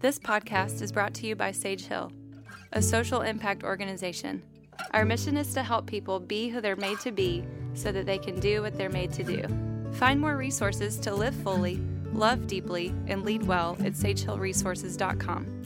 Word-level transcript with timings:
This 0.00 0.18
podcast 0.18 0.80
is 0.80 0.92
brought 0.92 1.12
to 1.14 1.26
you 1.26 1.36
by 1.36 1.52
Sage 1.52 1.84
Hill, 1.84 2.10
a 2.72 2.80
social 2.80 3.20
impact 3.20 3.64
organization. 3.64 4.42
Our 4.92 5.04
mission 5.04 5.36
is 5.36 5.52
to 5.52 5.62
help 5.62 5.86
people 5.86 6.18
be 6.18 6.48
who 6.48 6.62
they're 6.62 6.74
made 6.74 7.00
to 7.00 7.12
be 7.12 7.44
so 7.74 7.92
that 7.92 8.06
they 8.06 8.16
can 8.16 8.40
do 8.40 8.62
what 8.62 8.78
they're 8.78 8.88
made 8.88 9.12
to 9.12 9.22
do. 9.22 9.44
Find 9.92 10.18
more 10.18 10.38
resources 10.38 10.98
to 11.00 11.14
live 11.14 11.34
fully, 11.34 11.82
love 12.14 12.46
deeply, 12.46 12.94
and 13.08 13.26
lead 13.26 13.42
well 13.42 13.76
at 13.80 13.92
sagehillresources.com. 13.92 15.56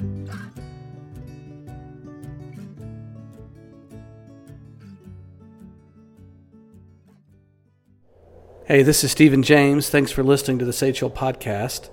Hey, 8.67 8.83
this 8.83 9.05
is 9.05 9.13
Stephen 9.13 9.45
James. 9.45 9.91
Thanks 9.91 10.11
for 10.11 10.25
listening 10.25 10.59
to 10.59 10.65
the 10.65 10.73
Sage 10.73 10.99
Hill 10.99 11.11
podcast. 11.11 11.91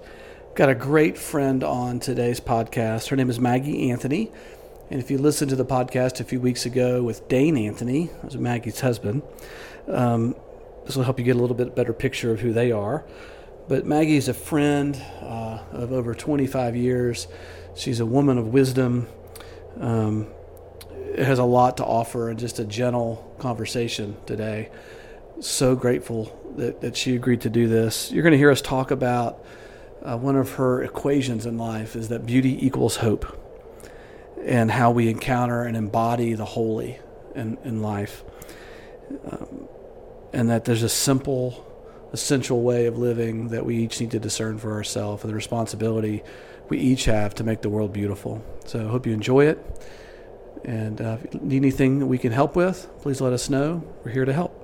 Got 0.53 0.67
a 0.67 0.75
great 0.75 1.17
friend 1.17 1.63
on 1.63 2.01
today's 2.01 2.41
podcast. 2.41 3.07
Her 3.07 3.15
name 3.15 3.29
is 3.29 3.39
Maggie 3.39 3.89
Anthony. 3.89 4.33
And 4.89 4.99
if 4.99 5.09
you 5.09 5.17
listened 5.17 5.49
to 5.51 5.55
the 5.55 5.63
podcast 5.63 6.19
a 6.19 6.25
few 6.25 6.41
weeks 6.41 6.65
ago 6.65 7.01
with 7.01 7.29
Dane 7.29 7.55
Anthony, 7.55 8.09
was 8.21 8.35
Maggie's 8.35 8.81
husband, 8.81 9.21
um, 9.87 10.35
this 10.85 10.97
will 10.97 11.05
help 11.05 11.19
you 11.19 11.23
get 11.23 11.37
a 11.37 11.39
little 11.39 11.55
bit 11.55 11.73
better 11.73 11.93
picture 11.93 12.33
of 12.33 12.41
who 12.41 12.51
they 12.51 12.69
are. 12.73 13.05
But 13.69 13.85
Maggie 13.85 14.17
is 14.17 14.27
a 14.27 14.33
friend 14.33 15.01
uh, 15.21 15.59
of 15.71 15.93
over 15.93 16.13
25 16.13 16.75
years. 16.75 17.29
She's 17.73 18.01
a 18.01 18.05
woman 18.05 18.37
of 18.37 18.47
wisdom. 18.47 19.07
Um, 19.79 20.27
has 21.17 21.39
a 21.39 21.45
lot 21.45 21.77
to 21.77 21.85
offer 21.85 22.29
and 22.29 22.37
just 22.37 22.59
a 22.59 22.65
gentle 22.65 23.33
conversation 23.39 24.17
today. 24.25 24.69
So 25.39 25.77
grateful 25.77 26.37
that, 26.57 26.81
that 26.81 26.97
she 26.97 27.15
agreed 27.15 27.39
to 27.41 27.49
do 27.49 27.69
this. 27.69 28.11
You're 28.11 28.23
going 28.23 28.33
to 28.33 28.37
hear 28.37 28.51
us 28.51 28.61
talk 28.61 28.91
about 28.91 29.45
uh, 30.03 30.17
one 30.17 30.35
of 30.35 30.53
her 30.53 30.83
equations 30.83 31.45
in 31.45 31.57
life 31.57 31.95
is 31.95 32.09
that 32.09 32.25
beauty 32.25 32.65
equals 32.65 32.97
hope 32.97 33.37
and 34.43 34.71
how 34.71 34.91
we 34.91 35.09
encounter 35.09 35.63
and 35.63 35.77
embody 35.77 36.33
the 36.33 36.45
holy 36.45 36.99
in, 37.35 37.57
in 37.63 37.81
life. 37.81 38.23
Um, 39.29 39.67
and 40.33 40.49
that 40.49 40.65
there's 40.65 40.83
a 40.83 40.89
simple, 40.89 41.65
essential 42.13 42.61
way 42.61 42.85
of 42.85 42.97
living 42.97 43.49
that 43.49 43.65
we 43.65 43.77
each 43.77 43.99
need 43.99 44.11
to 44.11 44.19
discern 44.19 44.57
for 44.57 44.71
ourselves 44.71 45.23
and 45.23 45.31
the 45.31 45.35
responsibility 45.35 46.23
we 46.69 46.79
each 46.79 47.05
have 47.05 47.35
to 47.35 47.43
make 47.43 47.61
the 47.61 47.69
world 47.69 47.91
beautiful. 47.91 48.43
So 48.65 48.79
I 48.79 48.89
hope 48.89 49.05
you 49.05 49.11
enjoy 49.11 49.47
it. 49.47 49.59
And 50.63 51.01
uh, 51.01 51.17
if 51.23 51.33
you 51.33 51.39
need 51.41 51.57
anything 51.57 52.07
we 52.07 52.17
can 52.17 52.31
help 52.31 52.55
with, 52.55 52.87
please 53.01 53.19
let 53.19 53.33
us 53.33 53.49
know. 53.49 53.83
We're 54.05 54.11
here 54.11 54.25
to 54.25 54.33
help. 54.33 54.57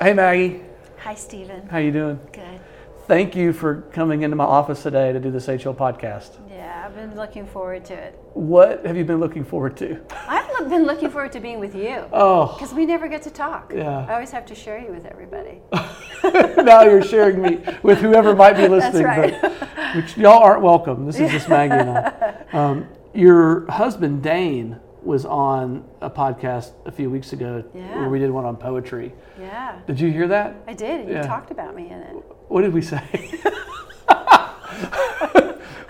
Hey 0.00 0.14
Maggie, 0.14 0.60
Hi, 1.04 1.14
Stephen. 1.14 1.68
how 1.68 1.76
you 1.76 1.92
doing? 1.92 2.18
Good. 2.32 2.60
Thank 3.06 3.36
you 3.36 3.52
for 3.52 3.82
coming 3.92 4.22
into 4.22 4.36
my 4.36 4.44
office 4.44 4.82
today 4.82 5.12
to 5.12 5.20
do 5.20 5.30
this 5.30 5.44
Hill 5.44 5.74
podcast. 5.74 6.30
Yeah, 6.48 6.84
I've 6.86 6.94
been 6.94 7.14
looking 7.14 7.46
forward 7.46 7.84
to 7.84 7.92
it. 7.92 8.18
What 8.32 8.86
have 8.86 8.96
you 8.96 9.04
been 9.04 9.20
looking 9.20 9.44
forward 9.44 9.76
to? 9.76 10.00
I've 10.26 10.70
been 10.70 10.84
looking 10.86 11.10
forward 11.10 11.30
to 11.32 11.40
being 11.40 11.60
with 11.60 11.74
you 11.74 12.06
Oh, 12.10 12.54
because 12.54 12.72
we 12.72 12.86
never 12.86 13.06
get 13.06 13.20
to 13.24 13.30
talk. 13.30 13.70
Yeah. 13.74 14.06
I 14.08 14.14
always 14.14 14.30
have 14.30 14.46
to 14.46 14.54
share 14.54 14.78
you 14.78 14.92
with 14.92 15.04
everybody. 15.04 15.60
now 16.64 16.84
you're 16.84 17.02
sharing 17.04 17.42
me 17.42 17.58
with 17.82 17.98
whoever 17.98 18.34
might 18.34 18.56
be 18.56 18.66
listening, 18.68 19.04
right. 19.04 19.38
but 19.42 19.52
which 19.96 20.16
y'all 20.16 20.42
aren't 20.42 20.62
welcome. 20.62 21.04
This 21.04 21.20
is 21.20 21.30
just 21.30 21.50
Maggie 21.50 21.74
and 21.74 21.90
I. 21.90 22.34
Um, 22.54 22.86
your 23.12 23.70
husband 23.70 24.22
Dane 24.22 24.80
was 25.04 25.24
on 25.26 25.84
a 26.00 26.08
podcast 26.10 26.72
a 26.86 26.92
few 26.92 27.10
weeks 27.10 27.32
ago 27.32 27.62
Yeah. 27.74 27.98
where 28.00 28.08
we 28.08 28.18
did 28.18 28.30
one 28.30 28.44
on 28.44 28.56
poetry. 28.56 29.12
Yeah, 29.40 29.78
Did 29.86 30.00
you 30.00 30.10
hear 30.10 30.28
that? 30.28 30.54
I 30.66 30.72
did. 30.74 31.08
You 31.08 31.14
Yeah. 31.14 31.22
talked 31.22 31.50
about 31.50 31.74
me 31.74 31.90
in 31.90 31.98
it. 31.98 32.16
What 32.48 32.62
did 32.62 32.72
we 32.72 32.82
say? 32.82 33.02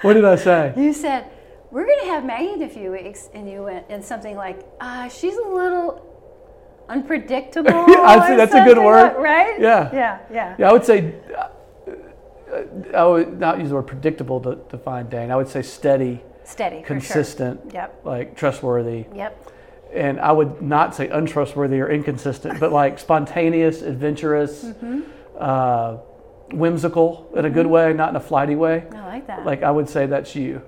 what 0.02 0.14
did 0.14 0.24
I 0.24 0.36
say? 0.36 0.72
You 0.76 0.92
said 0.92 1.26
we're 1.70 1.84
going 1.86 2.00
to 2.02 2.06
have 2.06 2.24
Maggie 2.24 2.52
in 2.52 2.62
a 2.62 2.68
few 2.68 2.90
weeks, 2.92 3.28
and 3.34 3.50
you 3.50 3.62
went 3.64 3.86
and 3.88 4.04
something 4.04 4.36
like, 4.36 4.60
uh, 4.80 5.08
"She's 5.08 5.36
a 5.36 5.42
little 5.48 6.00
unpredictable." 6.88 7.70
I 7.72 8.28
see, 8.28 8.36
that's 8.36 8.54
a 8.54 8.64
good 8.64 8.78
word. 8.78 9.08
like- 9.14 9.18
right? 9.18 9.60
Yeah. 9.60 9.90
Yeah. 9.92 10.18
Yeah. 10.30 10.54
Yeah, 10.58 10.68
I 10.70 10.72
would 10.72 10.84
say, 10.84 11.14
uh, 11.36 11.48
uh, 12.52 12.96
I 12.96 13.04
would 13.04 13.40
not 13.40 13.58
use 13.58 13.70
the 13.70 13.74
word 13.74 13.86
predictable 13.88 14.40
to 14.42 14.56
define 14.70 15.08
Dane. 15.08 15.30
I 15.30 15.36
would 15.36 15.48
say 15.48 15.62
steady, 15.62 16.22
Steady. 16.44 16.82
for 16.82 16.86
sure. 16.88 16.96
consistent, 16.96 17.72
Yep. 17.74 18.00
like 18.04 18.36
trustworthy. 18.36 19.06
Yep. 19.14 19.50
And 19.94 20.18
I 20.20 20.32
would 20.32 20.60
not 20.62 20.94
say 20.94 21.08
untrustworthy 21.08 21.80
or 21.80 21.88
inconsistent, 21.88 22.58
but 22.60 22.72
like 22.72 22.98
spontaneous, 22.98 23.80
adventurous, 23.82 24.64
Mm-hmm. 24.64 25.00
uh, 25.38 25.96
whimsical 26.52 27.26
in 27.34 27.44
a 27.46 27.50
good 27.50 27.66
way, 27.66 27.92
not 27.92 28.10
in 28.10 28.16
a 28.16 28.20
flighty 28.20 28.54
way. 28.56 28.84
I 28.94 29.06
like 29.06 29.26
that. 29.28 29.44
Like 29.46 29.62
I 29.62 29.70
would 29.70 29.88
say 29.88 30.06
that's 30.06 30.34
you. 30.36 30.60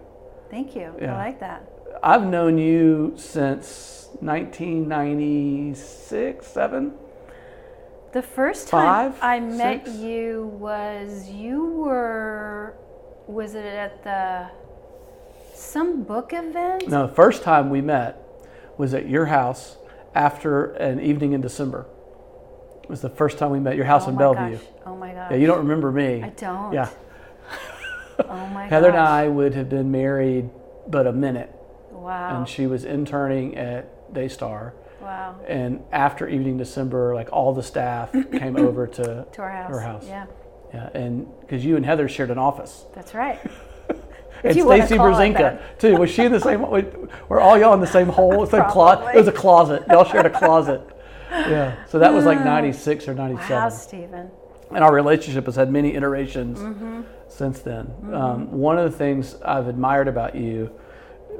Thank 0.50 0.75
you. 0.76 0.92
Yeah. 1.00 1.14
I 1.14 1.19
like 1.19 1.41
that. 1.41 1.62
I've 2.03 2.25
known 2.26 2.56
you 2.58 3.12
since 3.16 4.08
1996, 4.20 6.47
seven. 6.47 6.93
The 8.12 8.22
first 8.22 8.69
time 8.69 9.12
Five, 9.12 9.22
I 9.22 9.41
met 9.41 9.84
six? 9.87 9.98
you 9.98 10.47
was 10.58 11.28
you 11.28 11.66
were 11.72 12.75
was 13.26 13.54
it 13.54 13.64
at 13.66 14.03
the 14.04 14.47
some 15.56 16.03
book 16.05 16.33
event? 16.33 16.89
No, 16.89 17.06
the 17.06 17.12
first 17.15 17.43
time 17.43 17.71
we 17.71 17.81
met 17.81 18.21
was 18.78 18.94
at 18.94 19.09
your 19.09 19.27
house 19.27 19.77
after 20.15 20.72
an 20.75 21.00
evening 21.00 21.33
in 21.33 21.41
December. 21.41 21.87
It 22.83 22.91
was 22.91 23.00
the 23.00 23.11
first 23.11 23.39
time 23.39 23.50
we 23.50 23.59
met. 23.61 23.77
Your 23.77 23.84
house 23.87 24.05
oh 24.06 24.11
in 24.11 24.17
Bellevue. 24.17 24.56
Gosh. 24.59 24.67
Oh 24.87 24.97
my 24.97 25.12
gosh. 25.12 25.31
Yeah, 25.33 25.37
you 25.39 25.47
don't 25.47 25.59
remember 25.59 25.91
me. 25.91 26.22
I 26.22 26.28
don't. 26.31 26.72
Yeah, 26.72 26.89
Oh 28.21 28.47
my 28.49 28.62
gosh. 28.65 28.71
Heather 28.71 28.89
and. 28.91 28.99
I 28.99 29.28
would 29.28 29.55
have 29.55 29.69
been 29.69 29.91
married 29.91 30.50
but 30.89 31.06
a 31.06 31.12
minute, 31.12 31.53
Wow. 31.91 32.38
and 32.38 32.49
she 32.49 32.67
was 32.67 32.84
interning 32.84 33.56
at 33.56 34.12
Daystar. 34.15 34.73
wow. 35.03 35.34
And 35.49 35.83
after 35.91 36.28
evening 36.28 36.59
December, 36.59 37.15
like 37.15 37.28
all 37.33 37.53
the 37.53 37.62
staff 37.62 38.12
came 38.12 38.56
over 38.56 38.87
to 38.87 39.27
To 39.33 39.43
our 39.43 39.50
house. 39.50 39.71
Her 39.71 39.81
house. 39.81 40.05
Yeah. 40.06 40.27
yeah, 40.73 40.91
and 40.94 41.27
because 41.41 41.65
you 41.65 41.77
and 41.77 41.84
Heather 41.84 42.09
shared 42.09 42.31
an 42.31 42.38
office. 42.38 42.84
That's 42.94 43.15
right. 43.15 43.41
and 44.44 44.52
Stacy 44.52 44.97
Brzezinka 44.97 45.78
too. 45.78 45.97
Was 45.97 46.10
she 46.10 46.24
in 46.24 46.32
the 46.32 46.41
same? 46.41 46.69
We 46.70 46.84
were 47.28 47.41
all 47.41 47.58
y'all 47.58 47.74
in 47.74 47.80
the 47.80 47.86
same 47.86 48.08
hole? 48.08 48.47
Same 48.47 48.64
closet? 48.70 49.14
It 49.14 49.19
was 49.19 49.28
a 49.28 49.32
closet. 49.32 49.82
Y'all 49.91 50.04
shared 50.04 50.26
a 50.26 50.30
closet. 50.38 50.80
Yeah. 51.28 51.74
So 51.86 51.98
that 51.98 52.12
was 52.14 52.24
like 52.24 52.42
'96 52.44 53.08
or 53.08 53.14
'97. 53.14 53.50
Wow, 53.56 53.69
Stephen. 53.69 54.30
And 54.70 54.82
our 54.84 54.94
relationship 54.94 55.44
has 55.46 55.56
had 55.56 55.70
many 55.70 55.94
iterations 55.94 56.60
Mm-hmm. 56.60 57.00
since 57.28 57.58
then. 57.60 57.92
Um, 58.12 58.50
one 58.52 58.78
of 58.78 58.91
the 58.91 58.96
things 58.96 59.34
I've 59.44 59.66
admired 59.66 60.06
about 60.08 60.36
you 60.36 60.70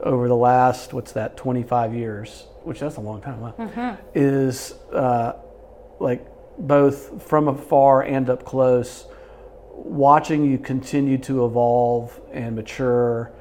over 0.03 0.27
the 0.29 0.37
last 0.37 0.93
what's 0.93 1.13
that 1.13 1.37
25 1.37 1.95
years, 1.95 2.47
which 2.65 2.81
that's 2.81 2.97
a 2.97 3.01
long 3.01 3.21
time, 3.23 3.41
wow, 3.41 3.55
Mm-hmm. 3.59 3.95
is 4.15 4.75
uh, 4.93 5.35
like 6.01 6.27
both 6.59 7.23
from 7.23 7.47
afar 7.49 8.03
and 8.03 8.29
up 8.29 8.45
close, 8.45 9.07
watching 9.85 10.45
you 10.51 10.59
continue 10.59 11.19
to 11.19 11.45
evolve 11.45 12.21
and 12.33 12.57
mature 12.57 13.33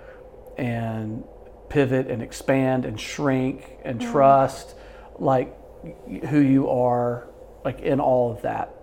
and 0.58 1.24
pivot 1.70 2.08
and 2.08 2.22
expand 2.22 2.86
and 2.86 3.00
shrink 3.00 3.78
and 3.84 4.00
mm-hmm. 4.00 4.12
trust 4.12 4.76
like 5.18 5.56
who 6.30 6.40
you 6.40 6.70
are 6.70 7.28
like 7.64 7.80
in 7.82 8.00
all 8.00 8.32
of 8.32 8.42
that 8.42 8.74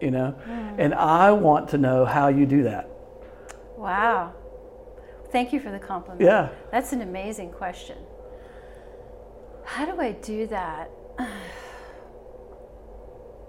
you 0.00 0.10
know 0.10 0.34
mm. 0.46 0.74
and 0.78 0.94
i 0.94 1.30
want 1.30 1.68
to 1.68 1.78
know 1.78 2.04
how 2.04 2.28
you 2.28 2.46
do 2.46 2.62
that 2.62 2.88
Wow. 3.82 4.32
Thank 5.32 5.52
you 5.52 5.58
for 5.58 5.72
the 5.72 5.78
compliment. 5.78 6.20
yeah 6.20 6.50
That's 6.70 6.92
an 6.92 7.02
amazing 7.02 7.50
question. 7.50 7.98
How 9.64 9.86
do 9.86 10.00
I 10.00 10.12
do 10.12 10.46
that? 10.46 10.90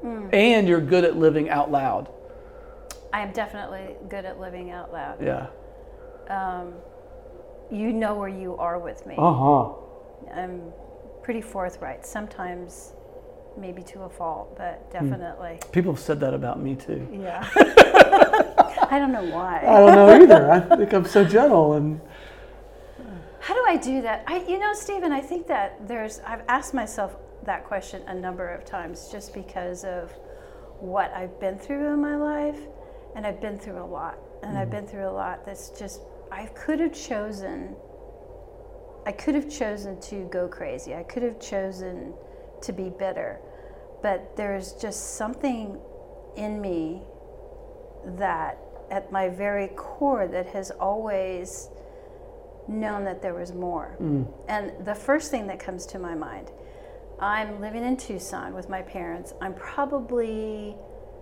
Hmm. 0.02 0.28
and 0.34 0.68
you're 0.68 0.82
good 0.82 1.06
at 1.06 1.16
living 1.16 1.50
out 1.50 1.72
loud 1.72 2.10
I 3.14 3.22
am 3.22 3.32
definitely 3.32 3.96
good 4.10 4.26
at 4.26 4.40
living 4.40 4.72
out 4.72 4.92
loud. 4.92 5.18
yeah 5.22 5.48
Um, 6.30 6.74
you 7.72 7.94
know 7.94 8.16
where 8.16 8.30
you 8.30 8.58
are 8.58 8.78
with 8.80 9.06
me. 9.06 9.16
uh-huh 9.18 9.74
I'm 10.34 10.62
pretty 11.22 11.42
forthright. 11.42 12.06
Sometimes, 12.06 12.94
maybe 13.58 13.82
to 13.84 14.02
a 14.04 14.10
fault, 14.10 14.48
Hmm. 14.50 14.58
but 14.58 14.92
definitely. 14.92 15.60
people 15.72 15.92
have 15.94 16.02
said 16.02 16.20
that 16.22 16.34
about 16.34 16.60
me 16.62 16.76
too 16.76 17.08
Yeah. 17.12 17.48
I 18.94 18.98
don't 19.00 19.12
know 19.12 19.26
why. 19.36 19.60
i 19.66 19.78
don't 19.80 19.96
know 19.96 20.10
either 20.22 20.52
i 20.52 20.60
think 20.78 20.94
i'm 20.94 21.06
so 21.06 21.24
gentle 21.24 21.74
and 21.74 22.02
How 23.48 23.54
do 23.54 23.64
I 23.68 23.76
do 23.76 24.02
that? 24.08 24.24
I, 24.26 24.36
you 24.48 24.58
know, 24.58 24.74
Stephen, 24.74 25.12
I 25.12 25.20
think 25.20 25.48
that 25.48 25.86
there's. 25.90 26.22
I've 26.26 26.44
asked 26.48 26.74
myself 26.74 27.12
that 27.50 27.66
question 27.66 28.02
a 28.08 28.14
number 28.16 28.48
of 28.48 28.64
times, 28.64 29.10
just 29.12 29.34
because 29.34 29.84
of 29.84 30.14
what 30.80 31.12
I've 31.14 31.36
been 31.42 31.58
through 31.60 31.86
in 31.94 32.00
my 32.10 32.16
life, 32.16 32.62
and 33.16 33.26
I've 33.26 33.42
been 33.42 33.60
through 33.60 33.82
a 33.82 33.86
lot, 33.86 34.18
and 34.42 34.58
I've 34.58 34.70
mm. 34.70 34.72
been 34.72 34.88
through 34.88 35.08
a 35.08 35.12
lot 35.12 35.46
that's 35.46 35.70
just. 35.70 36.02
I 36.32 36.48
could 36.48 36.80
have 36.80 36.94
chosen. 36.94 37.76
I 39.06 39.12
could 39.12 39.36
have 39.36 39.50
chosen 39.50 40.00
to 40.02 40.28
go 40.32 40.48
crazy. 40.48 40.96
I 40.96 41.04
could 41.04 41.24
have 41.24 41.40
chosen 41.40 42.14
to 42.62 42.74
be 42.74 42.90
bitter, 42.90 43.40
but 44.02 44.36
there's 44.36 44.74
just 44.74 45.16
something 45.16 45.78
in 46.38 46.62
me 46.62 47.02
that 48.18 48.58
at 48.90 49.12
my 49.12 49.30
very 49.30 49.68
core 49.76 50.28
that 50.28 50.48
has 50.48 50.72
always 50.72 51.70
known 52.68 53.04
that 53.04 53.22
there 53.22 53.34
was 53.34 53.54
more. 53.54 53.98
Mm. 54.02 54.28
And 54.48 54.86
the 54.86 54.96
first 54.96 55.32
thing 55.32 55.48
that 55.48 55.60
comes 55.60 55.86
to 55.88 56.00
my 56.00 56.16
mind, 56.16 56.52
I'm 57.20 57.60
living 57.60 57.84
in 57.84 57.98
Tucson 57.98 58.54
with 58.54 58.70
my 58.70 58.82
parents. 58.82 59.34
I'm 59.42 59.54
probably 59.54 60.76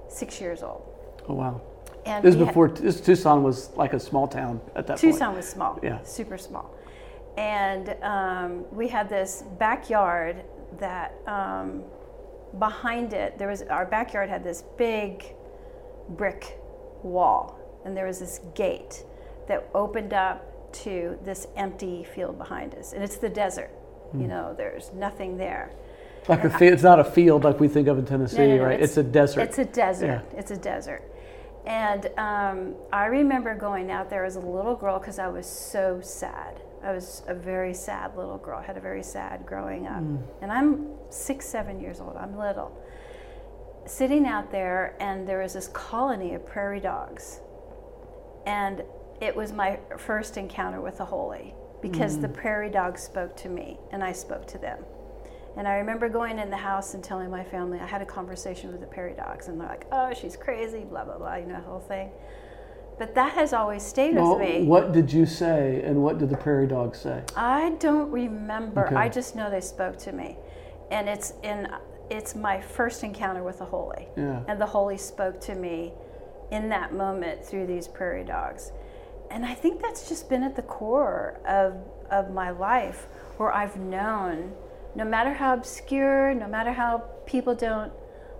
six 0.07 0.39
years 0.39 0.63
old. 0.63 0.83
Oh 1.27 1.33
wow. 1.33 1.61
And 2.05 2.23
This 2.23 2.35
before 2.35 2.67
this 2.69 2.99
Tucson 2.99 3.43
was 3.43 3.69
like 3.75 3.93
a 3.93 3.99
small 3.99 4.27
town 4.27 4.59
at 4.75 4.87
that 4.87 4.97
Tucson 4.97 5.27
point. 5.27 5.37
was 5.37 5.47
small, 5.47 5.79
Yeah. 5.83 6.01
super 6.03 6.37
small. 6.37 6.73
And 7.37 7.95
um, 8.01 8.65
we 8.71 8.87
had 8.87 9.07
this 9.07 9.43
backyard 9.59 10.43
that 10.79 11.13
um, 11.27 11.83
behind 12.59 13.13
it, 13.13 13.37
there 13.37 13.47
was 13.47 13.61
our 13.63 13.85
backyard 13.85 14.29
had 14.29 14.43
this 14.43 14.63
big 14.77 15.23
brick 16.09 16.57
wall, 17.03 17.57
and 17.85 17.95
there 17.95 18.07
was 18.07 18.19
this 18.19 18.39
gate 18.55 19.03
that 19.47 19.69
opened 19.73 20.13
up 20.13 20.47
to 20.73 21.17
this 21.23 21.47
empty 21.55 22.03
field 22.03 22.37
behind 22.37 22.73
us. 22.75 22.93
And 22.93 23.03
it's 23.03 23.17
the 23.17 23.29
desert, 23.29 23.69
Hmm. 24.11 24.21
you 24.21 24.27
know, 24.27 24.53
there's 24.57 24.91
nothing 24.93 25.37
there. 25.37 25.71
Like 26.27 26.43
a 26.43 26.49
fi- 26.49 26.67
it's 26.67 26.83
not 26.83 26.99
a 26.99 27.03
field 27.03 27.43
like 27.43 27.59
we 27.59 27.67
think 27.67 27.87
of 27.87 27.97
in 27.97 28.05
Tennessee, 28.05 28.37
No, 28.37 28.47
no, 28.47 28.55
no, 28.57 28.63
right? 28.65 28.79
It's, 28.81 28.97
a 28.97 29.03
desert. 29.03 29.41
It's 29.41 29.57
a 29.57 29.65
desert. 29.65 30.05
Yeah. 30.07 30.39
It's 30.39 30.51
a 30.51 30.57
desert. 30.57 31.01
And 31.65 32.07
um, 32.17 32.75
I 32.91 33.05
remember 33.05 33.55
going 33.55 33.91
out 33.91 34.09
there 34.09 34.25
as 34.25 34.35
a 34.35 34.39
little 34.39 34.75
girl 34.75 34.99
because 34.99 35.19
I 35.19 35.27
was 35.27 35.45
so 35.45 36.01
sad. 36.01 36.61
I 36.83 36.91
was 36.91 37.21
a 37.27 37.35
very 37.35 37.73
sad 37.73 38.17
little 38.17 38.39
girl. 38.39 38.59
I 38.59 38.63
had 38.63 38.77
a 38.77 38.81
very 38.81 39.03
sad 39.03 39.45
growing 39.45 39.85
up. 39.85 40.01
And 40.41 40.51
I'm 40.51 40.87
six, 41.09 41.45
seven 41.45 41.79
years 41.79 41.99
old. 41.99 42.17
I'm 42.17 42.35
little. 42.37 42.75
Sitting 43.85 44.25
out 44.25 44.51
there, 44.51 44.95
and 44.99 45.27
there 45.27 45.39
was 45.39 45.53
this 45.53 45.67
colony 45.69 46.33
of 46.33 46.45
prairie 46.45 46.79
dogs. 46.79 47.41
And 48.47 48.83
it 49.21 49.35
was 49.35 49.53
my 49.53 49.79
first 49.97 50.37
encounter 50.37 50.81
with 50.81 50.97
the 50.97 51.05
holy 51.05 51.53
because 51.81 52.19
the 52.19 52.29
prairie 52.29 52.69
dogs 52.69 53.01
spoke 53.03 53.35
to 53.37 53.49
me 53.49 53.77
and 53.91 54.03
I 54.03 54.11
spoke 54.11 54.47
to 54.47 54.57
them. 54.57 54.83
And 55.57 55.67
I 55.67 55.75
remember 55.75 56.07
going 56.09 56.39
in 56.39 56.49
the 56.49 56.57
house 56.57 56.93
and 56.93 57.03
telling 57.03 57.29
my 57.29 57.43
family 57.43 57.79
I 57.79 57.85
had 57.85 58.01
a 58.01 58.05
conversation 58.05 58.71
with 58.71 58.79
the 58.81 58.87
prairie 58.87 59.13
dogs, 59.15 59.47
and 59.47 59.59
they're 59.59 59.67
like, 59.67 59.85
"Oh, 59.91 60.13
she's 60.13 60.37
crazy," 60.37 60.85
blah 60.85 61.03
blah 61.03 61.17
blah, 61.17 61.35
you 61.35 61.45
know 61.45 61.55
the 61.55 61.61
whole 61.67 61.79
thing. 61.81 62.11
But 62.97 63.15
that 63.15 63.33
has 63.33 63.51
always 63.51 63.83
stayed 63.83 64.15
well, 64.15 64.37
with 64.37 64.47
me. 64.47 64.63
what 64.65 64.91
did 64.91 65.11
you 65.11 65.25
say, 65.25 65.81
and 65.83 66.03
what 66.03 66.19
did 66.19 66.29
the 66.29 66.37
prairie 66.37 66.67
dogs 66.67 66.99
say? 66.99 67.23
I 67.35 67.71
don't 67.79 68.11
remember. 68.11 68.85
Okay. 68.85 68.95
I 68.95 69.09
just 69.09 69.35
know 69.35 69.49
they 69.49 69.61
spoke 69.61 69.97
to 69.99 70.11
me, 70.11 70.37
and 70.89 71.09
it's 71.09 71.33
in 71.43 71.67
it's 72.09 72.35
my 72.35 72.59
first 72.61 73.03
encounter 73.03 73.43
with 73.43 73.59
the 73.59 73.65
holy, 73.65 74.07
Yeah. 74.15 74.41
and 74.47 74.59
the 74.59 74.65
holy 74.65 74.97
spoke 74.97 75.39
to 75.41 75.55
me 75.55 75.93
in 76.51 76.67
that 76.69 76.93
moment 76.93 77.43
through 77.43 77.65
these 77.67 77.87
prairie 77.87 78.25
dogs, 78.25 78.71
and 79.29 79.45
I 79.45 79.53
think 79.53 79.81
that's 79.81 80.07
just 80.07 80.29
been 80.29 80.43
at 80.43 80.55
the 80.55 80.61
core 80.63 81.39
of 81.45 81.75
of 82.09 82.31
my 82.31 82.51
life, 82.51 83.07
where 83.37 83.51
I've 83.53 83.77
known, 83.77 84.53
no 84.95 85.05
matter 85.05 85.33
how 85.33 85.53
obscure, 85.53 86.33
no 86.33 86.47
matter 86.47 86.73
how 86.73 86.99
people 87.25 87.55
don't 87.55 87.91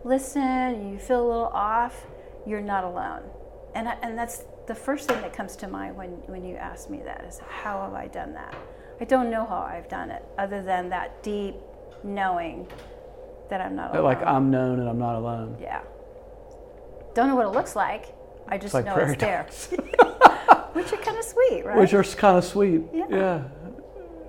listen, 0.03 0.91
you 0.91 0.99
feel 0.99 1.25
a 1.25 1.27
little 1.27 1.51
off, 1.53 2.07
you're 2.45 2.61
not 2.61 2.83
alone, 2.83 3.23
and 3.75 3.87
I, 3.87 3.97
and 4.01 4.17
that's 4.17 4.43
the 4.67 4.75
first 4.75 5.07
thing 5.07 5.21
that 5.21 5.33
comes 5.33 5.55
to 5.57 5.67
mind 5.67 5.95
when 5.95 6.09
when 6.27 6.45
you 6.45 6.55
ask 6.55 6.89
me 6.89 7.01
that 7.05 7.23
is 7.27 7.39
how 7.47 7.81
have 7.81 7.93
I 7.93 8.07
done 8.07 8.33
that? 8.33 8.55
I 8.99 9.05
don't 9.05 9.29
know 9.29 9.45
how 9.45 9.59
I've 9.59 9.89
done 9.89 10.11
it, 10.11 10.23
other 10.37 10.61
than 10.61 10.89
that 10.89 11.23
deep 11.23 11.55
knowing 12.03 12.67
that 13.49 13.61
I'm 13.61 13.75
not 13.75 13.91
alone. 13.91 14.03
Like 14.03 14.23
I'm 14.23 14.49
known 14.49 14.79
and 14.79 14.89
I'm 14.89 14.99
not 14.99 15.15
alone. 15.15 15.57
Yeah. 15.59 15.81
Don't 17.13 17.27
know 17.27 17.35
what 17.35 17.45
it 17.45 17.49
looks 17.49 17.75
like. 17.75 18.15
I 18.47 18.57
just 18.57 18.73
like 18.73 18.85
know 18.85 18.95
it's 18.95 19.19
there. 19.19 19.43
Which 20.73 20.93
are 20.93 20.97
kind 20.97 21.17
of 21.17 21.25
sweet, 21.25 21.65
right? 21.65 21.77
Which 21.77 21.93
are 21.93 22.03
kind 22.03 22.37
of 22.37 22.45
sweet. 22.45 22.81
Yeah. 22.93 23.43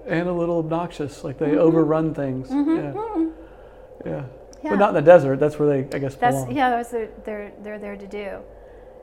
And 0.07 0.29
a 0.29 0.33
little 0.33 0.59
obnoxious. 0.59 1.25
Like 1.25 1.39
they 1.39 1.51
mm-hmm. 1.51 1.59
overrun 1.59 2.15
things. 2.15 2.49
Mm-hmm. 2.49 2.77
Yeah. 2.77 2.93
Mm-hmm. 2.93 4.09
Yeah. 4.09 4.25
Yeah. 4.65 4.71
But 4.71 4.79
not 4.79 4.89
in 4.91 4.95
the 4.95 5.03
desert. 5.03 5.41
That's 5.41 5.59
where 5.59 5.69
they, 5.69 5.97
I 5.97 6.01
guess, 6.01 6.15
That's 6.15 6.37
belong. 6.37 6.57
yeah, 6.57 6.71
that's 6.71 6.93
what 6.93 7.25
they're 7.25 7.53
they're 7.63 7.79
there 7.79 7.97
to 7.97 8.07
do. 8.07 8.39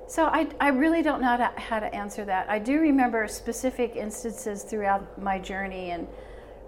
So 0.07 0.25
I, 0.25 0.47
I 0.59 0.69
really 0.69 1.03
don't 1.03 1.21
know 1.21 1.27
how 1.27 1.37
to, 1.37 1.51
how 1.59 1.79
to 1.79 1.93
answer 1.93 2.25
that. 2.25 2.49
I 2.49 2.57
do 2.57 2.79
remember 2.79 3.27
specific 3.27 3.95
instances 3.95 4.63
throughout 4.63 5.21
my 5.21 5.37
journey 5.37 5.91
and 5.91 6.07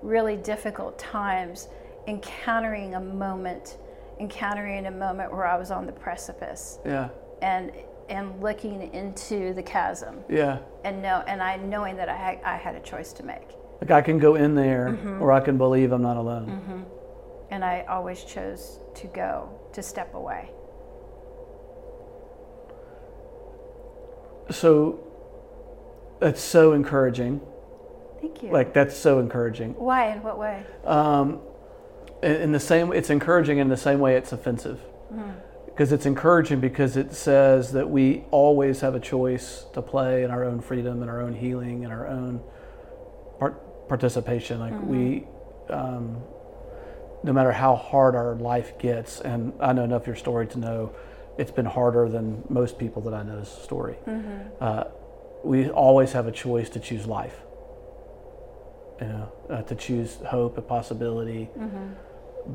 really 0.04 0.38
difficult 0.38 1.00
times 1.00 1.68
encountering 2.08 2.94
a 2.94 3.00
moment, 3.00 3.78
encountering 4.20 4.86
a 4.86 4.92
moment 4.92 5.32
where 5.32 5.48
I 5.48 5.58
was 5.58 5.72
on 5.72 5.88
the 5.88 5.92
precipice 5.92 6.80
Yeah. 6.86 7.10
and 7.42 7.72
and 8.10 8.42
looking 8.42 8.94
into 8.94 9.54
the 9.54 9.64
chasm 9.64 10.20
Yeah. 10.30 10.60
and 10.84 11.02
know 11.02 11.24
and 11.28 11.42
I 11.42 11.56
knowing 11.56 11.96
that 11.96 12.10
I 12.10 12.16
had, 12.16 12.42
I 12.44 12.58
had 12.58 12.76
a 12.76 12.82
choice 12.82 13.12
to 13.14 13.24
make. 13.24 13.56
Like 13.82 13.92
I 13.92 14.02
can 14.02 14.20
go 14.20 14.36
in 14.36 14.54
there 14.56 14.90
Mm-hmm. 14.92 15.22
or 15.22 15.32
I 15.32 15.40
can 15.40 15.58
believe 15.58 15.92
I'm 15.92 16.04
not 16.04 16.18
alone. 16.18 16.86
And 17.50 17.66
I 17.66 17.82
always 17.90 18.24
chose 18.24 18.80
to 18.96 19.08
go, 19.08 19.50
to 19.74 19.82
step 19.84 20.14
away. 20.14 20.52
So 24.50 25.00
that's 26.20 26.42
so 26.42 26.74
encouraging. 26.74 27.42
Thank 28.22 28.44
you. 28.44 28.52
Like 28.52 28.74
that's 28.74 28.96
so 28.96 29.20
encouraging. 29.20 29.74
Why? 29.76 30.12
In 30.12 30.22
what 30.24 30.38
way? 30.38 30.64
Um, 30.86 31.40
in, 32.22 32.52
the 32.52 32.60
same, 32.60 32.94
it's 32.94 33.10
encouraging 33.10 33.58
in 33.58 33.68
the 33.68 33.78
same 33.78 34.00
way 34.00 34.16
it's 34.16 34.32
offensive. 34.32 34.80
Because 35.66 35.92
it's 35.92 36.06
encouraging 36.06 36.60
because 36.60 36.96
it 36.96 37.14
says 37.14 37.72
that 37.74 37.90
we 37.90 38.24
always 38.32 38.82
have 38.82 38.94
a 38.96 39.00
choice 39.00 39.66
to 39.74 39.82
play 39.82 40.24
in 40.24 40.32
our 40.32 40.44
own 40.44 40.62
freedom 40.62 41.02
and 41.02 41.10
our 41.10 41.20
own 41.22 41.34
healing 41.34 41.84
and 41.84 41.92
our 41.92 42.08
own 42.08 42.42
participation. 43.96 44.58
Like 44.58 44.82
we, 44.84 45.26
um, 45.70 46.16
no 47.24 47.34
matter 47.34 47.52
how 47.52 47.76
hard 47.76 48.16
our 48.16 48.36
life 48.36 48.80
gets, 48.80 49.20
and 49.20 49.52
I 49.60 49.74
know 49.74 49.84
enough 49.84 50.04
of 50.04 50.08
your 50.08 50.16
story 50.16 50.48
to 50.48 50.60
know 50.60 50.96
it's 51.38 51.52
been 51.52 51.66
harder 51.66 52.08
than 52.08 52.42
most 52.48 52.80
people 52.80 53.02
that 53.02 53.14
I 53.14 53.22
know's 53.24 53.52
story. 53.52 53.98
Uh, 54.62 54.86
we 55.44 55.70
always 55.70 56.14
have 56.14 56.26
a 56.26 56.32
choice 56.32 56.70
to 56.70 56.80
choose 56.80 57.06
life. 57.06 57.38
You 59.02 59.08
know, 59.08 59.32
uh, 59.50 59.62
to 59.64 59.76
choose 59.76 60.16
hope, 60.26 60.58
a 60.58 60.62
possibility, 60.62 61.50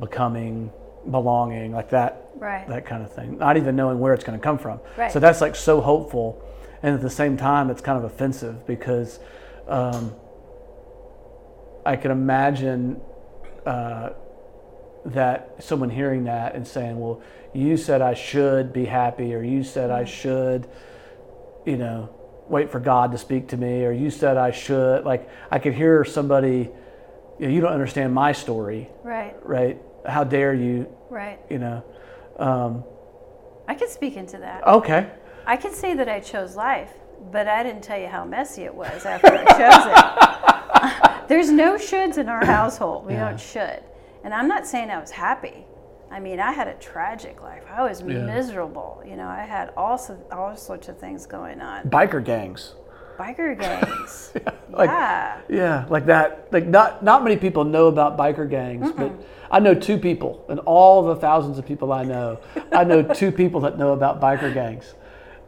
becoming, 0.01 0.71
belonging, 1.11 1.73
like 1.73 1.91
that 1.91 2.13
Right. 2.37 2.67
that 2.69 2.87
kind 2.87 3.03
of 3.03 3.13
thing. 3.13 3.37
Not 3.37 3.57
even 3.59 3.77
knowing 3.77 3.99
where 3.99 4.15
it's 4.15 4.25
going 4.25 4.39
to 4.39 4.43
come 4.43 4.59
from. 4.59 4.81
Right. 4.97 5.13
So 5.13 5.19
that's 5.21 5.41
like 5.43 5.55
so 5.55 5.83
hopeful, 5.83 6.43
and 6.83 6.95
at 6.95 7.03
the 7.03 7.11
same 7.23 7.37
time, 7.37 7.69
it's 7.69 7.83
kind 7.83 7.99
of 7.99 8.05
offensive 8.05 8.67
because 8.67 9.19
um, 9.69 10.15
I 11.87 11.97
can 11.97 12.11
imagine 12.11 13.01
uh, 13.65 14.11
that 15.07 15.55
someone 15.61 15.89
hearing 15.91 16.25
that 16.25 16.55
and 16.55 16.67
saying, 16.67 16.99
"Well, 16.99 17.23
you 17.55 17.77
said 17.77 18.03
I 18.03 18.15
should 18.15 18.73
be 18.73 18.85
happy, 18.85 19.35
or 19.35 19.43
you 19.43 19.63
said 19.63 19.91
I 19.91 20.05
should, 20.05 20.69
you 21.65 21.77
know, 21.77 22.11
wait 22.49 22.71
for 22.71 22.81
God 22.81 23.13
to 23.13 23.19
speak 23.19 23.49
to 23.49 23.57
me, 23.57 23.85
or 23.85 23.93
you 23.93 24.11
said 24.11 24.37
I 24.37 24.51
should." 24.51 25.05
Like 25.05 25.29
I 25.51 25.59
could 25.61 25.75
hear 25.75 26.05
somebody, 26.05 26.71
you, 27.39 27.47
know, 27.47 27.49
you 27.49 27.61
don't 27.61 27.73
understand 27.73 28.13
my 28.13 28.33
story, 28.33 28.91
Right. 29.05 29.37
right? 29.45 29.81
How 30.07 30.25
dare 30.25 30.55
you, 30.55 30.87
Right. 31.09 31.39
you 31.49 31.59
know? 31.59 31.85
Um, 32.39 32.85
I 33.69 33.75
can 33.75 33.89
speak 33.89 34.17
into 34.17 34.39
that. 34.39 34.67
Okay. 34.67 35.09
I 35.47 35.57
can 35.57 35.73
say 35.73 35.95
that 35.95 36.09
I 36.09 36.19
chose 36.21 36.57
life, 36.57 36.93
but 37.31 37.47
I 37.49 37.63
didn't 37.63 37.83
tell 37.83 37.99
you 37.99 38.09
how 38.09 38.25
messy 38.25 38.63
it 38.65 38.75
was 38.75 39.07
after 39.07 39.29
I 39.33 39.45
chose 39.45 39.87
it. 39.87 40.43
There's 41.29 41.51
no 41.51 41.75
shoulds 41.77 42.19
in 42.19 42.29
our 42.29 42.45
household. 42.57 43.07
We 43.07 43.15
Yeah. 43.15 43.29
don't 43.31 43.41
should. 43.41 43.83
And 44.25 44.35
I'm 44.35 44.49
not 44.49 44.67
saying 44.67 44.91
I 44.91 44.99
was 45.01 45.11
happy. 45.11 45.65
I 46.11 46.21
mean, 46.21 46.39
I 46.41 46.53
had 46.53 46.69
a 46.69 46.75
tragic 46.75 47.43
life. 47.43 47.65
I 47.75 47.83
was 47.83 48.01
Yeah. 48.01 48.19
miserable. 48.25 49.03
You 49.07 49.17
know, 49.17 49.27
I 49.29 49.41
had 49.43 49.73
all, 49.77 49.99
so, 49.99 50.17
all 50.33 50.57
sorts 50.57 50.89
of 50.89 50.99
things 50.99 51.27
going 51.27 51.61
on. 51.61 51.85
Biker 51.89 52.23
gangs. 52.25 52.75
Biker 53.19 53.59
gangs. 53.61 54.33
Like, 54.69 54.91
yeah. 54.91 55.39
Yeah, 55.49 55.85
like 55.89 56.07
that. 56.07 56.49
Like 56.53 56.67
not 56.67 57.03
not 57.03 57.23
many 57.25 57.37
people 57.37 57.65
know 57.65 57.87
about 57.87 58.19
biker 58.19 58.51
gangs, 58.51 58.91
but 58.93 59.11
I 59.51 59.59
know 59.61 59.75
two 59.75 59.97
people, 59.97 60.45
and 60.51 60.59
all 60.67 61.03
the 61.05 61.17
thousands 61.17 61.57
of 61.59 61.65
people 61.65 61.93
I 61.95 62.03
know, 62.03 62.41
I 62.73 62.85
know 62.85 63.01
two 63.03 63.31
people 63.33 63.61
that 63.61 63.79
know 63.79 63.93
about 63.93 64.21
biker 64.21 64.53
gangs. 64.53 64.95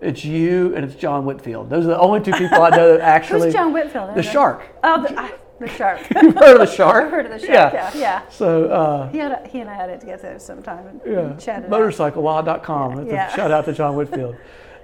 It's 0.01 0.25
you 0.25 0.75
and 0.75 0.85
it's 0.85 0.95
John 0.95 1.27
Whitfield. 1.27 1.69
Those 1.69 1.85
are 1.85 1.89
the 1.89 1.99
only 1.99 2.21
two 2.21 2.33
people 2.33 2.63
I 2.63 2.71
know 2.71 2.93
that 2.97 3.01
actually. 3.03 3.49
Who's 3.49 3.55
John 3.55 3.73
Whitfield? 3.75 4.15
The 4.15 4.23
shark. 4.23 4.63
Oh, 4.83 5.03
the, 5.03 5.21
I, 5.21 5.33
the 5.61 5.69
shark. 5.69 6.01
You've 6.23 6.35
heard 6.35 6.61
of 6.61 6.69
the 6.69 6.75
shark? 6.75 7.05
I've 7.07 7.11
heard 7.11 7.27
of 7.27 7.33
the 7.33 7.39
shark. 7.47 7.73
Yeah, 7.73 7.91
yeah. 7.97 8.29
So 8.29 8.67
uh, 8.67 9.09
He, 9.11 9.21
a, 9.21 9.47
he 9.49 9.61
and 9.61 9.69
I 9.71 9.75
had 9.75 9.91
it 9.91 10.01
together 10.01 10.39
sometime 10.39 10.87
and 10.87 11.01
yeah, 11.07 11.37
chatted. 11.37 11.65
out. 11.67 11.71
motorcyclewild.com. 11.81 12.99
A 13.01 13.07
Yeah. 13.07 13.35
Shout 13.35 13.51
out 13.51 13.65
to 13.67 13.73
John 13.73 13.97
Whitfield. 13.97 14.37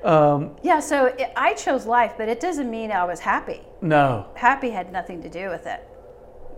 Um, 0.03 0.57
Yeah, 0.63 0.81
so 0.81 1.07
it, 1.07 1.33
I 1.37 1.55
chose 1.55 1.87
life, 1.87 2.15
but 2.19 2.29
it 2.29 2.41
doesn't 2.41 2.71
mean 2.71 2.91
I 2.93 3.05
was 3.05 3.21
happy. 3.21 3.63
no, 3.81 4.27
Happy 4.35 4.71
had 4.71 4.93
nothing 4.93 5.23
to 5.23 5.29
do 5.31 5.49
with 5.49 5.67
it. 5.67 5.87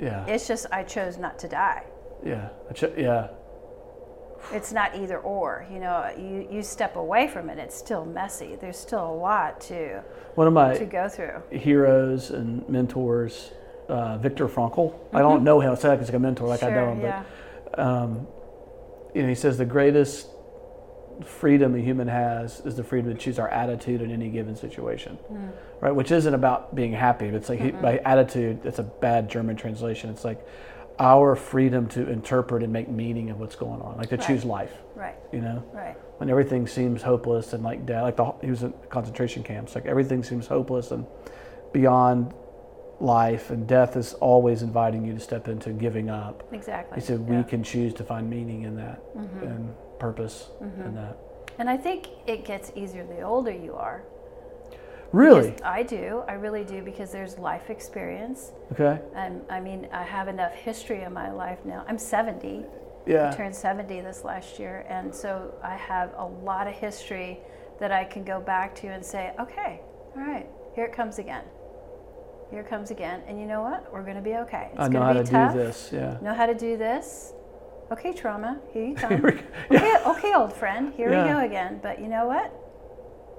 yeah, 0.00 0.26
It's 0.26 0.48
just 0.48 0.66
I 0.72 0.82
chose 0.82 1.16
not 1.18 1.38
to 1.40 1.48
die. 1.48 1.84
yeah, 2.24 2.48
I 2.68 2.72
ch- 2.72 2.92
yeah. 2.96 3.28
It's 4.52 4.72
not 4.72 4.94
either 4.96 5.18
or. 5.18 5.66
You 5.72 5.80
know, 5.80 6.08
you, 6.16 6.46
you 6.50 6.62
step 6.62 6.94
away 6.96 7.26
from 7.26 7.50
it, 7.50 7.58
it's 7.58 7.74
still 7.76 8.04
messy. 8.04 8.56
There's 8.60 8.78
still 8.78 9.04
a 9.06 9.14
lot 9.14 9.60
to 9.62 10.02
One 10.36 10.46
of 10.46 10.52
my 10.52 10.74
to 10.76 10.84
go 10.84 11.08
through. 11.08 11.42
heroes 11.50 12.30
and 12.30 12.68
mentors, 12.68 13.50
uh, 13.88 14.18
Viktor 14.18 14.48
Frankl. 14.48 14.94
I 15.12 15.20
don't 15.20 15.42
know 15.44 15.60
him. 15.60 15.72
I 15.72 15.74
say 15.74 15.88
like 15.88 15.98
he's 16.00 16.08
like 16.08 16.16
a 16.16 16.18
mentor, 16.20 16.46
like 16.48 16.62
I 16.62 16.70
know 16.70 16.76
Mm-hmm. 16.86 17.00
Him, 17.00 17.06
yeah. 17.06 17.22
but 17.70 17.78
um, 17.78 18.26
you 19.14 19.22
know, 19.22 19.28
he 19.28 19.34
says 19.34 19.56
the 19.58 19.64
greatest 19.64 20.28
freedom 21.24 21.74
a 21.74 21.78
human 21.78 22.08
has 22.08 22.60
is 22.66 22.76
the 22.76 22.84
freedom 22.84 23.10
to 23.12 23.18
choose 23.18 23.38
our 23.38 23.48
attitude 23.48 24.02
in 24.02 24.10
any 24.10 24.28
given 24.28 24.54
situation, 24.54 25.16
Mm. 25.32 25.50
right? 25.80 25.94
Which 25.94 26.10
isn't 26.10 26.34
about 26.34 26.74
being 26.74 26.92
happy. 26.92 27.30
But 27.30 27.36
it's 27.36 27.48
like 27.48 27.60
he, 27.60 27.70
by 27.70 27.98
attitude, 27.98 28.60
it's 28.64 28.78
a 28.78 28.82
bad 28.82 29.30
German 29.30 29.56
translation. 29.56 30.10
It's 30.10 30.24
like 30.24 30.46
our 30.98 31.34
freedom 31.36 31.86
to 31.88 32.08
interpret 32.10 32.62
and 32.62 32.72
make 32.72 32.88
meaning 32.88 33.30
of 33.30 33.38
what's 33.40 33.56
going 33.56 33.80
on, 33.80 33.96
like 33.96 34.10
to 34.10 34.16
Right. 34.16 34.26
choose 34.26 34.44
life. 34.44 34.72
Right, 34.94 35.14
You 35.32 35.40
know, 35.40 35.62
right. 35.74 35.94
when 36.18 36.28
everything 36.30 36.66
seems 36.66 37.02
hopeless 37.02 37.52
and 37.54 37.62
like 37.64 37.84
death, 37.86 38.02
like 38.02 38.16
the, 38.16 38.32
he 38.42 38.50
was 38.50 38.62
in 38.62 38.72
concentration 38.90 39.42
camps, 39.42 39.74
like 39.74 39.86
everything 39.86 40.22
seems 40.22 40.46
hopeless 40.46 40.90
and 40.90 41.06
beyond 41.72 42.32
life, 43.00 43.50
and 43.50 43.66
death 43.66 43.96
is 43.96 44.14
always 44.14 44.62
inviting 44.62 45.04
you 45.04 45.12
to 45.14 45.20
step 45.20 45.48
into 45.48 45.70
giving 45.70 46.08
up. 46.10 46.42
Exactly. 46.52 47.00
He 47.00 47.06
said 47.06 47.20
yeah. 47.20 47.26
Mm-hmm. 47.26 47.36
we 47.38 47.44
can 47.44 47.62
choose 47.62 47.92
to 47.94 48.04
find 48.04 48.28
meaning 48.30 48.62
in 48.62 48.76
that 48.76 49.00
and 49.14 49.74
purpose 49.98 50.48
in 50.60 50.94
that. 50.94 51.16
And 51.58 51.70
I 51.70 51.76
think 51.76 52.08
it 52.26 52.44
gets 52.44 52.72
easier 52.74 53.06
the 53.06 53.22
older 53.22 53.50
you 53.52 53.74
are. 53.74 54.02
Really? 55.12 55.50
Because 55.50 55.62
I 55.62 55.82
do. 55.82 56.22
I 56.28 56.32
really 56.32 56.64
do 56.64 56.82
because 56.82 57.12
there's 57.12 57.38
life 57.38 57.70
experience. 57.70 58.52
Okay. 58.72 59.00
And 59.14 59.40
I 59.48 59.60
mean, 59.60 59.88
I 59.92 60.02
have 60.02 60.28
enough 60.28 60.52
history 60.52 61.02
in 61.02 61.12
my 61.12 61.30
life 61.30 61.64
now. 61.64 61.84
I'm 61.88 61.98
70. 61.98 62.64
Yeah. 63.06 63.14
I 63.16 63.30
Yeah. 63.30 63.30
turned 63.30 63.54
70 63.54 64.00
this 64.00 64.24
last 64.24 64.58
year. 64.58 64.84
And 64.88 65.14
so 65.14 65.54
I 65.62 65.76
have 65.76 66.10
a 66.16 66.24
lot 66.26 66.66
of 66.66 66.74
history 66.74 67.40
that 67.78 67.92
I 67.92 68.04
can 68.04 68.24
go 68.24 68.40
back 68.40 68.74
to 68.76 68.88
and 68.88 69.04
say, 69.04 69.32
okay, 69.38 69.80
all 70.16 70.22
right, 70.22 70.46
here 70.74 70.84
it 70.84 70.92
comes 70.92 71.18
again. 71.18 71.44
Here 72.50 72.62
comes 72.62 72.90
again. 72.90 73.22
And 73.26 73.40
you 73.40 73.46
know 73.46 73.62
what? 73.62 73.92
We're 73.92 74.02
going 74.02 74.16
to 74.16 74.22
be 74.22 74.34
okay. 74.36 74.68
It's 74.72 74.80
I 74.80 74.88
know 74.88 75.00
going 75.00 75.16
how 75.16 75.22
to 75.22 75.24
tough. 75.24 75.52
do 75.52 75.58
this. 75.58 75.90
Yeah. 75.92 76.18
Know 76.22 76.34
how 76.34 76.46
to 76.46 76.54
do 76.54 76.76
this. 76.76 77.32
Okay, 77.92 78.12
trauma, 78.12 78.58
here 78.72 78.84
you 78.84 78.94
come. 78.96 79.10
Here 79.10 79.20
we 79.22 79.32
go. 79.32 79.76
okay, 79.76 79.94
okay, 80.06 80.34
old 80.34 80.52
friend, 80.52 80.92
here 80.96 81.10
Yeah. 81.10 81.24
we 81.24 81.30
go 81.30 81.38
again. 81.44 81.78
But 81.82 82.00
you 82.00 82.08
know 82.08 82.26
what? 82.26 82.52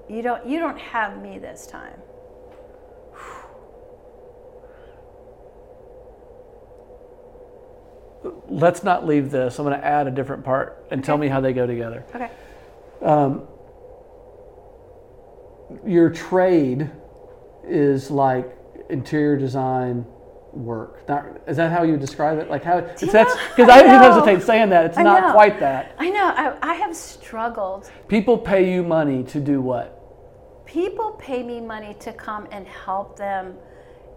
You 0.08 0.22
don't 0.22 0.46
you 0.46 0.58
don't 0.58 0.78
have 0.78 1.20
me 1.22 1.38
this 1.38 1.66
time. 1.66 2.00
Let's 8.48 8.82
not 8.82 9.06
leave 9.06 9.30
this. 9.30 9.58
I'm 9.58 9.64
going 9.64 9.78
to 9.78 9.84
add 9.84 10.06
a 10.06 10.10
different 10.10 10.44
part 10.44 10.86
and 10.90 11.04
tell 11.04 11.18
me 11.18 11.28
how 11.28 11.40
they 11.40 11.52
go 11.52 11.66
together. 11.66 12.04
Okay. 12.14 12.30
um, 13.02 13.46
your 15.86 16.10
trade 16.10 16.90
is 17.64 18.10
like 18.10 18.56
interior 18.90 19.36
design 19.36 20.04
work. 20.52 21.06
Not, 21.08 21.26
is 21.46 21.56
that 21.56 21.70
how 21.70 21.82
you 21.82 21.96
describe 21.96 22.38
it? 22.38 22.50
Like 22.50 22.64
how 22.64 22.78
it's 22.78 23.00
that's 23.12 23.34
because 23.56 23.68
I 23.68 23.80
I, 23.80 24.02
hesitate 24.02 24.42
saying 24.42 24.70
that. 24.70 24.86
It's 24.86 24.98
I 24.98 25.02
not 25.02 25.22
know. 25.22 25.32
quite 25.32 25.60
that. 25.60 25.94
I 25.98 26.10
know, 26.10 26.24
I, 26.24 26.56
I 26.62 26.74
have 26.74 26.96
struggled. 26.96 27.90
People 28.08 28.38
pay 28.38 28.72
you 28.72 28.82
money 28.82 29.22
to 29.24 29.40
do 29.40 29.60
what? 29.60 29.94
People 30.66 31.12
pay 31.12 31.42
me 31.42 31.60
money 31.60 31.94
to 32.00 32.12
come 32.12 32.46
and 32.50 32.66
help 32.66 33.16
them 33.16 33.54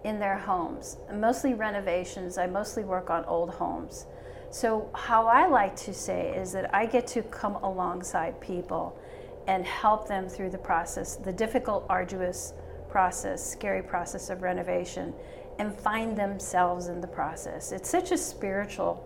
in 0.04 0.18
their 0.18 0.36
homes, 0.36 0.96
mostly 1.14 1.54
renovations. 1.54 2.36
I 2.36 2.46
mostly 2.46 2.84
work 2.84 3.08
on 3.08 3.24
old 3.24 3.50
homes. 3.50 4.06
So, 4.50 4.90
how 4.94 5.26
I 5.26 5.46
like 5.46 5.76
to 5.76 5.94
say 5.94 6.34
is 6.36 6.52
that 6.52 6.74
I 6.74 6.84
get 6.84 7.06
to 7.08 7.22
come 7.22 7.54
alongside 7.56 8.38
people 8.40 8.98
and 9.46 9.64
help 9.64 10.06
them 10.06 10.28
through 10.28 10.50
the 10.50 10.58
process, 10.58 11.16
the 11.16 11.32
difficult, 11.32 11.86
arduous 11.88 12.52
process, 12.96 13.42
scary 13.50 13.82
process 13.82 14.28
of 14.30 14.42
renovation, 14.42 15.14
and 15.58 15.74
find 15.74 16.16
themselves 16.16 16.88
in 16.88 17.00
the 17.00 17.06
process. 17.06 17.72
It's 17.72 17.88
such 17.88 18.12
a 18.12 18.18
spiritual 18.18 19.02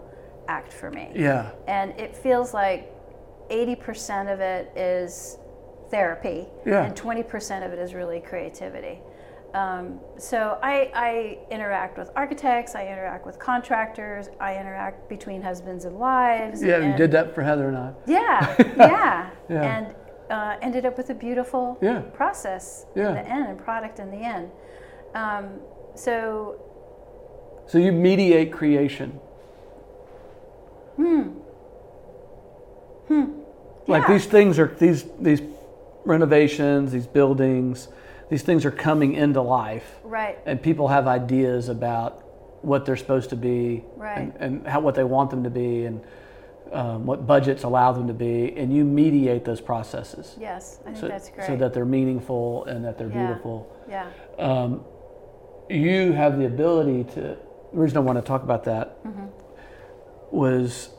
act 0.48 0.72
for 0.72 0.90
me. 0.90 1.10
Yeah. 1.14 1.50
And 1.68 1.92
it 1.98 2.14
feels 2.16 2.52
like 2.52 2.92
80% 3.48 4.32
of 4.32 4.40
it 4.40 4.76
is 4.76 5.38
therapy, 5.90 6.48
Yeah. 6.66 6.84
and 6.84 6.96
20% 6.96 7.64
of 7.64 7.72
it 7.72 7.78
is 7.78 7.94
really 7.94 8.20
creativity. 8.20 8.98
Um, 9.54 10.00
so 10.18 10.58
I, 10.62 10.90
I 10.94 11.38
interact 11.54 11.96
with 11.96 12.10
architects, 12.16 12.74
I 12.74 12.86
interact 12.88 13.24
with 13.24 13.38
contractors, 13.38 14.28
I 14.40 14.56
interact 14.56 15.08
between 15.08 15.40
husbands 15.40 15.84
and 15.84 15.96
wives. 15.96 16.62
Yeah, 16.62 16.78
you 16.78 16.96
did 16.96 17.10
that 17.12 17.34
for 17.34 17.42
Heather 17.42 17.68
and 17.68 17.76
I. 17.76 17.92
Yeah, 18.06 18.54
yeah. 18.76 19.30
Yeah. 19.48 19.62
And 19.78 19.94
uh, 20.30 20.56
ended 20.62 20.84
up 20.86 20.96
with 20.96 21.10
a 21.10 21.14
beautiful 21.14 21.78
Yeah. 21.80 22.00
process 22.12 22.86
Yeah. 22.94 23.08
in 23.08 23.14
the 23.14 23.26
end 23.28 23.48
and 23.48 23.58
product 23.58 23.98
in 23.98 24.10
the 24.10 24.18
end. 24.18 24.50
Um, 25.14 25.60
so 25.94 26.56
So 27.66 27.78
you 27.78 27.92
mediate 27.92 28.52
creation. 28.52 29.18
Hmm. 30.96 31.22
Hmm. 33.08 33.24
Like 33.86 34.02
Yeah. 34.02 34.08
these 34.14 34.26
things 34.26 34.58
are 34.58 34.66
these 34.78 35.04
these 35.20 35.42
renovations, 36.04 36.92
these 36.92 37.06
buildings, 37.06 37.88
these 38.28 38.42
things 38.42 38.64
are 38.64 38.70
coming 38.70 39.14
into 39.14 39.40
life. 39.42 40.00
right, 40.04 40.38
and 40.46 40.60
people 40.62 40.88
have 40.88 41.06
ideas 41.06 41.68
about 41.68 42.22
what 42.62 42.84
they're 42.84 42.96
supposed 42.96 43.30
to 43.30 43.36
be 43.36 43.84
Right. 43.96 44.18
and, 44.18 44.32
and 44.40 44.66
how 44.66 44.80
what 44.80 44.94
they 44.94 45.04
want 45.04 45.30
them 45.30 45.42
to 45.44 45.50
be 45.50 45.84
and 45.84 46.00
um, 46.72 47.06
what 47.06 47.26
budgets 47.26 47.62
allow 47.62 47.92
them 47.92 48.06
to 48.08 48.12
be 48.14 48.52
and 48.56 48.72
you 48.74 48.84
mediate 48.84 49.44
those 49.44 49.60
processes 49.60 50.36
yes, 50.40 50.78
I 50.82 50.84
think 50.86 50.96
so, 50.98 51.08
that's 51.08 51.28
great. 51.30 51.46
so 51.46 51.56
that 51.56 51.72
they're 51.74 51.84
meaningful 51.84 52.64
and 52.64 52.84
that 52.84 52.98
they're 52.98 53.08
Yeah. 53.08 53.26
beautiful 53.26 53.72
yeah, 53.88 54.10
um, 54.38 54.84
you 55.68 56.12
have 56.12 56.38
the 56.38 56.46
ability 56.46 57.04
to 57.14 57.20
the 57.20 57.38
reason 57.72 57.96
i 57.98 58.00
want 58.00 58.18
to 58.18 58.22
talk 58.22 58.42
about 58.42 58.64
that 58.64 59.02
Mm-hmm. 59.04 59.26
was 60.30 60.90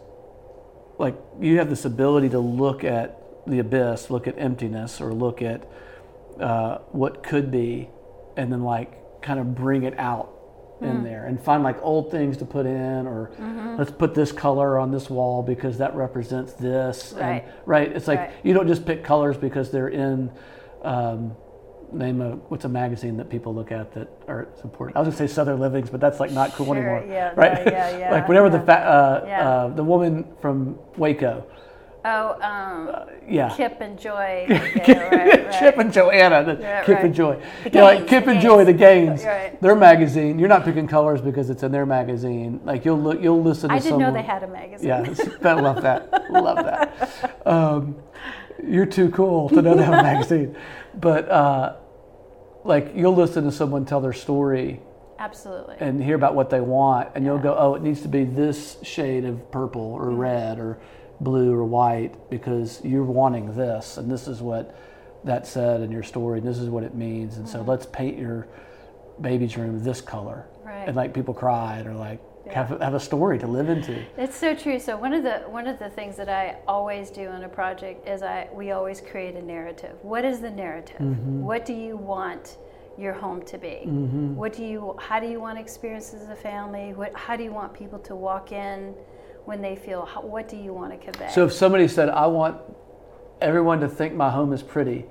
like 0.97 1.15
you 1.39 1.57
have 1.57 1.69
this 1.69 1.85
ability 1.85 2.29
to 2.29 2.39
look 2.39 2.83
at 2.83 3.19
the 3.45 3.59
abyss 3.59 4.09
look 4.09 4.27
at 4.27 4.37
emptiness 4.37 4.99
or 5.01 5.13
look 5.13 5.41
at 5.41 5.67
uh, 6.39 6.77
what 6.91 7.23
could 7.23 7.51
be 7.51 7.89
and 8.35 8.51
then 8.51 8.63
like 8.63 9.21
kind 9.21 9.39
of 9.39 9.55
bring 9.55 9.83
it 9.83 9.97
out 9.99 10.31
Hmm. 10.79 10.85
in 10.85 11.03
there 11.03 11.25
and 11.25 11.41
find 11.41 11.63
like 11.63 11.77
old 11.81 12.11
things 12.11 12.37
to 12.37 12.45
put 12.45 12.65
in 12.67 13.07
or 13.07 13.31
Mm-hmm. 13.39 13.77
let's 13.77 13.91
put 13.91 14.13
this 14.13 14.31
color 14.31 14.77
on 14.77 14.91
this 14.91 15.09
wall 15.09 15.41
because 15.41 15.77
that 15.79 15.95
represents 15.95 16.53
this 16.53 17.13
Right. 17.17 17.43
and 17.43 17.53
right 17.65 17.91
it's 17.95 18.07
like 18.07 18.19
Right. 18.19 18.31
you 18.43 18.53
don't 18.53 18.67
just 18.67 18.85
pick 18.85 19.03
colors 19.03 19.37
because 19.37 19.71
they're 19.71 19.87
in 19.89 20.31
um, 20.83 21.35
name 21.91 22.21
a 22.21 22.31
what's 22.49 22.65
a 22.65 22.69
magazine 22.69 23.17
that 23.17 23.29
people 23.29 23.55
look 23.55 23.71
at 23.71 23.91
that 23.93 24.07
are 24.27 24.47
important 24.63 24.95
i 24.97 24.99
was 24.99 25.07
going 25.07 25.17
to 25.17 25.27
say 25.27 25.33
southern 25.33 25.59
livings 25.59 25.89
but 25.89 25.99
that's 26.01 26.19
like 26.19 26.31
not 26.31 26.51
cool 26.53 26.65
Sure, 26.67 26.75
anymore 26.75 27.03
yeah, 27.07 27.31
right 27.35 27.65
no, 27.65 27.71
yeah, 27.71 27.97
yeah, 28.01 28.11
like 28.11 28.27
whenever 28.27 28.49
the 28.49 28.59
fa- 28.59 29.23
uh, 29.25 29.27
uh, 29.27 29.67
the 29.69 29.83
woman 29.83 30.25
from 30.41 30.77
waco 30.97 31.43
Oh, 32.09 32.41
um, 32.41 33.09
yeah 33.27 33.53
Kip 33.55 33.81
and 33.81 33.99
Joy. 33.99 34.45
Yeah, 34.49 35.09
right, 35.09 35.45
right. 35.45 35.59
Chip 35.59 35.77
and 35.77 35.91
Joanna, 35.91 36.43
the 36.43 36.61
Yeah, 36.61 36.83
Kip 36.85 36.95
right. 36.95 37.05
and 37.05 37.13
Joy. 37.13 37.43
The 37.65 37.71
Yeah, 37.73 37.83
like 37.83 38.07
Kip 38.07 38.23
the 38.25 38.31
and 38.31 38.41
Joy, 38.41 38.63
the 38.63 38.71
Gaines. 38.73 39.25
Right. 39.25 39.59
their 39.61 39.75
magazine. 39.75 40.39
You're 40.39 40.47
not 40.47 40.63
picking 40.63 40.87
colors 40.87 41.19
because 41.19 41.49
it's 41.49 41.63
in 41.63 41.71
their 41.73 41.85
magazine. 41.85 42.61
Like 42.63 42.85
you'll 42.85 43.01
look, 43.01 43.21
you'll 43.21 43.43
listen 43.43 43.69
to 43.69 43.75
I 43.75 43.79
didn't 43.79 43.89
someone. 43.91 44.13
know 44.13 44.19
they 44.21 44.25
had 44.25 44.43
a 44.43 44.47
magazine. 44.47 44.87
Yeah, 44.87 45.03
I 45.49 45.53
love 45.53 45.81
that. 45.81 46.31
Love 46.31 46.57
that. 46.63 47.41
Um, 47.45 47.95
you're 48.65 48.85
too 48.85 49.09
cool 49.11 49.49
to 49.49 49.61
know 49.61 49.75
they 49.75 49.83
have 49.83 49.93
a 49.99 50.03
magazine, 50.03 50.55
but 50.95 51.29
uh, 51.29 51.75
like 52.63 52.93
you'll 52.95 53.15
listen 53.15 53.43
to 53.43 53.51
someone 53.51 53.85
tell 53.85 53.99
their 54.01 54.13
story 54.13 54.79
Absolutely. 55.19 55.75
and 55.79 56.01
hear 56.01 56.15
about 56.15 56.35
what 56.35 56.49
they 56.49 56.61
want, 56.61 57.09
and 57.15 57.25
you'll 57.25 57.37
go, 57.37 57.55
"Oh, 57.57 57.75
it 57.75 57.81
needs 57.81 58.01
to 58.03 58.07
be 58.07 58.23
this 58.23 58.77
shade 58.83 59.25
of 59.25 59.51
purple 59.51 59.81
or 59.81 60.09
red 60.11 60.59
or 60.59 60.79
blue 61.21 61.53
or 61.53 61.63
white 61.63 62.29
because 62.29 62.81
you're 62.83 63.03
wanting 63.03 63.55
this, 63.55 63.97
and 63.97 64.11
this 64.11 64.27
is 64.27 64.41
what 64.41 64.75
that 65.23 65.47
said 65.47 65.81
in 65.81 65.91
your 65.91 66.03
story, 66.03 66.39
and 66.39 66.47
this 66.47 66.59
is 66.59 66.69
what 66.69 66.83
it 66.83 66.95
means, 66.95 67.37
and 67.37 67.47
so 67.47 67.61
let's 67.61 67.85
paint 67.87 68.17
your 68.17 68.47
baby's 69.21 69.57
room 69.57 69.83
this 69.83 70.01
color." 70.01 70.45
Right. 70.63 70.87
And 70.87 70.95
like 70.95 71.13
people 71.13 71.33
cry 71.33 71.81
or 71.81 71.93
like 71.93 72.19
have, 72.51 72.69
have 72.81 72.93
a 72.93 72.99
story 72.99 73.39
to 73.39 73.47
live 73.47 73.69
into. 73.69 74.03
It's 74.17 74.35
so 74.35 74.55
true. 74.55 74.79
So 74.79 74.97
one 74.97 75.13
of 75.13 75.23
the 75.23 75.39
one 75.49 75.67
of 75.67 75.79
the 75.79 75.89
things 75.89 76.15
that 76.17 76.29
I 76.29 76.57
always 76.67 77.09
do 77.09 77.27
on 77.27 77.43
a 77.43 77.49
project 77.49 78.07
is 78.07 78.21
I 78.21 78.47
we 78.53 78.71
always 78.71 79.01
create 79.01 79.35
a 79.35 79.41
narrative. 79.41 79.97
What 80.01 80.25
is 80.25 80.39
the 80.39 80.51
narrative? 80.51 80.97
Mm-hmm. 80.97 81.41
What 81.41 81.65
do 81.65 81.73
you 81.73 81.97
want 81.97 82.57
your 82.97 83.13
home 83.13 83.43
to 83.43 83.57
be? 83.57 83.83
What 84.35 84.53
do 84.53 84.63
you 84.63 84.95
how 84.99 85.19
do 85.19 85.27
you 85.27 85.39
want 85.39 85.57
to 85.57 85.61
experience 85.61 86.13
as 86.13 86.29
a 86.29 86.35
family? 86.35 86.93
What 86.93 87.13
how 87.13 87.35
do 87.35 87.43
you 87.43 87.51
want 87.51 87.73
people 87.73 87.99
to 87.99 88.15
walk 88.15 88.51
in 88.51 88.95
when 89.47 89.61
they 89.61 89.77
feel 89.77 90.05
how, 90.05 90.21
what 90.21 90.49
do 90.49 90.57
you 90.57 90.73
want 90.73 90.91
to 90.91 90.97
convey? 90.97 91.31
So 91.31 91.45
if 91.45 91.53
somebody 91.53 91.87
said, 91.87 92.09
"I 92.09 92.27
want 92.27 92.59
everyone 93.41 93.79
to 93.79 93.87
think 93.87 94.13
my 94.13 94.29
home 94.29 94.51
is 94.51 94.61
pretty," 94.61 95.05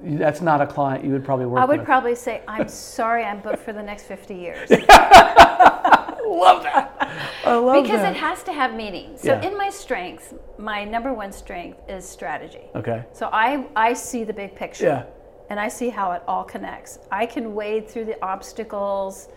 that's 0.00 0.40
not 0.40 0.60
a 0.60 0.66
client 0.66 1.04
you 1.04 1.10
would 1.12 1.24
probably 1.24 1.46
work 1.46 1.54
with. 1.56 1.62
I 1.62 1.66
would 1.66 1.80
with. 1.80 1.86
probably 1.86 2.14
say, 2.14 2.42
I'm 2.46 2.68
sorry, 2.68 3.24
I'm 3.24 3.40
booked 3.40 3.58
for 3.58 3.72
the 3.72 3.82
next 3.82 4.04
50 4.04 4.34
years. 4.34 4.70
love 4.70 6.62
that. 6.62 6.96
I 7.44 7.56
love 7.56 7.82
because 7.82 8.00
that. 8.02 8.14
it 8.14 8.20
has 8.20 8.42
to 8.44 8.52
have 8.52 8.72
meaning. 8.74 9.16
So 9.16 9.32
Yeah. 9.32 9.42
in 9.48 9.56
my 9.58 9.68
strength, 9.70 10.34
my 10.58 10.84
number 10.84 11.12
one 11.12 11.32
strength 11.32 11.80
is 11.88 12.08
strategy. 12.08 12.66
okay. 12.76 13.04
So 13.12 13.28
I 13.32 13.66
I 13.74 13.94
see 13.94 14.22
the 14.24 14.32
big 14.32 14.54
picture. 14.54 14.86
Yeah. 14.86 15.04
And 15.50 15.60
I 15.60 15.68
see 15.68 15.90
how 15.90 16.12
it 16.12 16.22
all 16.26 16.44
connects. 16.44 16.98
I 17.10 17.26
can 17.26 17.54
wade 17.54 17.88
through 17.88 18.06
the 18.06 18.24
obstacles 18.24 19.28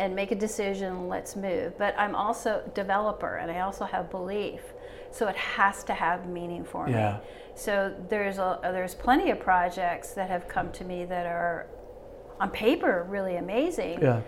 and 0.00 0.14
make 0.14 0.32
a 0.32 0.34
decision, 0.34 1.08
let's 1.08 1.36
move. 1.36 1.76
But 1.78 1.94
I'm 1.98 2.14
also 2.14 2.68
developer 2.74 3.36
and 3.36 3.50
I 3.50 3.60
also 3.60 3.84
have 3.84 4.10
belief. 4.10 4.60
So 5.10 5.28
it 5.28 5.36
has 5.36 5.84
to 5.84 5.94
have 5.94 6.26
meaning 6.28 6.64
for 6.64 6.88
Yeah. 6.88 7.12
me. 7.12 7.18
So 7.54 7.94
there's 8.08 8.38
a 8.38 8.58
there's 8.62 8.94
plenty 8.96 9.30
of 9.30 9.38
projects 9.38 10.12
that 10.14 10.28
have 10.28 10.48
come 10.48 10.72
to 10.72 10.84
me 10.84 11.04
that 11.04 11.26
are 11.26 11.66
on 12.40 12.50
paper 12.50 13.06
really 13.08 13.36
amazing 13.36 14.00
Yeah. 14.02 14.22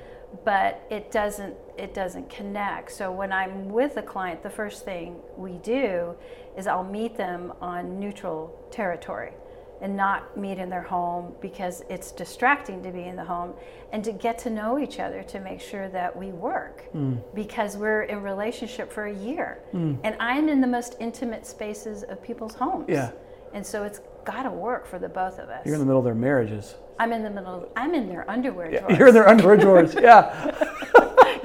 but 0.44 0.80
it 0.90 1.10
doesn't 1.10 1.56
it 1.76 1.92
doesn't 1.92 2.30
connect 2.30 2.92
so 2.92 3.10
when 3.10 3.32
i'm 3.32 3.68
with 3.68 3.96
a 3.96 4.02
client 4.02 4.44
the 4.44 4.50
first 4.50 4.84
thing 4.84 5.16
we 5.36 5.54
do 5.58 6.14
is 6.56 6.68
i'll 6.68 6.84
meet 6.84 7.16
them 7.16 7.52
on 7.60 7.98
neutral 7.98 8.54
territory 8.70 9.32
and 9.80 9.96
not 9.96 10.36
meet 10.36 10.58
in 10.58 10.70
their 10.70 10.82
home 10.82 11.34
because 11.40 11.82
it's 11.88 12.12
distracting 12.12 12.82
to 12.82 12.90
be 12.90 13.04
in 13.04 13.16
the 13.16 13.24
home 13.24 13.52
and 13.92 14.02
to 14.04 14.12
get 14.12 14.38
to 14.38 14.50
know 14.50 14.78
each 14.78 14.98
other 14.98 15.22
to 15.22 15.40
make 15.40 15.60
sure 15.60 15.88
that 15.88 16.14
we 16.16 16.28
work 16.28 16.82
hmm. 16.92 17.14
because 17.34 17.76
we're 17.76 18.02
in 18.04 18.22
relationship 18.22 18.90
for 18.92 19.06
a 19.06 19.14
year 19.14 19.58
hmm. 19.72 19.94
and 20.04 20.16
i'm 20.20 20.48
in 20.48 20.60
the 20.60 20.66
most 20.66 20.96
intimate 21.00 21.46
spaces 21.46 22.02
of 22.04 22.22
people's 22.22 22.54
homes 22.54 22.86
Yeah. 22.88 23.10
and 23.52 23.64
so 23.66 23.84
it's 23.84 24.00
got 24.24 24.42
to 24.44 24.50
work 24.50 24.86
for 24.86 24.98
the 24.98 25.08
both 25.08 25.38
of 25.38 25.48
us 25.48 25.64
You're 25.64 25.74
in 25.74 25.80
the 25.80 25.86
middle 25.86 26.00
of 26.00 26.04
their 26.04 26.14
marriages. 26.14 26.74
i'm 26.98 27.12
in 27.12 27.22
the 27.22 27.30
middle 27.30 27.70
i'm 27.76 27.94
in 27.94 28.08
their 28.08 28.28
underwear 28.30 28.70
drawers. 28.70 28.98
You're 28.98 29.08
in 29.08 29.14
their 29.14 29.28
underwear 29.28 29.56
drawers. 29.56 29.94
Yeah. 30.00 30.54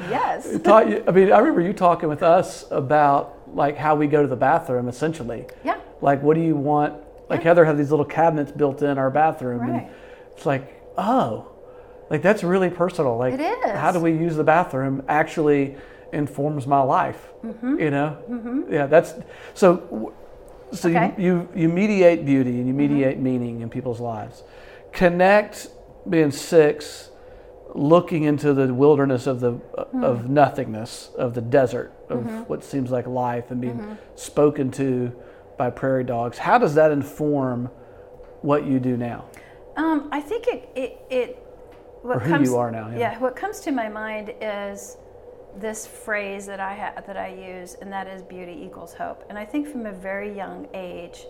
yes 0.10 0.48
I 0.66 1.12
mean, 1.12 1.32
I 1.32 1.40
remember 1.40 1.62
you 1.62 1.74
talking 1.74 2.10
with 2.10 2.24
us 2.24 2.66
about 2.72 3.38
like 3.54 3.78
how 3.78 3.96
we 3.96 4.08
go 4.08 4.22
to 4.22 4.28
the 4.28 4.36
bathroom 4.36 4.88
essentially. 4.88 5.46
yeah 5.64 5.78
Like, 6.02 6.22
what 6.24 6.36
do 6.36 6.42
you 6.42 6.56
want? 6.56 6.96
Like, 7.32 7.44
Heather 7.44 7.66
had 7.66 7.78
these 7.78 7.90
little 7.92 8.06
cabinets 8.06 8.52
built 8.52 8.82
in 8.82 8.98
our 8.98 9.10
bathroom. 9.10 9.62
Right. 9.62 9.70
And 9.84 9.90
it's 10.36 10.46
like, 10.46 10.82
oh, 10.98 11.48
like 12.10 12.22
that's 12.22 12.44
really 12.44 12.70
personal. 12.70 13.18
Like, 13.18 13.34
It 13.36 13.40
is. 13.42 13.72
how 13.78 13.92
do 13.92 14.00
we 14.00 14.12
use 14.12 14.36
the 14.36 14.44
bathroom 14.44 15.04
actually 15.08 15.76
informs 16.14 16.68
my 16.68 16.82
life? 16.82 17.30
Mm-hmm. 17.44 17.80
You 17.80 17.90
know? 17.92 18.66
Yeah, 18.70 18.86
that's 18.88 19.14
so. 19.54 20.14
So 20.74 20.88
Okay. 20.90 21.00
Mm-hmm. 21.00 21.22
you, 21.22 21.50
you 21.56 21.64
you 21.64 21.70
mediate 21.70 22.26
beauty 22.26 22.52
and 22.60 22.66
you 22.68 22.74
mediate 22.74 23.18
meaning 23.20 23.62
in 23.62 23.70
people's 23.70 24.00
lives. 24.00 24.44
Connect 24.94 25.68
being 26.10 26.32
six, 26.32 27.10
looking 27.76 28.24
into 28.24 28.54
the 28.54 28.74
wilderness 28.74 29.28
of 29.28 29.40
the 29.42 29.52
Hmm. 29.92 30.04
of 30.04 30.30
nothingness 30.30 31.10
of 31.18 31.34
the 31.34 31.42
desert 31.42 31.92
of 32.10 32.20
Mm-hmm. 32.20 32.38
what 32.50 32.64
seems 32.64 32.90
like 32.92 33.06
life 33.08 33.52
and 33.52 33.60
being 33.62 33.98
spoken 34.16 34.72
to 34.72 35.12
by 35.62 35.70
prairie 35.70 36.04
dogs. 36.04 36.40
How 36.40 36.58
does 36.58 36.74
that 36.74 36.90
inform 36.90 37.70
what 38.42 38.66
you 38.66 38.80
do 38.80 38.98
now? 38.98 39.26
Um, 39.78 40.10
I 40.12 40.20
think 40.20 40.48
it 40.48 40.68
it, 40.76 41.00
it 41.12 41.30
what 42.02 42.18
Or 42.18 42.20
who 42.22 42.32
comes 42.32 42.50
you 42.50 42.56
are 42.58 42.72
now, 42.72 42.90
yeah. 42.90 43.20
what 43.20 43.36
comes 43.36 43.60
to 43.60 43.72
my 43.72 43.88
mind 43.88 44.34
is 44.42 44.98
this 45.56 45.86
phrase 45.86 46.48
that 46.48 46.60
I 46.60 46.74
ha- 46.74 47.02
that 47.06 47.16
I 47.16 47.28
use, 47.28 47.76
and 47.80 47.92
that 47.92 48.08
is 48.08 48.24
beauty 48.24 48.58
equals 48.66 48.96
hope. 48.96 49.24
And 49.30 49.38
I 49.38 49.46
think 49.46 49.68
from 49.68 49.86
a 49.86 49.92
very 49.92 50.36
young 50.36 50.68
age, 50.74 51.28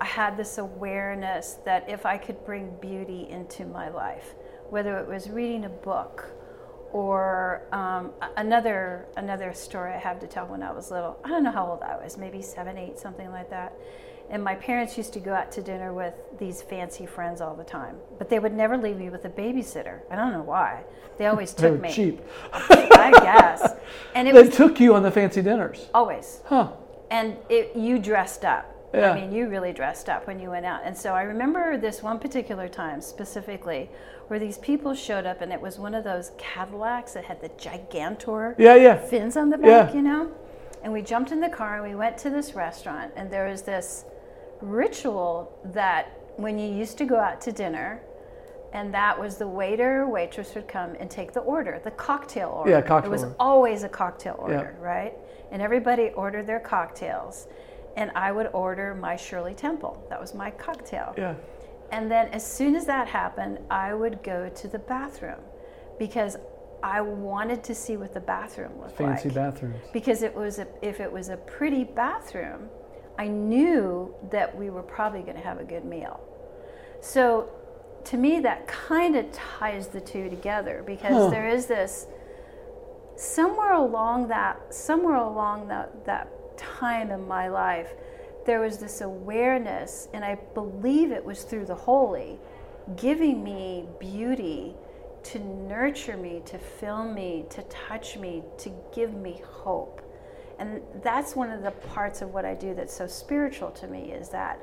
I 0.00 0.06
had 0.06 0.36
this 0.36 0.58
awareness 0.58 1.58
that 1.64 1.88
if 1.88 2.04
I 2.04 2.18
could 2.18 2.44
bring 2.44 2.74
beauty 2.80 3.28
into 3.30 3.64
my 3.64 3.90
life, 3.90 4.34
whether 4.70 4.98
it 4.98 5.06
was 5.06 5.30
reading 5.30 5.66
a 5.66 5.74
book 5.90 6.26
or 6.92 7.62
um, 7.72 8.10
another 8.36 9.06
another 9.16 9.52
story 9.54 9.92
I 9.92 9.98
have 9.98 10.20
to 10.20 10.26
tell 10.26 10.46
when 10.46 10.62
I 10.62 10.72
was 10.72 10.90
little. 10.90 11.18
I 11.24 11.28
don't 11.28 11.42
know 11.42 11.50
how 11.52 11.66
old 11.70 11.82
I 11.82 11.96
was, 12.02 12.16
maybe 12.16 12.42
seven, 12.42 12.76
eight, 12.78 12.98
something 12.98 13.30
like 13.30 13.50
that. 13.50 13.72
And 14.30 14.44
my 14.44 14.54
parents 14.56 14.98
used 14.98 15.14
to 15.14 15.20
go 15.20 15.32
out 15.32 15.50
to 15.52 15.62
dinner 15.62 15.94
with 15.94 16.12
these 16.38 16.60
fancy 16.60 17.06
friends 17.06 17.40
all 17.40 17.54
the 17.54 17.64
time, 17.64 17.96
but 18.18 18.28
they 18.28 18.38
would 18.38 18.52
never 18.52 18.76
leave 18.76 18.98
me 18.98 19.08
with 19.08 19.24
a 19.24 19.30
babysitter. 19.30 20.00
I 20.10 20.16
don't 20.16 20.32
know 20.32 20.42
why. 20.42 20.82
They 21.16 21.26
always 21.26 21.54
They 21.54 21.62
took 21.70 21.72
were 21.78 21.82
me. 21.88 21.92
cheap. 21.92 22.20
I 22.52 23.10
guess. 23.22 23.72
And 24.14 24.28
it 24.28 24.34
They 24.34 24.42
was 24.42 24.54
took 24.56 24.80
you 24.80 24.94
on 24.94 25.02
the 25.02 25.10
fancy 25.10 25.40
dinners. 25.42 25.86
always 25.94 26.40
Huh. 26.44 26.72
and 27.10 27.36
it, 27.48 27.74
you 27.74 27.98
dressed 27.98 28.44
up. 28.44 28.74
Yeah. 28.94 29.12
I 29.12 29.20
mean, 29.20 29.32
you 29.32 29.48
really 29.48 29.72
dressed 29.72 30.08
up 30.08 30.26
when 30.26 30.40
you 30.40 30.50
went 30.50 30.64
out. 30.64 30.80
And 30.84 30.96
so 30.96 31.12
I 31.14 31.22
remember 31.22 31.76
this 31.76 32.02
one 32.02 32.18
particular 32.18 32.68
time 32.68 33.00
specifically 33.02 33.90
where 34.28 34.38
these 34.38 34.58
people 34.58 34.94
showed 34.94 35.26
up, 35.26 35.40
and 35.42 35.52
it 35.52 35.60
was 35.60 35.78
one 35.78 35.94
of 35.94 36.04
those 36.04 36.32
Cadillacs 36.38 37.12
that 37.12 37.24
had 37.24 37.40
the 37.40 37.48
gigantor 37.50 38.54
Yeah, 38.58 38.74
yeah. 38.76 38.96
fins 38.96 39.36
on 39.36 39.50
the 39.50 39.58
Yeah. 39.58 39.84
back, 39.84 39.94
you 39.94 40.02
know? 40.02 40.30
And 40.82 40.92
we 40.92 41.02
jumped 41.02 41.32
in 41.32 41.40
the 41.40 41.48
car 41.48 41.76
and 41.76 41.84
we 41.88 41.94
went 41.94 42.16
to 42.18 42.30
this 42.30 42.54
restaurant, 42.54 43.12
and 43.16 43.30
there 43.30 43.48
was 43.48 43.62
this 43.62 44.04
ritual 44.60 45.52
that 45.64 46.06
when 46.36 46.58
you 46.58 46.68
used 46.70 46.98
to 46.98 47.04
go 47.04 47.16
out 47.16 47.40
to 47.42 47.52
dinner, 47.52 48.00
and 48.72 48.92
that 48.92 49.18
was 49.18 49.38
the 49.38 49.48
waiter 49.48 50.06
waitress 50.06 50.54
would 50.54 50.68
come 50.68 50.94
and 51.00 51.10
take 51.10 51.32
the 51.32 51.40
order, 51.40 51.80
the 51.82 51.90
cocktail 51.92 52.50
order. 52.50 52.70
Yeah, 52.70 52.80
cocktail 52.82 53.10
It 53.10 53.12
was 53.12 53.22
order. 53.24 53.34
always 53.40 53.82
a 53.82 53.88
cocktail 53.88 54.36
order, 54.38 54.74
right? 54.80 55.14
And 55.50 55.62
everybody 55.62 56.10
ordered 56.10 56.46
their 56.46 56.60
cocktails. 56.60 57.46
And 57.98 58.10
I 58.14 58.30
would 58.32 58.48
order 58.52 58.94
my 58.94 59.16
Shirley 59.16 59.54
Temple. 59.54 59.92
That 60.08 60.20
was 60.20 60.32
my 60.34 60.50
cocktail. 60.52 61.14
Yeah. 61.18 61.34
And 61.90 62.10
then 62.10 62.28
as 62.28 62.46
soon 62.46 62.76
as 62.76 62.86
that 62.86 63.08
happened, 63.08 63.58
I 63.70 63.92
would 63.94 64.22
go 64.22 64.48
to 64.48 64.68
the 64.68 64.78
bathroom 64.78 65.40
because 65.98 66.36
I 66.82 67.00
wanted 67.00 67.64
to 67.64 67.74
see 67.74 67.96
what 67.96 68.14
the 68.14 68.20
bathroom 68.20 68.72
looked 68.78 68.96
Fancy 68.96 69.04
like. 69.04 69.20
Fancy 69.22 69.34
bathrooms. 69.34 69.76
Because 69.92 70.22
it 70.22 70.32
was 70.34 70.58
a, 70.60 70.66
if 70.80 71.00
it 71.00 71.10
was 71.10 71.28
a 71.28 71.36
pretty 71.38 71.82
bathroom, 71.84 72.68
I 73.18 73.26
knew 73.26 74.14
that 74.30 74.56
we 74.56 74.70
were 74.70 74.84
probably 74.84 75.22
going 75.22 75.36
to 75.36 75.42
have 75.42 75.58
a 75.58 75.64
good 75.64 75.84
meal. 75.84 76.20
So 77.00 77.48
to 78.04 78.16
me, 78.16 78.38
that 78.40 78.68
kind 78.68 79.16
of 79.16 79.30
ties 79.32 79.88
the 79.88 80.00
two 80.00 80.28
together 80.30 80.84
because 80.86 81.14
Huh. 81.24 81.30
there 81.30 81.48
is 81.48 81.66
this 81.66 82.06
somewhere 83.16 83.72
along 83.72 84.28
that 84.28 84.72
somewhere 84.72 85.16
along 85.16 85.66
that 85.66 86.04
that 86.04 86.28
time 86.58 87.10
in 87.10 87.26
my 87.26 87.48
life, 87.48 87.92
there 88.44 88.60
was 88.60 88.78
this 88.78 89.00
awareness, 89.00 90.08
and 90.12 90.24
I 90.24 90.36
believe 90.54 91.12
it 91.12 91.24
was 91.24 91.44
through 91.44 91.66
the 91.66 91.74
holy, 91.74 92.38
giving 92.96 93.44
me 93.44 93.86
beauty 93.98 94.74
to 95.24 95.38
nurture 95.38 96.16
me, 96.16 96.42
to 96.46 96.58
fill 96.58 97.04
me, 97.04 97.44
to 97.50 97.62
touch 97.64 98.16
me, 98.16 98.42
to 98.58 98.72
give 98.94 99.14
me 99.14 99.42
hope. 99.44 100.02
And 100.58 100.80
that's 101.02 101.36
one 101.36 101.50
of 101.50 101.62
the 101.62 101.70
parts 101.70 102.22
of 102.22 102.32
what 102.32 102.44
I 102.44 102.54
do 102.54 102.74
that's 102.74 102.94
so 102.96 103.06
spiritual 103.06 103.70
to 103.72 103.86
me 103.86 104.12
is 104.12 104.28
that 104.30 104.60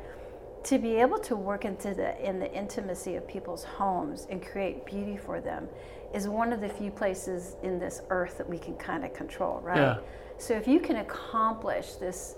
to 0.65 0.79
be 0.79 0.95
able 0.95 1.19
to 1.19 1.35
work 1.35 1.63
into 1.63 1.93
the 1.93 2.19
in 2.27 2.39
the 2.39 2.51
intimacy 2.51 3.15
of 3.15 3.27
people's 3.27 3.63
homes 3.63 4.25
and 4.31 4.43
create 4.43 4.83
beauty 4.85 5.15
for 5.15 5.39
them 5.39 5.69
is 6.13 6.27
one 6.27 6.51
of 6.51 6.59
the 6.59 6.69
few 6.69 6.89
places 6.89 7.55
in 7.61 7.77
this 7.77 8.01
earth 8.09 8.37
that 8.39 8.49
we 8.49 8.57
can 8.57 8.75
kind 8.75 9.05
of 9.05 9.13
control, 9.13 9.59
right? 9.61 9.77
Yeah. 9.77 9.97
So 10.37 10.53
if 10.53 10.67
you 10.67 10.79
can 10.79 10.97
accomplish 10.97 11.93
this 11.93 12.35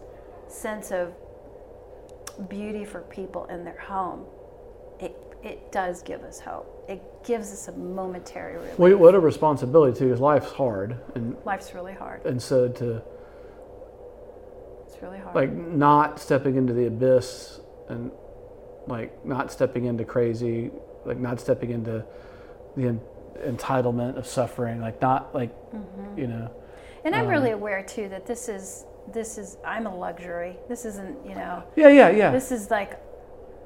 sense 0.47 0.91
of 0.91 1.13
beauty 2.49 2.85
for 2.85 3.01
people 3.01 3.45
in 3.45 3.63
their 3.63 3.79
home, 3.79 4.25
it 4.99 5.15
it 5.43 5.71
does 5.71 6.01
give 6.01 6.21
us 6.23 6.39
hope. 6.39 6.85
It 6.87 7.01
gives 7.23 7.51
us 7.51 7.67
a 7.67 7.71
momentary 7.73 8.55
relief. 8.57 8.79
Wait, 8.79 8.93
what 8.95 9.13
a 9.15 9.19
responsibility 9.19 9.97
too, 9.97 10.05
because 10.05 10.19
life's 10.19 10.51
hard, 10.51 10.97
and 11.15 11.35
Life's 11.45 11.73
really 11.73 11.93
hard. 11.93 12.25
and 12.25 12.41
so 12.41 12.67
to 12.69 13.01
It's 14.87 15.01
really 15.01 15.19
hard. 15.19 15.35
like 15.35 15.51
not 15.51 16.19
stepping 16.19 16.55
into 16.55 16.73
the 16.73 16.87
abyss 16.87 17.59
and 17.89 18.11
like 18.87 19.25
not 19.25 19.51
stepping 19.51 19.85
into 19.85 20.05
crazy, 20.05 20.71
like 21.05 21.17
not 21.17 21.39
stepping 21.39 21.71
into 21.71 22.05
the 22.75 22.87
en- 22.87 23.01
entitlement 23.39 24.17
of 24.17 24.25
suffering, 24.25 24.81
like 24.81 25.01
not 25.01 25.33
like 25.35 25.51
Mm-hmm. 25.73 26.19
you 26.19 26.27
know. 26.27 26.49
And 27.07 27.15
I'm 27.15 27.25
um, 27.25 27.31
really 27.31 27.51
aware 27.51 27.81
too 27.81 28.09
that 28.09 28.25
this 28.25 28.49
is 28.49 28.85
this 29.13 29.37
is 29.37 29.57
I'm 29.65 29.87
a 29.87 29.95
luxury. 29.95 30.57
This 30.67 30.83
isn't, 30.83 31.25
you 31.25 31.35
know, 31.35 31.63
Yeah, 31.77 31.87
yeah, 31.87 32.09
yeah. 32.09 32.31
this 32.31 32.51
is 32.51 32.69
like 32.69 32.99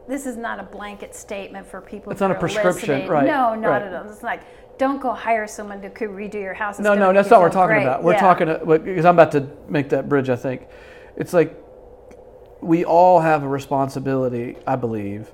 this 0.08 0.27
is 0.27 0.38
not 0.38 0.60
a 0.60 0.63
blanket 0.63 1.15
statement 1.15 1.65
for 1.65 1.82
people 1.82 2.12
It's 2.12 2.21
not 2.21 2.32
a 2.32 2.36
prescription, 2.36 2.89
listening. 2.89 3.08
right, 3.10 3.25
No, 3.25 3.56
not 3.56 3.69
right. 3.69 3.82
at 3.82 3.93
all. 3.93 4.10
It's 4.12 4.21
like 4.23 4.41
don't 4.77 5.01
go 5.01 5.12
hire 5.13 5.47
someone 5.47 5.82
to 5.82 5.89
redo 5.89 6.36
your 6.36 6.54
house. 6.54 6.80
No, 6.80 6.93
no, 6.93 7.12
that's 7.13 7.30
not 7.30 7.39
what 7.39 7.47
we're 7.47 7.54
talking 7.54 7.75
great. 7.77 7.84
about. 7.84 8.04
We're 8.04 8.13
Yeah. 8.13 8.19
talking 8.19 8.47
because 8.84 9.06
I'm 9.06 9.15
about 9.15 9.32
to 9.34 9.47
make 9.67 9.89
that 9.89 10.08
bridge. 10.08 10.30
I 10.30 10.36
think 10.36 10.67
it's 11.15 11.34
like 11.34 11.58
we 12.62 12.86
all 12.86 13.19
have 13.19 13.43
a 13.43 13.47
responsibility. 13.47 14.58
I 14.67 14.75
believe 14.75 15.32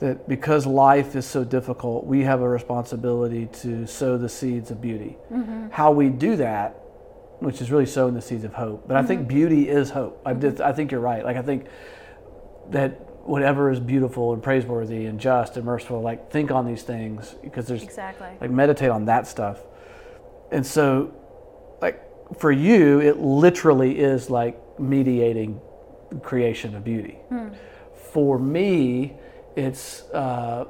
that 0.00 0.28
because 0.28 0.66
life 0.66 1.16
is 1.16 1.24
so 1.24 1.42
difficult, 1.42 2.04
we 2.04 2.22
have 2.24 2.42
a 2.42 2.48
responsibility 2.48 3.46
to 3.46 3.86
sow 3.86 4.18
the 4.18 4.28
seeds 4.28 4.70
of 4.70 4.80
beauty. 4.82 5.16
Mm-hmm. 5.32 5.70
How 5.70 5.90
we 5.90 6.10
do 6.10 6.36
that, 6.36 6.78
which 7.40 7.60
is 7.60 7.70
really 7.70 7.86
sowing 7.86 8.14
the 8.14 8.22
seeds 8.22 8.44
of 8.44 8.54
hope. 8.54 8.86
But 8.88 8.96
I 8.96 9.00
Mm-hmm. 9.00 9.08
think 9.08 9.28
beauty 9.28 9.68
is 9.68 9.90
hope. 9.90 10.20
I, 10.24 10.32
did, 10.32 10.60
I 10.60 10.72
think 10.72 10.90
you're 10.90 11.00
right. 11.00 11.24
Like 11.24 11.36
I 11.36 11.42
think 11.42 11.66
that 12.70 12.90
whatever 13.26 13.70
is 13.70 13.80
beautiful 13.80 14.32
and 14.32 14.42
praiseworthy 14.42 15.06
and 15.06 15.18
just 15.20 15.56
and 15.56 15.64
merciful, 15.66 16.00
like 16.00 16.30
think 16.30 16.50
on 16.50 16.66
these 16.66 16.82
things 16.82 17.34
because 17.42 17.66
there's 17.66 17.82
Exactly. 17.82 18.28
like 18.40 18.50
meditate 18.50 18.90
on 18.90 19.04
that 19.06 19.26
stuff 19.26 19.58
and 20.52 20.64
so 20.64 21.12
like 21.82 22.00
for 22.38 22.50
you, 22.52 23.00
it 23.00 23.18
literally 23.18 23.98
is 23.98 24.30
like 24.30 24.56
mediating 24.80 25.60
creation 26.22 26.74
of 26.74 26.82
beauty. 26.84 27.18
For 28.12 28.38
me, 28.38 29.14
it's 29.56 30.02
uh, 30.10 30.64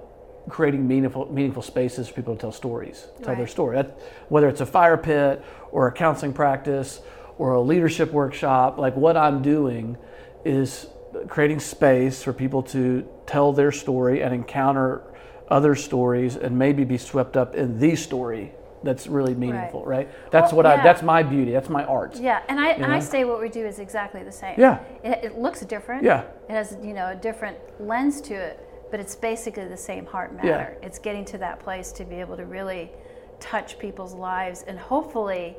creating 0.48 0.86
meaningful, 0.86 1.30
meaningful 1.32 1.62
spaces 1.62 2.08
for 2.08 2.14
people 2.14 2.34
to 2.34 2.40
tell 2.40 2.52
stories, 2.52 3.06
tell 3.22 3.34
their 3.34 3.46
story. 3.46 3.76
That, 3.76 3.98
whether 4.28 4.48
it's 4.48 4.60
a 4.60 4.66
fire 4.66 4.96
pit 4.96 5.44
or 5.72 5.88
a 5.88 5.92
counseling 5.92 6.32
practice 6.32 7.00
or 7.38 7.54
a 7.54 7.60
leadership 7.60 8.12
workshop, 8.12 8.78
like 8.78 8.96
what 8.96 9.16
I'm 9.16 9.42
doing 9.42 9.96
is 10.44 10.86
creating 11.28 11.60
space 11.60 12.22
for 12.22 12.32
people 12.32 12.62
to 12.62 13.08
tell 13.26 13.52
their 13.52 13.72
story 13.72 14.22
and 14.22 14.34
encounter 14.34 15.02
other 15.48 15.74
stories 15.74 16.36
and 16.36 16.56
maybe 16.56 16.84
be 16.84 16.98
swept 16.98 17.36
up 17.36 17.54
in 17.54 17.78
the 17.78 17.96
story 17.96 18.52
that's 18.82 19.06
really 19.06 19.34
meaningful, 19.34 19.84
right? 19.84 20.08
That's 20.30 20.52
Well, 20.52 20.58
what 20.58 20.66
I 20.66 20.82
that's 20.82 21.02
my 21.02 21.22
beauty. 21.22 21.52
That's 21.52 21.68
my 21.68 21.84
art. 21.84 22.16
Yeah, 22.16 22.42
and 22.48 22.60
I 22.60 22.70
and 22.70 22.86
I 22.86 23.00
say 23.00 23.24
what 23.24 23.40
we 23.40 23.48
do 23.48 23.66
is 23.66 23.78
exactly 23.78 24.22
the 24.22 24.32
same. 24.32 24.54
Yeah. 24.58 24.78
It, 25.02 25.24
it 25.24 25.38
looks 25.38 25.60
different. 25.62 26.04
Yeah. 26.04 26.24
It 26.48 26.52
has 26.52 26.76
you 26.82 26.94
know 26.94 27.08
a 27.08 27.14
different 27.16 27.56
lens 27.80 28.20
to 28.22 28.34
it, 28.34 28.65
but 28.90 29.00
it's 29.00 29.14
basically 29.14 29.66
the 29.66 29.76
same 29.76 30.06
heart 30.06 30.34
matter. 30.34 30.76
It's 30.82 30.98
getting 30.98 31.24
to 31.26 31.38
that 31.38 31.60
place 31.60 31.92
to 31.92 32.04
be 32.04 32.16
able 32.16 32.36
to 32.36 32.44
really 32.44 32.90
touch 33.40 33.78
people's 33.78 34.14
lives 34.14 34.64
and 34.66 34.78
hopefully 34.78 35.56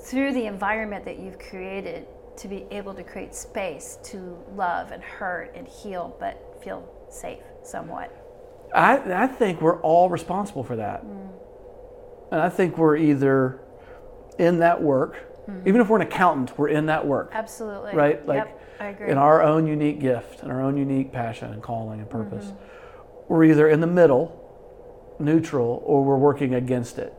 through 0.00 0.32
the 0.32 0.46
environment 0.46 1.04
that 1.04 1.18
you've 1.18 1.38
created 1.38 2.06
to 2.36 2.48
be 2.48 2.66
able 2.70 2.94
to 2.94 3.02
create 3.02 3.34
space 3.34 3.98
to 4.04 4.36
love 4.54 4.92
and 4.92 5.02
hurt 5.02 5.54
and 5.54 5.66
heal 5.66 6.16
but 6.20 6.60
feel 6.62 6.88
safe 7.08 7.42
somewhat. 7.62 8.10
I, 8.74 9.24
I 9.24 9.26
think 9.26 9.60
we're 9.60 9.80
all 9.80 10.10
responsible 10.10 10.64
for 10.64 10.76
that. 10.76 11.04
Mm. 11.04 11.30
And 12.32 12.40
I 12.40 12.48
think 12.48 12.76
we're 12.76 12.96
either 12.96 13.60
in 14.38 14.58
that 14.58 14.82
work, 14.82 15.16
mm-hmm. 15.48 15.68
even 15.68 15.80
if 15.80 15.88
we're 15.88 15.96
an 15.96 16.06
accountant, 16.06 16.58
we're 16.58 16.68
in 16.68 16.86
that 16.86 17.06
work, 17.06 17.30
Absolutely. 17.32 17.94
right? 17.94 18.26
Like 18.26 18.46
yep. 18.46 18.60
In 18.80 19.16
our 19.18 19.42
own 19.42 19.66
unique 19.66 20.00
gift 20.00 20.42
and 20.42 20.50
our 20.52 20.60
own 20.60 20.76
unique 20.76 21.12
passion 21.12 21.52
and 21.52 21.62
calling 21.62 22.00
and 22.00 22.10
purpose. 22.10 22.46
Mm-hmm. 22.46 23.28
We're 23.28 23.44
either 23.44 23.68
in 23.68 23.80
the 23.80 23.86
middle, 23.86 25.16
neutral, 25.18 25.82
or 25.84 26.04
we're 26.04 26.16
working 26.18 26.54
against 26.54 26.98
it. 26.98 27.12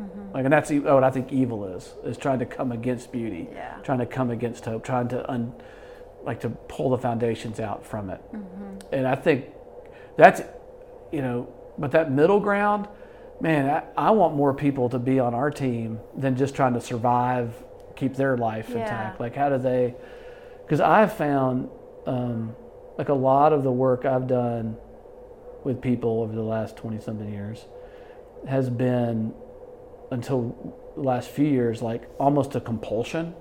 Mm-hmm. 0.00 0.32
Like, 0.32 0.44
and 0.44 0.52
that's 0.52 0.70
e- 0.70 0.82
oh, 0.84 0.94
what 0.94 1.04
I 1.04 1.10
think 1.10 1.32
evil 1.32 1.66
is: 1.66 1.94
is 2.04 2.16
trying 2.16 2.38
to 2.38 2.46
come 2.46 2.72
against 2.72 3.12
beauty, 3.12 3.48
Yeah. 3.52 3.76
trying 3.82 3.98
to 3.98 4.06
come 4.06 4.30
against 4.30 4.64
hope, 4.64 4.84
trying 4.84 5.08
to 5.08 5.30
un, 5.30 5.52
like 6.24 6.40
to 6.40 6.50
pull 6.50 6.90
the 6.90 6.98
foundations 6.98 7.60
out 7.60 7.84
from 7.84 8.10
it. 8.10 8.20
Mm-hmm. 8.32 8.94
And 8.94 9.06
I 9.06 9.14
think 9.14 9.46
that's, 10.16 10.42
you 11.12 11.22
know, 11.22 11.52
but 11.78 11.92
that 11.92 12.10
middle 12.10 12.40
ground, 12.40 12.88
man, 13.40 13.68
I, 13.96 14.08
I 14.08 14.10
want 14.10 14.34
more 14.34 14.52
people 14.54 14.88
to 14.90 14.98
be 14.98 15.20
on 15.20 15.34
our 15.34 15.50
team 15.50 16.00
than 16.16 16.36
just 16.36 16.54
trying 16.54 16.74
to 16.74 16.80
survive, 16.80 17.54
keep 17.94 18.14
their 18.16 18.36
life 18.36 18.68
Yeah. 18.70 18.80
intact. 18.80 19.20
Like, 19.20 19.36
how 19.36 19.48
do 19.50 19.58
they? 19.58 19.94
Because 20.70 20.80
I've 20.82 21.12
found, 21.14 21.68
um, 22.06 22.54
like 22.96 23.08
a 23.08 23.14
lot 23.14 23.52
of 23.52 23.64
the 23.64 23.72
work 23.72 24.04
I've 24.04 24.28
done 24.28 24.76
with 25.64 25.82
people 25.82 26.22
over 26.22 26.32
the 26.32 26.44
last 26.44 26.76
twenty 26.76 27.00
something 27.00 27.28
years 27.28 27.64
has 28.48 28.70
been 28.70 29.34
until 30.12 30.76
the 30.94 31.02
last 31.02 31.28
few 31.28 31.48
years 31.48 31.82
like 31.82 32.08
almost 32.20 32.54
a 32.54 32.60
compulsion. 32.60 33.34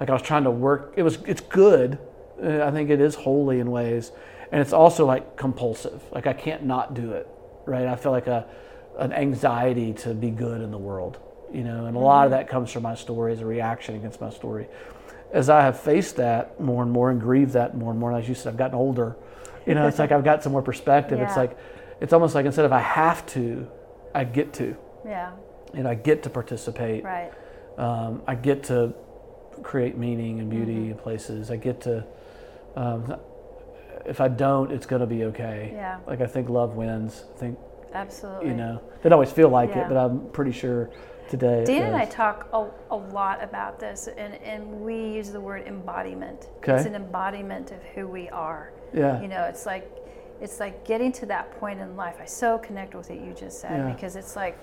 Like 0.00 0.08
I 0.08 0.14
was 0.14 0.22
trying 0.22 0.44
to 0.44 0.50
work. 0.50 0.94
It 0.96 1.02
was. 1.02 1.18
It's 1.26 1.42
good. 1.42 1.98
Uh, 2.42 2.64
I 2.64 2.70
think 2.70 2.88
it 2.88 3.02
is 3.02 3.16
holy 3.16 3.60
in 3.60 3.70
ways, 3.70 4.10
and 4.50 4.62
it's 4.62 4.72
also 4.72 5.04
like 5.04 5.36
compulsive. 5.36 6.02
Like 6.10 6.26
I 6.26 6.32
can't 6.32 6.64
not 6.64 6.94
do 6.94 7.12
it. 7.12 7.28
Right. 7.66 7.86
I 7.86 7.96
feel 7.96 8.12
like 8.12 8.28
a 8.28 8.46
an 8.98 9.12
anxiety 9.12 9.92
to 9.92 10.14
be 10.14 10.30
good 10.30 10.62
in 10.62 10.70
the 10.70 10.78
world. 10.78 11.18
You 11.52 11.64
know, 11.64 11.84
and 11.84 11.94
a 11.94 12.00
lot 12.00 12.24
of 12.24 12.30
that 12.30 12.48
comes 12.48 12.72
from 12.72 12.84
my 12.84 12.94
story 12.94 13.34
as 13.34 13.42
a 13.42 13.46
reaction 13.46 13.94
against 13.94 14.22
my 14.22 14.30
story. 14.30 14.68
As 15.32 15.48
I 15.50 15.62
have 15.62 15.78
faced 15.80 16.16
that 16.16 16.60
more 16.60 16.82
and 16.82 16.90
more 16.92 17.10
and 17.10 17.20
grieved 17.20 17.52
that 17.52 17.76
more 17.76 17.90
and 17.90 18.00
more, 18.00 18.10
and 18.12 18.22
as 18.22 18.28
you 18.28 18.34
said, 18.34 18.50
I've 18.52 18.56
gotten 18.56 18.76
older. 18.76 19.16
You 19.66 19.74
know, 19.74 19.86
it's 19.88 19.98
like 19.98 20.12
I've 20.12 20.24
got 20.24 20.42
some 20.42 20.52
more 20.52 20.62
perspective. 20.62 21.18
It's 21.20 21.36
like, 21.36 21.58
it's 22.00 22.12
almost 22.12 22.34
like 22.34 22.46
instead 22.46 22.64
of 22.64 22.72
I 22.72 22.78
have 22.80 23.26
to, 23.26 23.66
I 24.14 24.22
get 24.24 24.52
to 24.54 24.76
yeah. 25.04 25.32
and 25.74 25.88
I 25.88 25.94
get 25.94 26.22
to 26.22 26.30
participate. 26.30 27.02
Right. 27.02 27.32
Um, 27.76 28.22
I 28.26 28.36
get 28.36 28.62
to 28.64 28.94
create 29.62 29.98
meaning 29.98 30.38
and 30.40 30.48
beauty 30.48 30.72
Mm-hmm. 30.74 30.90
in 30.92 30.98
places. 30.98 31.50
I 31.50 31.56
get 31.56 31.80
to. 31.82 32.04
Um, 32.76 33.16
if 34.04 34.20
I 34.20 34.28
don't, 34.28 34.70
it's 34.70 34.86
going 34.86 35.00
to 35.00 35.06
be 35.06 35.24
okay. 35.24 35.72
Yeah. 35.74 35.98
Like 36.06 36.20
I 36.20 36.26
think 36.26 36.48
love 36.48 36.76
wins. 36.76 37.24
I 37.34 37.38
think 37.38 37.58
Absolutely. 37.92 38.48
you 38.50 38.54
know. 38.54 38.80
Didn't 39.02 39.14
always 39.14 39.32
feel 39.32 39.48
like 39.48 39.70
Yeah. 39.70 39.86
it, 39.86 39.88
but 39.88 39.96
I'm 39.96 40.28
pretty 40.30 40.52
sure 40.52 40.90
today. 41.28 41.64
Dan 41.64 41.82
and 41.88 41.96
I 41.96 42.04
talk 42.04 42.48
a, 42.52 42.68
a 42.90 42.96
lot 42.96 43.42
about 43.42 43.78
this, 43.78 44.08
and, 44.08 44.34
and 44.36 44.80
we 44.80 44.94
use 44.94 45.30
the 45.30 45.40
word 45.40 45.66
embodiment. 45.66 46.48
Okay. 46.58 46.74
It's 46.76 46.86
an 46.86 46.94
embodiment 46.94 47.72
of 47.72 47.82
who 47.94 48.06
we 48.08 48.28
are. 48.28 48.72
Yeah. 48.94 49.20
You 49.20 49.28
know, 49.28 49.44
it's 49.44 49.66
like 49.66 49.90
it's 50.40 50.60
like 50.60 50.84
getting 50.86 51.12
to 51.12 51.26
that 51.26 51.50
point 51.58 51.80
in 51.80 51.96
life. 51.96 52.16
I 52.20 52.26
so 52.26 52.58
connect 52.58 52.94
with 52.94 53.08
what 53.08 53.20
you 53.20 53.32
just 53.32 53.60
said 53.60 53.72
Yeah. 53.78 53.92
because 53.92 54.16
it's 54.16 54.36
like 54.36 54.58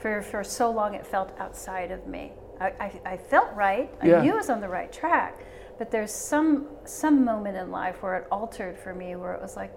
for 0.00 0.22
for 0.22 0.42
so 0.44 0.70
long 0.70 0.94
it 0.94 1.06
felt 1.06 1.32
outside 1.38 1.90
of 1.90 2.06
me. 2.06 2.32
I, 2.60 2.66
I, 2.80 3.00
I 3.12 3.16
felt 3.16 3.54
right. 3.54 3.90
Yeah. 4.04 4.18
I 4.18 4.22
knew 4.22 4.32
I 4.34 4.36
was 4.36 4.50
on 4.50 4.60
the 4.60 4.68
right 4.68 4.92
track, 4.92 5.38
but 5.78 5.90
there's 5.90 6.12
some 6.12 6.66
some 6.84 7.24
moment 7.24 7.56
in 7.56 7.70
life 7.70 8.02
where 8.02 8.16
it 8.16 8.26
altered 8.30 8.76
for 8.78 8.94
me, 8.94 9.16
where 9.16 9.32
it 9.32 9.40
was 9.40 9.56
like, 9.56 9.72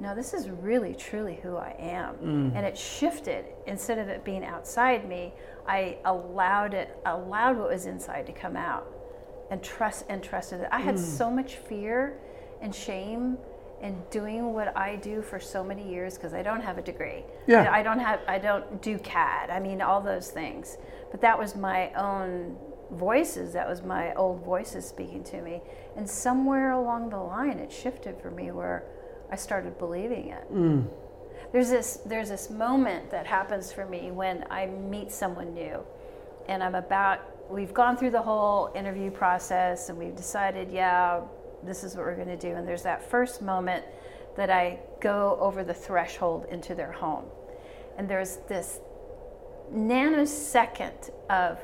no, 0.00 0.14
this 0.14 0.34
is 0.34 0.50
really 0.50 0.94
truly 0.94 1.38
who 1.42 1.56
I 1.56 1.74
am, 1.78 2.14
Mm. 2.16 2.56
and 2.56 2.66
it 2.66 2.76
shifted. 2.76 3.44
Instead 3.66 3.98
of 3.98 4.08
it 4.08 4.24
being 4.24 4.44
outside 4.44 5.08
me, 5.08 5.32
I 5.66 5.98
allowed 6.04 6.74
it 6.74 6.96
allowed 7.06 7.58
what 7.58 7.68
was 7.70 7.86
inside 7.86 8.26
to 8.26 8.32
come 8.32 8.56
out, 8.56 8.86
and 9.50 9.62
trust 9.62 10.04
and 10.08 10.22
trusted 10.22 10.60
it. 10.62 10.68
I 10.72 10.80
had 10.80 10.96
Mm. 10.96 10.98
so 11.18 11.30
much 11.30 11.56
fear 11.56 12.18
and 12.60 12.74
shame 12.74 13.38
in 13.80 14.02
doing 14.10 14.52
what 14.54 14.74
I 14.76 14.96
do 14.96 15.20
for 15.20 15.38
so 15.38 15.62
many 15.62 15.82
years 15.86 16.14
because 16.16 16.32
I 16.32 16.42
don't 16.42 16.62
have 16.62 16.78
a 16.78 16.82
degree. 16.82 17.24
Yeah. 17.46 17.68
I 17.70 17.82
don't 17.82 17.98
have 17.98 18.20
I 18.26 18.38
don't 18.38 18.80
do 18.80 18.98
CAD. 18.98 19.50
I 19.50 19.60
mean 19.60 19.80
all 19.82 20.00
those 20.00 20.30
things. 20.30 20.76
But 21.10 21.20
that 21.20 21.38
was 21.38 21.54
my 21.54 21.92
own 21.92 22.56
voices. 22.90 23.52
That 23.52 23.68
was 23.68 23.82
my 23.82 24.14
old 24.14 24.40
voices 24.44 24.86
speaking 24.86 25.22
to 25.24 25.40
me. 25.42 25.62
And 25.96 26.08
somewhere 26.08 26.70
along 26.72 27.10
the 27.10 27.18
line 27.18 27.58
it 27.58 27.70
shifted 27.70 28.18
for 28.20 28.30
me 28.30 28.50
where 28.50 28.84
I 29.34 29.36
started 29.36 29.76
believing 29.80 30.28
it. 30.28 30.44
Mm. 30.54 30.86
There's 31.52 31.68
this 31.68 31.98
there's 32.06 32.28
this 32.28 32.50
moment 32.50 33.10
that 33.10 33.26
happens 33.26 33.72
for 33.72 33.84
me 33.84 34.12
when 34.12 34.44
I 34.48 34.66
meet 34.66 35.10
someone 35.10 35.52
new 35.52 35.80
and 36.46 36.62
I'm 36.62 36.76
about 36.76 37.18
we've 37.50 37.74
gone 37.74 37.96
through 37.96 38.12
the 38.12 38.22
whole 38.22 38.70
interview 38.76 39.10
process 39.10 39.88
and 39.88 39.98
we've 39.98 40.14
decided 40.14 40.70
yeah 40.70 41.20
this 41.64 41.82
is 41.82 41.96
what 41.96 42.06
we're 42.06 42.14
going 42.14 42.28
to 42.28 42.36
do 42.48 42.54
and 42.54 42.66
there's 42.68 42.84
that 42.84 43.10
first 43.10 43.42
moment 43.42 43.84
that 44.36 44.50
I 44.50 44.78
go 45.00 45.36
over 45.40 45.64
the 45.64 45.74
threshold 45.74 46.46
into 46.52 46.76
their 46.76 46.92
home 46.92 47.24
and 47.98 48.08
there's 48.08 48.36
this 48.48 48.78
nanosecond 49.72 51.10
of 51.28 51.58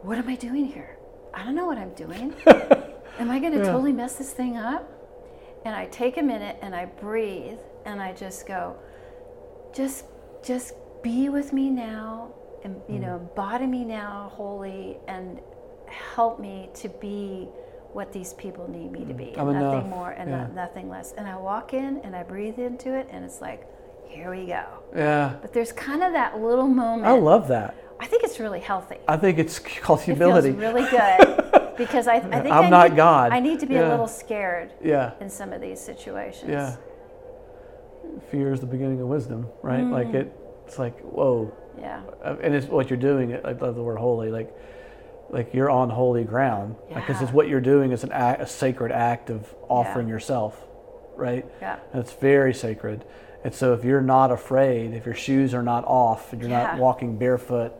what 0.00 0.16
am 0.16 0.28
I 0.30 0.36
doing 0.36 0.64
here? 0.64 0.96
I 1.34 1.44
don't 1.44 1.54
know 1.54 1.66
what 1.66 1.76
I'm 1.76 1.92
doing. 1.92 2.32
am 3.18 3.30
I 3.30 3.38
going 3.38 3.52
to 3.52 3.58
Yeah. 3.58 3.64
totally 3.72 3.92
mess 3.92 4.16
this 4.16 4.32
thing 4.32 4.56
up? 4.56 4.90
And 5.64 5.74
I 5.74 5.86
take 5.86 6.16
a 6.18 6.22
minute 6.22 6.58
and 6.62 6.74
I 6.74 6.84
breathe 6.86 7.58
and 7.86 8.00
I 8.00 8.12
just 8.12 8.46
go 8.46 8.76
just 9.74 10.04
just 10.44 10.74
be 11.02 11.28
with 11.28 11.52
me 11.52 11.70
now 11.70 12.32
and 12.64 12.80
you 12.88 12.96
mm. 12.96 13.02
know 13.02 13.16
embody 13.16 13.66
me 13.66 13.84
now 13.84 14.30
wholly 14.34 14.96
and 15.08 15.40
help 15.86 16.40
me 16.40 16.70
to 16.74 16.88
be 16.88 17.48
what 17.92 18.12
these 18.12 18.32
people 18.34 18.68
need 18.70 18.90
me 18.90 19.00
to 19.04 19.12
mm. 19.14 19.18
be 19.18 19.34
I'm 19.36 19.52
nothing 19.52 19.80
enough. 19.80 19.86
more 19.86 20.10
and 20.10 20.30
Yeah. 20.30 20.46
no- 20.46 20.52
nothing 20.54 20.88
less 20.88 21.12
and 21.12 21.28
i 21.28 21.36
walk 21.36 21.74
in 21.74 21.98
and 21.98 22.16
i 22.16 22.22
breathe 22.22 22.58
into 22.58 22.94
it 22.94 23.06
and 23.10 23.24
it's 23.24 23.40
like 23.40 23.66
here 24.08 24.30
we 24.30 24.46
go 24.46 24.64
Yeah. 24.96 25.34
but 25.42 25.52
there's 25.52 25.72
kind 25.72 26.02
of 26.02 26.12
that 26.12 26.40
little 26.40 26.68
moment 26.68 27.06
I 27.06 27.12
love 27.18 27.48
that. 27.48 27.74
I 28.00 28.06
think 28.06 28.22
it's 28.24 28.40
really 28.40 28.60
healthy 28.60 28.96
I 29.06 29.16
think 29.16 29.38
it's 29.38 29.58
called 29.58 30.00
it 30.00 30.04
humility. 30.06 30.50
feels 30.52 30.60
really 30.60 30.90
good 30.90 31.43
because 31.76 32.06
I, 32.08 32.14
I 32.16 32.20
think 32.20 32.54
I'm 32.54 32.64
I 32.64 32.68
not 32.70 32.90
need, 32.90 32.96
God. 32.96 33.32
i 33.32 33.40
need 33.40 33.60
to 33.60 33.66
be 33.66 33.74
Yeah. 33.74 33.88
a 33.88 33.90
little 33.90 34.06
scared 34.08 34.72
yeah. 34.82 35.12
in 35.20 35.28
some 35.30 35.52
of 35.52 35.60
these 35.60 35.80
situations 35.80 36.50
Yeah. 36.50 36.76
Fear 38.30 38.52
is 38.52 38.60
the 38.60 38.66
beginning 38.66 39.00
of 39.00 39.08
wisdom, 39.08 39.46
right? 39.62 39.82
Like 39.84 40.08
Mm. 40.08 40.14
it. 40.14 40.32
It's 40.66 40.78
like 40.78 40.98
whoa. 41.00 41.52
yeah 41.78 42.00
Uh, 42.24 42.36
and 42.42 42.54
it's 42.54 42.66
what 42.66 42.90
you're 42.90 42.98
doing. 42.98 43.34
I 43.44 43.52
love 43.52 43.74
the 43.74 43.82
word 43.82 43.98
holy. 43.98 44.30
Like, 44.30 44.54
like 45.30 45.52
you're 45.54 45.70
on 45.70 45.90
holy 45.90 46.24
ground. 46.24 46.76
Because 46.88 47.16
Yeah. 47.16 47.24
it's 47.24 47.32
what 47.32 47.48
you're 47.48 47.60
doing 47.60 47.92
is 47.92 48.04
an 48.04 48.12
act, 48.12 48.40
a 48.42 48.46
sacred 48.46 48.92
act 48.92 49.30
of 49.30 49.54
offering 49.68 50.08
yourself, 50.08 50.62
right? 51.16 51.44
yeah 51.60 51.76
And 51.92 52.00
it's 52.02 52.12
very 52.12 52.54
sacred. 52.54 53.04
And 53.42 53.52
so 53.52 53.74
if 53.74 53.84
you're 53.84 54.00
not 54.00 54.30
afraid, 54.30 54.94
if 54.94 55.04
your 55.04 55.14
shoes 55.14 55.52
are 55.54 55.62
not 55.62 55.84
off, 55.86 56.32
and 56.32 56.40
you're 56.40 56.50
not 56.50 56.78
walking 56.78 57.18
barefoot, 57.18 57.72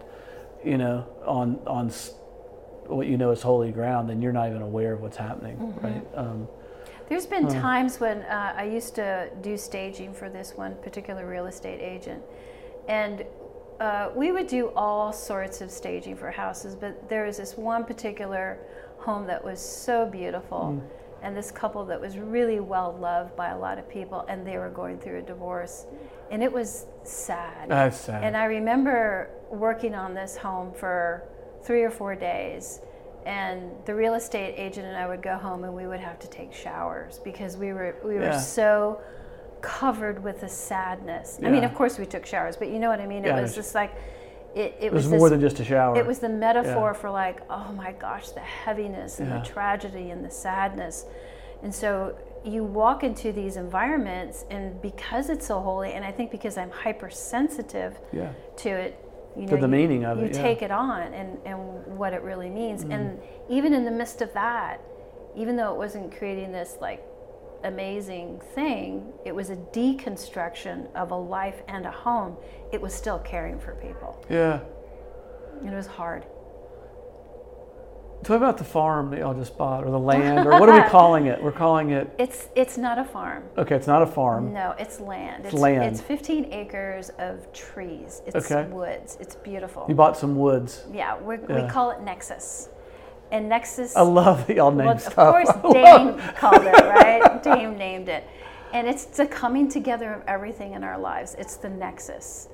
you 0.63 0.77
know, 0.79 1.07
on 1.27 1.59
on 1.67 1.91
what 2.87 3.07
you 3.07 3.17
know 3.17 3.31
is 3.31 3.43
holy 3.43 3.71
ground, 3.71 4.09
then 4.09 4.21
you're 4.23 4.33
not 4.33 4.49
even 4.49 4.63
aware 4.63 4.93
of 4.93 5.01
what's 5.01 5.17
happening, 5.17 5.57
Mm-hmm. 5.57 5.87
right? 5.87 6.07
Um, 6.15 6.49
There's 7.09 7.27
been 7.27 7.49
times 7.49 8.01
when 8.01 8.23
uh, 8.23 8.55
I 8.57 8.65
used 8.65 8.95
to 8.97 9.29
do 9.43 9.57
staging 9.57 10.15
for 10.15 10.29
this 10.29 10.55
one 10.57 10.75
particular 10.83 11.27
real 11.27 11.47
estate 11.47 11.81
agent, 11.81 12.23
and 12.89 13.25
uh, 13.81 14.11
we 14.15 14.31
would 14.33 14.47
do 14.47 14.69
all 14.77 15.13
sorts 15.13 15.61
of 15.61 15.71
staging 15.71 16.17
for 16.17 16.31
houses, 16.31 16.75
but 16.77 17.09
there 17.09 17.27
was 17.27 17.37
this 17.37 17.57
one 17.57 17.85
particular 17.85 18.59
home 18.99 19.27
that 19.27 19.43
was 19.45 19.61
so 19.61 20.07
beautiful, 20.07 20.83
and 21.23 21.37
this 21.37 21.51
couple 21.51 21.85
that 21.87 22.01
was 22.01 22.17
really 22.19 22.61
well 22.61 22.97
loved 23.01 23.35
by 23.37 23.49
a 23.51 23.59
lot 23.59 23.79
of 23.79 23.89
people, 23.89 24.25
and 24.29 24.47
they 24.47 24.57
were 24.59 24.71
going 24.71 24.99
through 24.99 25.19
a 25.19 25.23
divorce, 25.23 25.87
and 26.31 26.43
it 26.43 26.53
was 26.53 26.87
sad. 27.03 27.69
That's 27.69 27.99
sad. 28.01 28.23
And 28.25 28.37
I 28.37 28.45
remember 28.45 29.31
working 29.51 29.95
on 29.95 30.15
this 30.15 30.37
home 30.37 30.73
for 30.73 31.25
three 31.65 31.83
or 31.83 31.91
four 31.91 32.15
days, 32.15 32.81
and 33.27 33.71
the 33.87 33.95
real 33.95 34.15
estate 34.15 34.55
agent 34.57 34.87
and 34.87 34.97
I 34.97 35.07
would 35.09 35.23
go 35.23 35.37
home 35.37 35.65
and 35.65 35.75
we 35.75 35.87
would 35.87 36.01
have 36.01 36.19
to 36.21 36.29
take 36.29 36.53
showers 36.53 37.19
because 37.25 37.57
we 37.57 37.73
were 37.73 37.97
we 38.05 38.15
were 38.15 38.23
Yeah. 38.25 38.39
so 38.39 39.01
covered 39.63 40.23
with 40.23 40.41
the 40.43 40.49
sadness. 40.49 41.39
I 41.43 41.49
mean, 41.49 41.65
of 41.65 41.75
course 41.75 41.99
we 41.99 42.05
took 42.05 42.27
showers, 42.27 42.57
but 42.57 42.69
you 42.69 42.79
know 42.79 42.91
what 42.91 43.01
I 43.01 43.07
mean. 43.07 43.25
It 43.25 43.29
Yeah, 43.29 43.37
I 43.39 43.41
was 43.43 43.55
just 43.55 43.75
like 43.75 43.93
it. 44.55 44.77
It, 44.79 44.87
it 44.87 44.93
was 44.93 45.09
this, 45.11 45.19
more 45.19 45.31
than 45.31 45.41
just 45.41 45.59
a 45.61 45.65
shower. 45.65 45.97
It 45.97 46.07
was 46.07 46.19
the 46.19 46.29
metaphor 46.29 46.91
Yeah. 46.93 47.01
for 47.01 47.11
like, 47.11 47.41
oh 47.51 47.73
my 47.73 47.93
gosh, 47.93 48.29
the 48.31 48.41
heaviness 48.41 49.21
and 49.21 49.29
Yeah. 49.29 49.39
the 49.39 49.45
tragedy 49.47 50.11
and 50.11 50.25
the 50.25 50.31
sadness. 50.31 51.07
And 51.63 51.75
so 51.75 52.17
you 52.45 52.63
walk 52.63 53.03
into 53.03 53.33
these 53.33 53.57
environments, 53.57 54.45
and 54.51 54.81
because 54.83 55.31
it's 55.31 55.47
so 55.47 55.61
holy, 55.61 55.93
and 55.95 56.05
I 56.05 56.13
think 56.13 56.31
because 56.31 56.59
I'm 56.59 56.71
hypersensitive 56.71 57.99
yeah. 58.13 58.33
to 58.57 58.69
it, 58.69 59.04
you 59.37 59.47
To 59.49 59.57
the 59.57 59.63
you, 59.63 59.69
meaning 59.69 60.05
of 60.05 60.19
you 60.19 60.27
it, 60.27 60.35
yeah. 60.35 60.43
take 60.43 60.63
it 60.63 60.71
on 60.71 61.13
and, 61.13 61.39
and 61.45 61.59
what 61.87 62.13
it 62.13 62.23
really 62.23 62.51
means. 62.51 62.85
Mm. 62.85 62.95
And 62.95 63.21
even 63.49 63.75
in 63.75 63.85
the 63.85 63.91
midst 63.91 64.23
of 64.23 64.33
that, 64.35 64.81
even 65.37 65.57
though 65.57 65.73
it 65.73 65.79
wasn't 65.79 66.17
creating 66.17 66.53
this 66.53 66.79
like 66.81 67.05
amazing 67.65 68.41
thing, 68.55 69.13
it 69.25 69.35
was 69.35 69.51
a 69.51 69.57
deconstruction 69.57 70.93
of 70.95 71.11
a 71.11 71.17
life 71.17 71.63
and 71.69 71.87
a 71.87 71.91
home. 71.91 72.37
It 72.73 72.81
was 72.81 72.95
still 72.95 73.19
caring 73.19 73.59
for 73.59 73.75
people. 73.77 74.25
Yeah. 74.31 74.61
And 75.61 75.73
it 75.73 75.77
was 75.77 75.87
hard. 75.87 76.27
Tell 78.25 78.39
me 78.39 78.45
about 78.45 78.57
the 78.57 78.65
farm 78.65 79.11
that 79.11 79.21
y'all 79.21 79.35
just 79.35 79.59
bought, 79.59 79.85
or 79.85 79.91
the 79.91 79.99
land, 80.13 80.47
or 80.47 80.59
what 80.59 80.69
are 80.69 80.83
we 80.83 80.89
calling 80.89 81.27
it? 81.27 81.43
We're 81.43 81.53
calling 81.53 81.91
it. 81.91 82.11
It's 82.19 82.49
it's 82.57 82.79
not 82.79 82.99
a 82.99 83.05
farm. 83.05 83.45
Okay, 83.59 83.77
it's 83.77 83.87
not 83.87 84.01
a 84.03 84.07
farm. 84.07 84.53
No, 84.53 84.75
it's 84.79 84.99
land. 84.99 85.45
It's, 85.45 85.55
land. 85.55 85.85
It's 85.85 86.01
15 86.01 86.47
acres 86.53 87.11
of 87.19 87.53
trees. 87.53 88.23
It's 88.27 88.51
Okay. 88.51 88.69
woods. 88.71 89.19
It's 89.21 89.35
beautiful. 89.37 89.85
You 89.89 89.95
bought 89.95 90.17
some 90.17 90.37
woods. 90.37 90.85
yeah, 90.93 91.19
we're, 91.19 91.39
Yeah. 91.49 91.65
we 91.65 91.69
call 91.71 91.91
it 91.91 92.01
Nexus. 92.01 92.71
And 93.31 93.49
Nexus. 93.49 93.95
I 93.97 94.03
love 94.03 94.47
that 94.47 94.57
y'all 94.57 94.71
named 94.71 94.87
well, 94.87 94.99
stuff. 94.99 95.19
of 95.19 95.33
course, 95.33 95.73
Dane 95.75 96.19
called 96.37 96.63
it, 96.65 96.73
right? 96.73 97.43
Dane 97.43 97.77
named 97.77 98.09
it. 98.09 98.25
And 98.73 98.87
it's 98.89 99.05
the 99.05 99.27
coming 99.27 99.69
together 99.69 100.13
of 100.15 100.23
everything 100.27 100.73
in 100.73 100.83
our 100.83 100.99
lives. 100.99 101.35
It's 101.39 101.57
the 101.57 101.69
Nexus. 101.69 102.49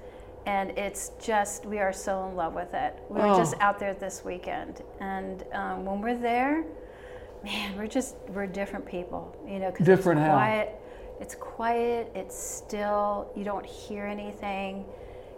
And 0.50 0.70
it's 0.76 1.12
just, 1.22 1.64
we 1.64 1.78
are 1.78 1.92
so 1.92 2.26
in 2.26 2.34
love 2.34 2.54
with 2.54 2.74
it. 2.74 2.98
We 3.08 3.20
were 3.20 3.28
Oh. 3.28 3.36
just 3.38 3.54
out 3.60 3.78
there 3.78 3.94
this 3.94 4.24
weekend. 4.24 4.82
And 4.98 5.44
um, 5.52 5.84
when 5.84 6.00
we're 6.00 6.16
there, 6.18 6.64
man, 7.44 7.76
we're 7.78 7.86
just, 7.86 8.16
we're 8.30 8.48
different 8.48 8.84
people, 8.84 9.32
you 9.46 9.60
know, 9.60 9.70
because 9.70 9.86
Different 9.86 10.18
it's 10.18 10.26
how? 10.26 10.34
quiet. 10.34 10.74
It's 11.20 11.34
quiet, 11.36 12.10
it's 12.16 12.36
still, 12.36 13.30
you 13.36 13.44
don't 13.44 13.64
hear 13.64 14.06
anything. 14.06 14.84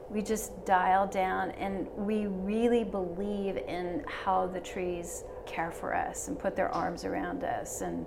We 0.08 0.22
just 0.22 0.64
dial 0.64 1.06
down 1.06 1.50
and 1.52 1.88
we 1.94 2.26
really 2.26 2.82
believe 2.84 3.58
in 3.58 4.04
how 4.06 4.46
the 4.46 4.60
trees 4.60 5.24
care 5.44 5.72
for 5.72 5.94
us 5.94 6.28
and 6.28 6.38
put 6.38 6.56
their 6.56 6.70
arms 6.70 7.04
around 7.04 7.44
us. 7.44 7.82
And 7.82 8.06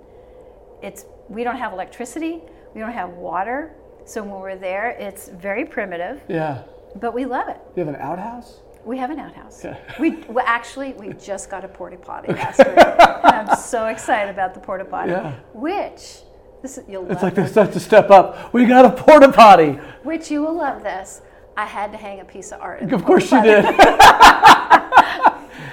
it's, 0.82 1.04
we 1.28 1.44
don't 1.44 1.56
have 1.58 1.72
electricity, 1.72 2.42
we 2.74 2.80
don't 2.80 2.92
have 2.92 3.10
water. 3.10 3.74
So 4.06 4.22
when 4.22 4.40
we're 4.40 4.56
there, 4.56 4.90
it's 4.90 5.28
very 5.28 5.64
primitive, 5.64 6.20
Yeah. 6.28 6.62
But 7.00 7.14
we 7.14 7.24
love 7.24 7.48
it. 7.48 7.60
You 7.76 7.84
have 7.84 7.94
an 7.94 8.00
outhouse? 8.00 8.60
We 8.84 8.98
have 8.98 9.10
an 9.10 9.18
outhouse. 9.18 9.64
Okay. 9.64 9.78
We 10.00 10.10
well, 10.28 10.44
actually 10.46 10.92
we 10.94 11.12
just 11.30 11.50
got 11.50 11.64
a 11.64 11.68
porta 11.68 11.96
potty 11.96 12.32
last 12.32 12.58
week, 12.58 12.76
I'm 12.78 13.56
so 13.74 13.86
excited 13.86 14.30
about 14.30 14.54
the 14.54 14.60
porta 14.60 14.84
potty. 14.84 15.10
Yeah. 15.12 15.34
Which 15.52 16.18
this 16.62 16.78
you'll 16.88 17.10
It's 17.10 17.22
like 17.22 17.34
this. 17.34 17.52
this 17.52 17.74
have 17.74 17.82
step 17.82 18.10
up. 18.10 18.52
We 18.54 18.64
got 18.64 18.84
a 18.84 18.90
porta 18.90 19.30
potty. 19.32 19.72
Which 20.04 20.30
you 20.30 20.42
will 20.42 20.54
love 20.56 20.82
this. 20.82 21.20
I 21.56 21.64
had 21.64 21.90
to 21.92 21.98
hang 21.98 22.20
a 22.20 22.24
piece 22.24 22.52
of 22.52 22.60
art. 22.60 22.82
Of 22.92 23.04
course 23.04 23.30
you 23.32 23.42
did. 23.42 23.64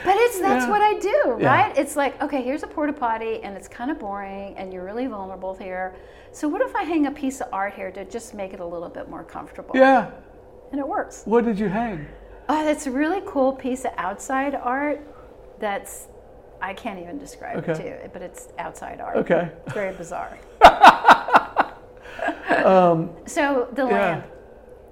But 0.05 0.15
it's 0.17 0.39
that's 0.39 0.65
Yeah. 0.65 0.69
what 0.69 0.81
I 0.81 0.99
do, 0.99 1.37
Yeah. 1.39 1.47
right? 1.47 1.77
It's 1.77 1.95
like 1.95 2.21
okay, 2.21 2.41
here's 2.41 2.63
a 2.63 2.67
porta 2.67 2.93
potty, 2.93 3.41
and 3.43 3.55
it's 3.55 3.67
kind 3.69 3.89
of 3.91 3.99
boring, 3.99 4.55
and 4.57 4.73
you're 4.73 4.83
really 4.83 5.07
vulnerable 5.07 5.53
here. 5.55 5.95
So 6.31 6.47
what 6.49 6.61
if 6.61 6.75
I 6.75 6.83
hang 6.83 7.05
a 7.05 7.11
piece 7.11 7.39
of 7.41 7.47
art 7.53 7.73
here 7.73 7.91
to 7.91 8.03
just 8.05 8.33
make 8.33 8.53
it 8.53 8.59
a 8.59 8.65
little 8.65 8.89
bit 8.89 9.07
more 9.09 9.23
comfortable? 9.23 9.75
yeah. 9.77 10.09
And 10.73 10.79
it 10.79 10.87
works. 10.87 11.21
What 11.25 11.45
did 11.45 11.59
you 11.59 11.69
hang? 11.69 12.07
Oh, 12.49 12.65
that's 12.65 12.87
a 12.87 12.91
really 12.91 13.21
cool 13.27 13.53
piece 13.53 13.85
of 13.85 13.91
outside 13.97 14.55
art. 14.55 14.99
That's 15.59 16.07
I 16.63 16.73
can't 16.73 16.99
even 16.99 17.19
describe 17.19 17.67
it 17.69 17.75
to 17.75 17.83
you, 17.83 17.95
but 18.11 18.21
it's 18.23 18.47
outside 18.57 18.99
art. 18.99 19.17
Okay. 19.17 19.51
It's 19.65 19.73
very 19.73 19.93
bizarre. 19.95 20.37
Um, 22.63 23.09
So 23.25 23.67
the 23.73 23.85
Yeah. 23.85 23.91
land. 23.93 24.23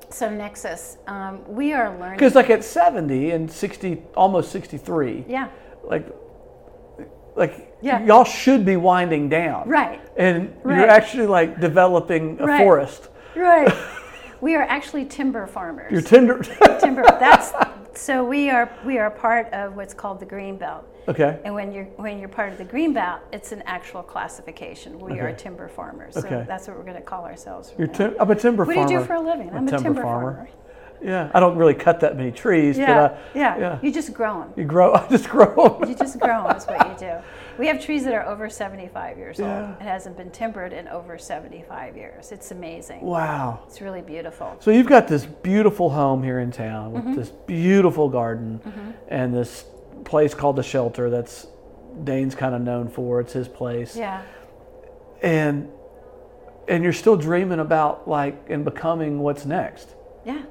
So 0.09 0.29
Nexus, 0.29 0.97
um, 1.07 1.39
we 1.47 1.71
are 1.73 1.97
learning. 1.97 2.17
Because 2.17 2.35
like 2.35 2.49
at 2.49 2.63
70 2.63 3.31
and 3.31 3.49
60, 3.49 4.03
almost 4.15 4.51
63, 4.51 5.23
Yeah. 5.27 5.47
like, 5.83 6.05
like 7.35 7.73
Yeah. 7.81 8.03
y'all 8.03 8.25
should 8.25 8.65
be 8.65 8.75
winding 8.75 9.29
down. 9.29 9.69
Right. 9.69 10.01
And 10.17 10.53
you're 10.65 10.89
actually 10.89 11.27
like 11.27 11.59
developing 11.61 12.37
a 12.41 12.45
Right. 12.45 12.57
forest. 12.59 13.09
Right. 13.35 13.73
we 14.41 14.55
are 14.55 14.63
actually 14.63 15.05
timber 15.05 15.47
farmers. 15.47 15.91
You're 15.91 16.01
tender. 16.01 16.39
timber. 16.79 17.03
That's 17.03 17.53
so 17.93 18.23
we 18.23 18.49
are 18.49 18.71
we 18.85 18.97
are 18.97 19.09
part 19.09 19.51
of 19.53 19.75
what's 19.75 19.93
called 19.93 20.19
the 20.19 20.25
green 20.25 20.57
belt. 20.57 20.85
okay. 21.07 21.39
And 21.45 21.53
when 21.53 21.71
you're 21.71 21.85
when 21.97 22.19
you're 22.19 22.29
part 22.29 22.51
of 22.51 22.57
the 22.57 22.63
green 22.65 22.93
belt, 22.93 23.21
it's 23.31 23.51
an 23.51 23.61
actual 23.65 24.01
classification. 24.03 24.99
We 24.99 25.19
are 25.19 25.31
timber 25.33 25.67
farmers. 25.67 26.17
Okay. 26.17 26.29
So 26.29 26.45
that's 26.47 26.67
what 26.67 26.77
we're 26.77 26.83
going 26.83 26.95
to 26.95 27.01
call 27.01 27.25
ourselves. 27.25 27.73
You're 27.77 27.87
tim- 27.87 28.15
I'm 28.19 28.31
a 28.31 28.35
timber 28.35 28.65
farmer. 28.65 28.79
What 28.81 28.87
do 28.87 28.93
you 28.93 28.99
do 28.99 29.05
for 29.05 29.13
a 29.13 29.21
living? 29.21 29.49
I'm 29.53 29.67
a 29.67 29.77
timber, 29.77 30.01
farmer. 30.01 30.49
Yeah. 31.03 31.31
I 31.33 31.39
don't 31.39 31.57
really 31.57 31.73
cut 31.73 31.99
that 32.01 32.15
many 32.15 32.31
trees, 32.31 32.77
Yeah, 32.77 32.85
but 32.85 33.11
uh, 33.13 33.17
yeah, 33.33 33.57
yeah. 33.57 33.79
You 33.81 33.91
just 33.91 34.13
grow 34.13 34.39
them. 34.41 34.53
you 34.55 34.65
grow, 34.65 34.93
I 34.95 35.07
just 35.07 35.27
grow 35.29 35.79
'em. 35.81 35.89
You 35.89 35.95
just 35.95 36.19
grow 36.19 36.47
them 36.47 36.55
is 36.55 36.65
what 36.65 36.87
you 36.87 37.07
do. 37.07 37.15
We 37.61 37.67
have 37.67 37.79
trees 37.79 38.03
that 38.05 38.13
are 38.15 38.25
over 38.25 38.49
75 38.49 39.19
years 39.19 39.37
Yeah. 39.37 39.67
old. 39.67 39.75
It 39.79 39.83
hasn't 39.83 40.17
been 40.17 40.31
timbered 40.31 40.73
in 40.73 40.87
over 40.87 41.19
75 41.19 41.95
years. 41.95 42.31
It's 42.31 42.49
amazing. 42.49 43.01
Wow. 43.01 43.59
It's 43.67 43.81
really 43.81 44.01
beautiful. 44.01 44.55
So 44.61 44.71
you've 44.71 44.87
got 44.87 45.07
this 45.07 45.27
beautiful 45.27 45.91
home 45.91 46.23
here 46.23 46.39
in 46.39 46.49
town 46.49 46.91
with 46.91 47.03
Mm-hmm. 47.03 47.13
this 47.13 47.29
beautiful 47.29 48.09
garden 48.09 48.59
and 49.09 49.31
this 49.31 49.65
place 50.05 50.33
called 50.33 50.55
the 50.55 50.63
shelter 50.63 51.11
that's 51.11 51.45
Dane's 52.03 52.33
kind 52.33 52.55
of 52.55 52.61
known 52.63 52.87
for. 52.89 53.19
It's 53.19 53.33
his 53.33 53.47
place. 53.47 53.95
Yeah. 53.95 54.23
And 55.21 55.69
and 56.67 56.83
you're 56.83 56.93
still 56.93 57.15
dreaming 57.15 57.59
about 57.59 58.07
like 58.09 58.41
and 58.49 58.65
becoming 58.65 59.19
what's 59.19 59.45
next. 59.45 59.93
Yeah. 60.25 60.41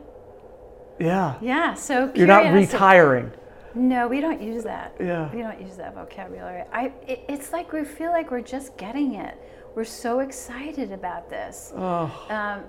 Yeah. 1.01 1.35
Yeah. 1.41 1.75
So 1.75 2.13
You're 2.15 2.29
not 2.29 2.53
retiring. 2.55 3.33
No, 3.75 4.09
we 4.09 4.21
don't 4.21 4.41
use 4.41 4.65
that. 4.65 4.97
Yeah. 4.99 5.33
We 5.33 5.43
don't 5.43 5.61
use 5.61 5.77
that 5.77 5.95
vocabulary. 5.95 6.65
I. 6.73 6.93
It, 7.07 7.25
it's 7.29 7.53
like 7.53 7.73
we 7.73 7.85
feel 7.85 8.11
like 8.11 8.31
we're 8.31 8.41
just 8.41 8.77
getting 8.77 9.15
it. 9.15 9.37
We're 9.75 9.85
so 9.85 10.21
excited 10.21 10.91
about 10.91 11.31
this. 11.31 11.73
Oh, 11.77 12.27
um, 12.29 12.65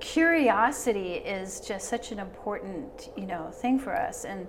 curiosity 0.00 1.14
is 1.14 1.60
just 1.60 1.88
such 1.88 2.12
an 2.12 2.18
important 2.18 3.10
you 3.16 3.26
know 3.26 3.50
thing 3.50 3.78
for 3.78 3.94
us 3.94 4.24
and 4.24 4.46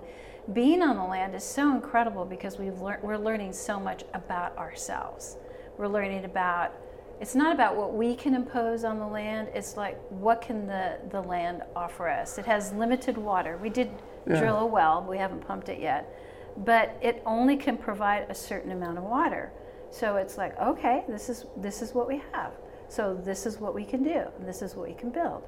being 0.54 0.82
on 0.82 0.96
the 0.96 1.04
land 1.04 1.34
is 1.34 1.44
so 1.44 1.74
incredible 1.74 2.24
because 2.24 2.58
we've 2.58 2.80
learned 2.80 3.02
we're 3.02 3.18
learning 3.18 3.52
so 3.52 3.78
much 3.78 4.02
about 4.14 4.56
ourselves 4.56 5.36
we're 5.76 5.88
learning 5.88 6.24
about 6.24 6.72
it's 7.20 7.34
not 7.34 7.54
about 7.54 7.76
what 7.76 7.92
we 7.92 8.14
can 8.16 8.34
impose 8.34 8.82
on 8.82 8.98
the 8.98 9.06
land 9.06 9.48
it's 9.54 9.76
like 9.76 10.00
what 10.08 10.40
can 10.40 10.66
the, 10.66 10.98
the 11.10 11.20
land 11.20 11.62
offer 11.76 12.08
us 12.08 12.38
it 12.38 12.46
has 12.46 12.72
limited 12.72 13.18
water 13.18 13.58
we 13.58 13.68
did 13.68 13.90
Yeah. 14.30 14.40
drill 14.40 14.58
a 14.58 14.66
well 14.66 15.04
we 15.08 15.18
haven't 15.18 15.46
pumped 15.46 15.68
it 15.68 15.80
yet 15.80 16.08
but 16.56 16.96
it 17.02 17.22
only 17.26 17.56
can 17.56 17.76
provide 17.76 18.26
a 18.28 18.34
certain 18.34 18.72
amount 18.72 18.98
of 18.98 19.04
water 19.04 19.52
so 19.90 20.16
it's 20.16 20.36
like 20.38 20.58
okay 20.60 21.04
this 21.08 21.28
is 21.28 21.46
this 21.56 21.82
is 21.82 21.94
what 21.94 22.06
we 22.08 22.22
have 22.32 22.52
so 22.88 23.14
this 23.14 23.46
is 23.46 23.58
what 23.58 23.74
we 23.74 23.84
can 23.84 24.02
do 24.02 24.22
and 24.38 24.46
this 24.48 24.62
is 24.62 24.74
what 24.74 24.86
we 24.88 24.94
can 24.94 25.10
build 25.10 25.42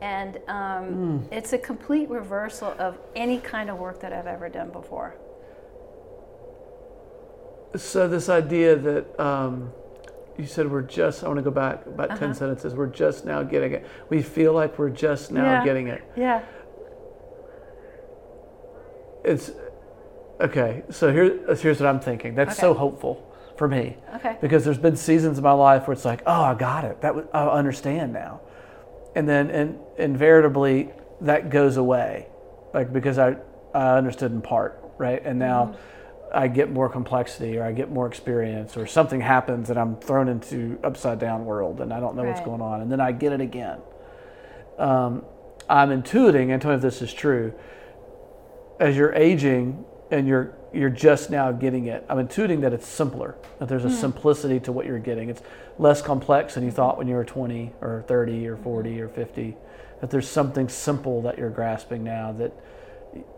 and 0.00 0.40
um, 0.48 1.24
it's 1.30 1.52
a 1.52 1.58
complete 1.58 2.08
reversal 2.10 2.74
of 2.78 2.98
any 3.14 3.38
kind 3.38 3.70
of 3.70 3.78
work 3.78 4.00
that 4.00 4.12
i've 4.12 4.26
ever 4.26 4.48
done 4.48 4.70
before 4.70 5.14
so 7.76 8.06
this 8.08 8.28
idea 8.28 8.76
that 8.76 9.20
um, 9.20 9.70
you 10.36 10.44
said 10.46 10.70
we're 10.70 10.82
just. 10.82 11.24
I 11.24 11.28
want 11.28 11.38
to 11.38 11.42
go 11.42 11.50
back 11.50 11.86
about 11.86 12.10
Uh-huh. 12.10 12.18
ten 12.18 12.34
sentences. 12.34 12.74
We're 12.74 12.86
just 12.86 13.24
now 13.24 13.42
getting 13.42 13.72
it. 13.72 13.86
We 14.10 14.20
feel 14.22 14.52
like 14.52 14.78
we're 14.78 14.90
just 14.90 15.30
now 15.32 15.44
Yeah. 15.44 15.64
getting 15.64 15.88
it. 15.88 16.02
yeah 16.16 16.42
It's 19.24 19.50
okay. 20.40 20.82
So 20.90 21.12
here, 21.12 21.54
here's 21.54 21.80
what 21.80 21.88
I'm 21.88 22.00
thinking. 22.00 22.34
That's 22.34 22.56
so 22.56 22.74
hopeful 22.74 23.28
for 23.56 23.68
me. 23.68 23.96
okay 24.16 24.36
because 24.40 24.64
there's 24.64 24.78
been 24.78 24.96
seasons 24.96 25.38
in 25.38 25.44
my 25.44 25.52
life 25.52 25.86
where 25.86 25.92
it's 25.92 26.04
like, 26.04 26.22
oh, 26.26 26.42
I 26.42 26.54
got 26.54 26.84
it. 26.84 27.00
That 27.02 27.14
was, 27.14 27.26
I 27.32 27.46
understand 27.46 28.12
now, 28.12 28.40
and 29.14 29.28
then 29.28 29.50
and 29.50 29.78
invariably 29.98 30.90
that 31.20 31.50
goes 31.50 31.76
away, 31.76 32.28
like 32.74 32.92
because 32.92 33.18
I 33.18 33.36
I 33.74 33.96
understood 33.96 34.32
in 34.32 34.42
part, 34.42 34.82
right, 34.98 35.22
and 35.24 35.38
now. 35.38 35.66
Mm-hmm. 35.66 35.88
I 36.34 36.48
get 36.48 36.70
more 36.70 36.88
complexity, 36.88 37.58
or 37.58 37.64
I 37.64 37.72
get 37.72 37.90
more 37.90 38.06
experience, 38.06 38.78
or 38.78 38.86
something 38.86 39.20
happens, 39.20 39.68
and 39.68 39.78
I'm 39.78 39.96
thrown 39.96 40.28
into 40.28 40.78
upside 40.82 41.18
down 41.18 41.44
world, 41.44 41.82
and 41.82 41.92
I 41.92 42.00
don't 42.00 42.16
know 42.16 42.24
what's 42.24 42.40
going 42.40 42.62
on, 42.62 42.80
and 42.80 42.90
then 42.90 43.02
I 43.02 43.12
get 43.12 43.34
it 43.34 43.42
again. 43.42 43.80
Um, 44.78 45.26
I'm 45.68 45.90
intuiting, 45.90 46.50
and 46.50 46.62
tell 46.62 46.70
me 46.70 46.76
if 46.76 46.80
this 46.80 47.02
is 47.02 47.12
true. 47.12 47.52
As 48.82 48.96
you're 48.96 49.14
aging, 49.14 49.84
and 50.10 50.26
you're 50.26 50.54
you're 50.72 50.90
just 50.90 51.30
now 51.30 51.52
getting 51.52 51.86
it, 51.86 52.04
I'm 52.08 52.18
intuiting 52.18 52.62
that 52.62 52.72
it's 52.72 52.88
simpler. 52.88 53.36
That 53.60 53.68
there's 53.68 53.84
a 53.84 53.90
simplicity 53.90 54.58
to 54.60 54.72
what 54.72 54.86
you're 54.86 54.98
getting. 54.98 55.28
It's 55.28 55.40
less 55.78 56.02
complex 56.02 56.54
than 56.54 56.64
you 56.64 56.72
thought 56.72 56.98
when 56.98 57.06
you 57.06 57.14
were 57.14 57.24
20 57.24 57.72
or 57.80 58.04
30 58.08 58.48
or 58.48 58.56
40 58.56 59.00
or 59.00 59.08
50. 59.08 59.56
That 60.00 60.10
there's 60.10 60.28
something 60.28 60.68
simple 60.68 61.22
that 61.22 61.38
you're 61.38 61.50
grasping 61.50 62.02
now 62.02 62.32
that 62.32 62.52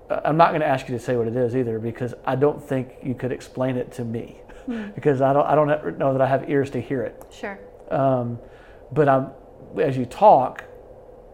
uh, 0.09 0.21
I'm 0.25 0.39
not 0.39 0.53
going 0.53 0.63
to 0.63 0.67
ask 0.67 0.89
you 0.89 0.97
to 0.97 1.03
say 1.03 1.15
what 1.17 1.27
it 1.27 1.37
is 1.37 1.55
either 1.55 1.79
because 1.79 2.15
I 2.25 2.37
don't 2.37 2.63
think 2.63 2.95
you 3.03 3.15
could 3.15 3.33
explain 3.33 3.77
it 3.77 3.93
to 3.93 4.05
me 4.05 4.41
because 4.95 5.21
I 5.21 5.35
don't 5.35 5.47
I 5.47 5.55
don't 5.55 5.99
know 5.99 6.13
that 6.15 6.23
I 6.23 6.27
have 6.27 6.49
ears 6.49 6.71
to 6.71 6.81
hear 6.81 7.03
it. 7.03 7.23
Sure. 7.31 7.59
Um, 7.91 8.39
but 8.93 9.11
I'm 9.11 9.33
as 9.79 9.95
you 9.97 10.07
talk, 10.07 10.65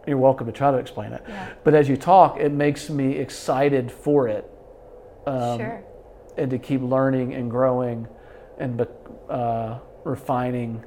you're 0.07 0.19
welcome 0.19 0.47
to 0.47 0.53
try 0.53 0.71
to 0.71 0.79
explain 0.79 1.13
it. 1.13 1.23
Yeah. 1.29 1.49
But 1.65 1.75
as 1.75 1.89
you 1.89 1.97
talk, 1.97 2.39
it 2.39 2.53
makes 2.53 2.89
me 2.91 3.17
excited 3.17 3.91
for 3.93 4.29
it 4.29 4.51
um, 5.27 5.59
sure. 5.59 5.85
and 6.37 6.51
to 6.51 6.59
keep 6.59 6.81
learning 6.83 7.35
and 7.35 7.51
growing 7.51 8.09
and 8.59 8.87
uh, 9.29 9.79
refining 10.05 10.85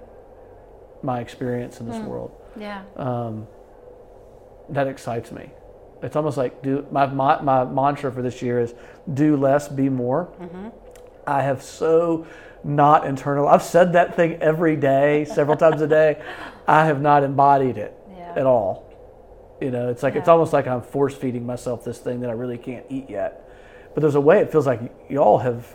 my 1.02 1.20
experience 1.20 1.80
in 1.80 1.88
this 1.90 2.00
world 2.00 2.32
Yeah. 2.58 2.84
um, 2.96 3.48
that 4.70 4.88
excites 4.88 5.32
me. 5.32 5.50
It's 6.02 6.16
almost 6.16 6.38
like 6.38 6.62
do 6.62 6.86
my, 6.92 7.06
my 7.06 7.42
my 7.42 7.64
mantra 7.64 8.12
for 8.12 8.22
this 8.22 8.42
year 8.42 8.60
is 8.60 8.74
do 9.14 9.38
less, 9.38 9.68
be 9.70 9.90
more. 9.90 10.30
I 11.26 11.42
have 11.42 11.62
so 11.64 12.26
not 12.64 13.06
internal. 13.06 13.48
I've 13.48 13.64
said 13.64 13.94
that 13.94 14.16
thing 14.16 14.36
every 14.42 14.76
day, 14.76 15.26
several 15.26 15.56
times 15.58 15.82
a 15.82 15.88
day. 15.88 16.22
I 16.68 16.86
have 16.86 17.02
not 17.02 17.24
embodied 17.24 17.78
it 17.78 17.94
Yeah. 18.16 18.34
at 18.36 18.46
all. 18.46 18.90
You 19.62 19.72
know, 19.72 19.90
it's 19.90 20.04
like 20.04 20.16
it's 20.16 20.28
almost 20.28 20.52
like 20.54 20.68
I'm 20.68 20.82
force 20.82 21.16
feeding 21.16 21.46
myself 21.46 21.84
this 21.86 21.98
thing 22.00 22.20
that 22.22 22.30
I 22.30 22.34
really 22.34 22.58
can't 22.58 22.86
eat 22.90 23.10
yet. 23.10 23.50
But 23.94 24.02
there's 24.02 24.16
a 24.16 24.22
way 24.22 24.40
it 24.40 24.52
feels 24.52 24.66
like 24.68 24.82
y- 24.82 24.90
y'all 25.10 25.38
have 25.38 25.66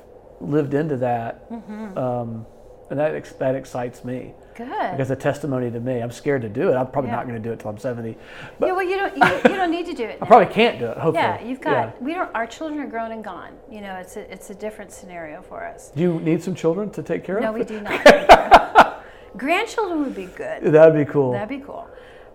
lived 0.40 0.74
into 0.74 0.96
that, 0.98 1.50
Mm-hmm. 1.50 1.96
um, 1.98 2.46
and 2.90 2.98
that 2.98 3.14
ex- 3.14 3.32
that 3.34 3.54
excites 3.54 4.04
me 4.04 4.34
Good. 4.56 4.68
as 4.72 5.10
a 5.10 5.16
testimony 5.16 5.70
to 5.70 5.78
me. 5.80 6.00
I'm 6.00 6.10
scared 6.10 6.42
to 6.42 6.48
do 6.48 6.70
it. 6.70 6.74
I'm 6.74 6.88
probably 6.88 7.10
Yeah. 7.10 7.16
not 7.16 7.28
going 7.28 7.40
to 7.42 7.48
do 7.48 7.52
it 7.52 7.60
till 7.60 7.70
I'm 7.70 7.78
70. 7.78 8.10
yeah, 8.10 8.16
well, 8.58 8.82
you 8.82 8.96
don't 8.96 9.16
you, 9.16 9.50
you 9.50 9.56
don't 9.56 9.70
need 9.70 9.86
to 9.86 9.94
do 9.94 10.04
it. 10.04 10.18
I 10.22 10.26
probably 10.26 10.52
can't 10.52 10.78
do 10.78 10.86
it. 10.86 10.96
Hopefully. 10.98 11.22
Yeah, 11.24 11.40
you've 11.42 11.60
got. 11.60 11.70
Yeah. 11.72 11.90
We 12.00 12.14
don't. 12.14 12.34
Our 12.34 12.46
children 12.46 12.80
are 12.80 12.86
grown 12.90 13.12
and 13.12 13.22
gone. 13.22 13.52
You 13.70 13.80
know, 13.82 13.94
it's 13.96 14.16
a 14.16 14.30
it's 14.32 14.50
a 14.50 14.54
different 14.54 14.90
scenario 14.90 15.40
for 15.42 15.64
us. 15.64 15.90
Do 15.94 16.02
you 16.02 16.18
need 16.20 16.42
some 16.42 16.54
children 16.54 16.90
to 16.90 17.02
take 17.02 17.24
care 17.24 17.40
No, 17.40 17.48
of? 17.50 17.54
No, 17.54 17.58
we 17.60 17.64
do 17.64 17.80
not. 17.80 19.04
Grandchildren 19.36 20.00
would 20.02 20.14
be 20.16 20.26
good. 20.26 20.62
That'd 20.72 20.94
be 20.94 21.10
cool. 21.10 21.32
That'd 21.32 21.48
be 21.48 21.64
cool. 21.64 21.86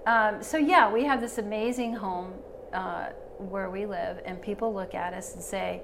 Um, 0.06 0.44
so 0.44 0.58
yeah, 0.58 0.92
we 0.92 1.04
have 1.06 1.22
this 1.22 1.38
amazing 1.38 1.94
home 1.94 2.34
uh, 2.74 3.10
where 3.38 3.70
we 3.70 3.86
live, 3.86 4.20
and 4.26 4.42
people 4.42 4.74
look 4.74 4.94
at 4.94 5.14
us 5.14 5.34
and 5.34 5.44
say, 5.44 5.82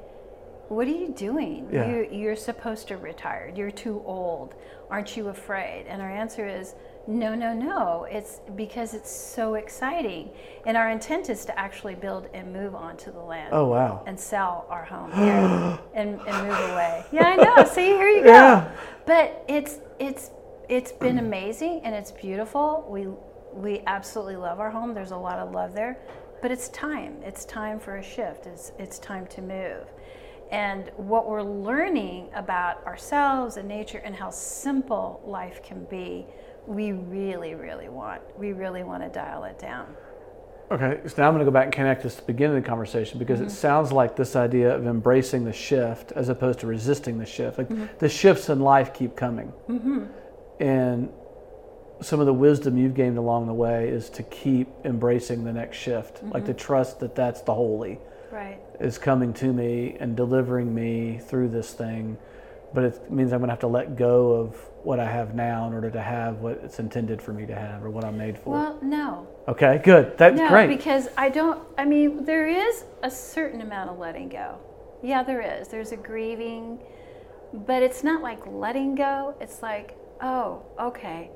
"What 0.67 0.87
are 0.87 0.91
you 0.91 1.09
doing? 1.09 1.69
Yeah. 1.71 1.89
You, 1.89 2.07
you're 2.11 2.35
supposed 2.35 2.87
to 2.89 2.97
retire. 2.97 3.51
You're 3.55 3.71
too 3.71 4.01
old. 4.05 4.55
Aren't 4.89 5.15
you 5.15 5.29
afraid?" 5.29 5.85
And 5.87 6.01
our 6.01 6.09
answer 6.11 6.47
is, 6.47 6.75
"No, 7.07 7.33
no, 7.33 7.53
no. 7.53 8.07
It's 8.09 8.41
because 8.55 8.93
it's 8.93 9.09
so 9.11 9.53
exciting, 9.55 10.31
and 10.65 10.75
our 10.75 10.89
intent 10.89 11.29
is 11.29 11.45
to 11.45 11.57
actually 11.57 11.95
build 11.95 12.27
and 12.33 12.51
move 12.51 12.75
onto 12.75 13.13
the 13.13 13.21
land." 13.21 13.49
oh 13.53 13.67
wow. 13.67 14.03
and 14.05 14.19
sell 14.19 14.65
our 14.69 14.83
home 14.83 15.11
here 15.13 15.79
and, 15.93 16.19
and 16.19 16.47
move 16.47 16.59
away. 16.71 17.05
Yeah, 17.13 17.23
I 17.25 17.35
know. 17.37 17.63
See, 17.63 17.87
here 17.87 18.09
you 18.09 18.23
go. 18.23 18.31
Yeah. 18.31 18.71
But 19.05 19.45
it's 19.47 19.79
it's 19.97 20.31
it's 20.67 20.91
been 20.91 21.19
amazing 21.27 21.81
and 21.85 21.95
it's 21.95 22.11
beautiful. 22.11 22.85
We 22.89 23.07
we 23.53 23.81
absolutely 23.87 24.35
love 24.35 24.59
our 24.59 24.69
home. 24.71 24.93
There's 24.93 25.11
a 25.11 25.17
lot 25.17 25.39
of 25.39 25.51
love 25.51 25.73
there, 25.73 25.97
but 26.41 26.51
it's 26.51 26.69
time. 26.69 27.15
It's 27.23 27.45
time 27.45 27.79
for 27.79 27.97
a 27.97 28.03
shift. 28.03 28.45
It's 28.47 28.71
it's 28.79 28.99
time 28.99 29.27
to 29.27 29.41
move. 29.41 29.85
And 30.51 30.89
what 30.97 31.29
we're 31.29 31.43
learning 31.43 32.29
about 32.33 32.83
ourselves 32.87 33.57
and 33.57 33.67
nature 33.67 33.99
and 33.99 34.15
how 34.15 34.31
simple 34.31 35.21
life 35.25 35.61
can 35.61 35.83
be, 35.85 36.25
we 36.65 36.91
really, 36.91 37.53
really 37.53 37.87
want. 37.89 38.21
We 38.37 38.53
really 38.53 38.83
want 38.83 39.03
to 39.03 39.09
dial 39.09 39.43
it 39.43 39.59
down. 39.59 39.87
Okay, 40.71 41.01
so 41.07 41.15
now 41.21 41.27
I'm 41.27 41.33
going 41.33 41.39
to 41.45 41.45
go 41.45 41.51
back 41.51 41.65
and 41.65 41.73
connect 41.73 42.03
this 42.03 42.15
to 42.15 42.21
the 42.21 42.27
beginning 42.27 42.57
of 42.57 42.63
the 42.63 42.69
conversation 42.69 43.17
because 43.19 43.39
Mm-hmm. 43.39 43.47
it 43.47 43.51
sounds 43.51 43.91
like 43.91 44.15
this 44.15 44.35
idea 44.35 44.75
of 44.75 44.85
embracing 44.87 45.43
the 45.43 45.53
shift 45.53 46.11
as 46.13 46.29
opposed 46.29 46.59
to 46.59 46.67
resisting 46.67 47.17
the 47.19 47.25
shift. 47.25 47.57
Like 47.59 47.69
Mm-hmm. 47.69 47.85
the 47.99 48.09
shifts 48.09 48.49
in 48.49 48.59
life 48.59 48.93
keep 48.93 49.15
coming. 49.15 49.51
And 50.59 51.09
some 52.01 52.19
of 52.19 52.25
the 52.25 52.33
wisdom 52.33 52.77
you've 52.77 52.93
gained 52.95 53.17
along 53.17 53.47
the 53.47 53.53
way 53.53 53.89
is 53.89 54.09
to 54.11 54.23
keep 54.23 54.67
embracing 54.85 55.43
the 55.43 55.51
next 55.53 55.77
shift, 55.77 56.23
like 56.23 56.43
Mm-hmm. 56.43 56.45
to 56.47 56.53
trust 56.53 56.99
that 57.01 57.15
that's 57.15 57.41
the 57.41 57.53
holy. 57.53 57.99
Right. 58.31 58.59
is 58.79 58.97
coming 58.99 59.33
to 59.33 59.51
me 59.51 59.97
and 59.99 60.15
delivering 60.15 60.73
me 60.73 61.17
through 61.17 61.49
this 61.49 61.73
thing, 61.73 62.15
but 62.75 62.83
it 62.83 63.11
means 63.11 63.33
I'm 63.33 63.39
going 63.39 63.47
to 63.47 63.53
have 63.53 63.59
to 63.61 63.67
let 63.67 63.95
go 63.97 64.33
of 64.33 64.55
what 64.83 64.99
I 64.99 65.05
have 65.11 65.33
now 65.33 65.65
in 65.67 65.73
order 65.73 65.89
to 65.89 65.99
have 66.01 66.37
what 66.37 66.61
it's 66.63 66.77
intended 66.79 67.21
for 67.23 67.33
me 67.33 67.47
to 67.47 67.55
have 67.55 67.83
or 67.83 67.89
what 67.89 68.05
I'm 68.05 68.17
made 68.19 68.37
for. 68.37 68.51
Well, 68.51 68.79
no. 68.83 69.27
okay, 69.47 69.81
good. 69.83 70.15
That's 70.17 70.37
No, 70.37 70.47
great. 70.47 70.67
because 70.67 71.07
I 71.17 71.29
don't. 71.29 71.59
I 71.77 71.85
mean, 71.85 72.23
there 72.23 72.47
is 72.47 72.85
a 73.01 73.09
certain 73.09 73.61
amount 73.61 73.89
of 73.89 73.97
letting 73.97 74.29
go. 74.29 74.59
Yeah, 75.01 75.23
there 75.23 75.41
is. 75.41 75.67
There's 75.69 75.91
a 75.91 75.97
grieving, 75.97 76.79
but 77.51 77.81
it's 77.81 78.03
not 78.03 78.21
like 78.21 78.45
letting 78.45 78.93
go. 78.95 79.33
It's 79.41 79.63
like, 79.63 79.97
oh, 80.21 80.61
okay. 80.79 81.31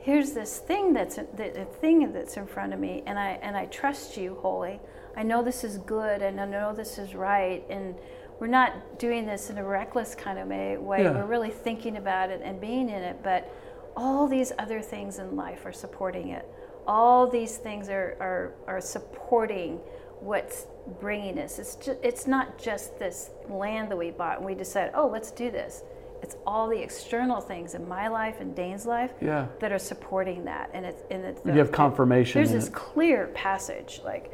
Here's 0.00 0.32
this 0.32 0.58
thing 0.58 0.92
that's 0.92 1.16
the, 1.16 1.66
thing 1.80 2.12
that's 2.12 2.36
in 2.36 2.46
front 2.46 2.72
of 2.72 2.80
me, 2.80 3.02
and 3.06 3.18
I 3.18 3.38
and 3.42 3.56
I 3.56 3.66
trust 3.66 4.16
you 4.16 4.36
holy 4.40 4.80
I 5.16 5.22
know 5.22 5.42
this 5.42 5.64
is 5.64 5.78
good, 5.78 6.22
and 6.22 6.40
I 6.40 6.46
know 6.46 6.72
this 6.72 6.98
is 6.98 7.14
right, 7.14 7.64
and 7.68 7.94
we're 8.38 8.46
not 8.46 8.98
doing 8.98 9.26
this 9.26 9.50
in 9.50 9.58
a 9.58 9.64
reckless 9.64 10.14
kind 10.14 10.38
of 10.38 10.48
way. 10.48 10.76
way. 10.76 11.02
Yeah. 11.02 11.10
We're 11.10 11.26
really 11.26 11.50
thinking 11.50 11.96
about 11.96 12.30
it 12.30 12.40
and 12.42 12.60
being 12.60 12.88
in 12.88 13.02
it, 13.02 13.22
but 13.22 13.52
all 13.96 14.26
these 14.26 14.52
other 14.58 14.80
things 14.80 15.18
in 15.18 15.36
life 15.36 15.66
are 15.66 15.72
supporting 15.72 16.28
it. 16.28 16.46
All 16.86 17.26
these 17.26 17.58
things 17.58 17.88
are, 17.88 18.16
are, 18.18 18.54
are 18.66 18.80
supporting 18.80 19.76
what's 20.20 20.66
bringing 21.00 21.38
us. 21.38 21.58
It's, 21.58 21.76
just, 21.76 21.98
it's 22.02 22.26
not 22.26 22.58
just 22.58 22.98
this 22.98 23.30
land 23.48 23.90
that 23.90 23.96
we 23.96 24.10
bought 24.10 24.38
and 24.38 24.46
we 24.46 24.54
decided, 24.54 24.92
oh, 24.94 25.06
let's 25.06 25.30
do 25.30 25.50
this. 25.50 25.82
It's 26.22 26.36
all 26.46 26.68
the 26.68 26.78
external 26.82 27.40
things 27.40 27.74
in 27.74 27.88
my 27.88 28.08
life 28.08 28.40
and 28.40 28.54
Dane's 28.54 28.86
life 28.86 29.12
Yeah. 29.20 29.46
that 29.60 29.72
are 29.72 29.78
supporting 29.78 30.44
that. 30.44 30.70
And 30.74 30.84
it's, 30.84 31.02
and 31.10 31.24
it's 31.24 31.40
You 31.44 31.52
have 31.52 31.72
confirmation 31.72 32.38
There's 32.40 32.52
this 32.52 32.68
it. 32.68 32.74
clear 32.74 33.28
passage. 33.28 34.00
Like, 34.04 34.32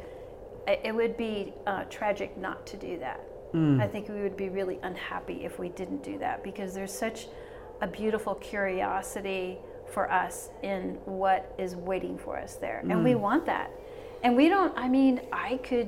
it 0.67 0.93
would 0.93 1.15
be 1.15 1.53
uh, 1.65 1.83
tragic 1.85 2.37
not 2.37 2.65
to 2.67 2.77
do 2.77 2.99
that. 2.99 3.21
Mm. 3.53 3.81
I 3.81 3.87
think 3.87 4.09
we 4.09 4.21
would 4.21 4.35
be 4.35 4.49
really 4.49 4.79
unhappy 4.83 5.45
if 5.45 5.57
we 5.59 5.69
didn't 5.69 6.03
do 6.03 6.17
that 6.19 6.43
because 6.43 6.73
there's 6.73 6.91
such 6.93 7.27
a 7.81 7.87
beautiful 7.87 8.35
curiosity 8.35 9.57
for 9.85 10.11
us 10.11 10.49
in 10.63 10.95
what 11.05 11.55
is 11.57 11.75
waiting 11.77 12.17
for 12.17 12.37
us 12.37 12.55
there. 12.55 12.79
And 12.79 12.91
Mm. 12.91 13.03
we 13.05 13.15
want 13.15 13.45
that. 13.45 13.71
And 14.23 14.35
we 14.35 14.49
don't, 14.49 14.73
I 14.77 14.89
mean, 14.89 15.21
I 15.31 15.57
could. 15.63 15.87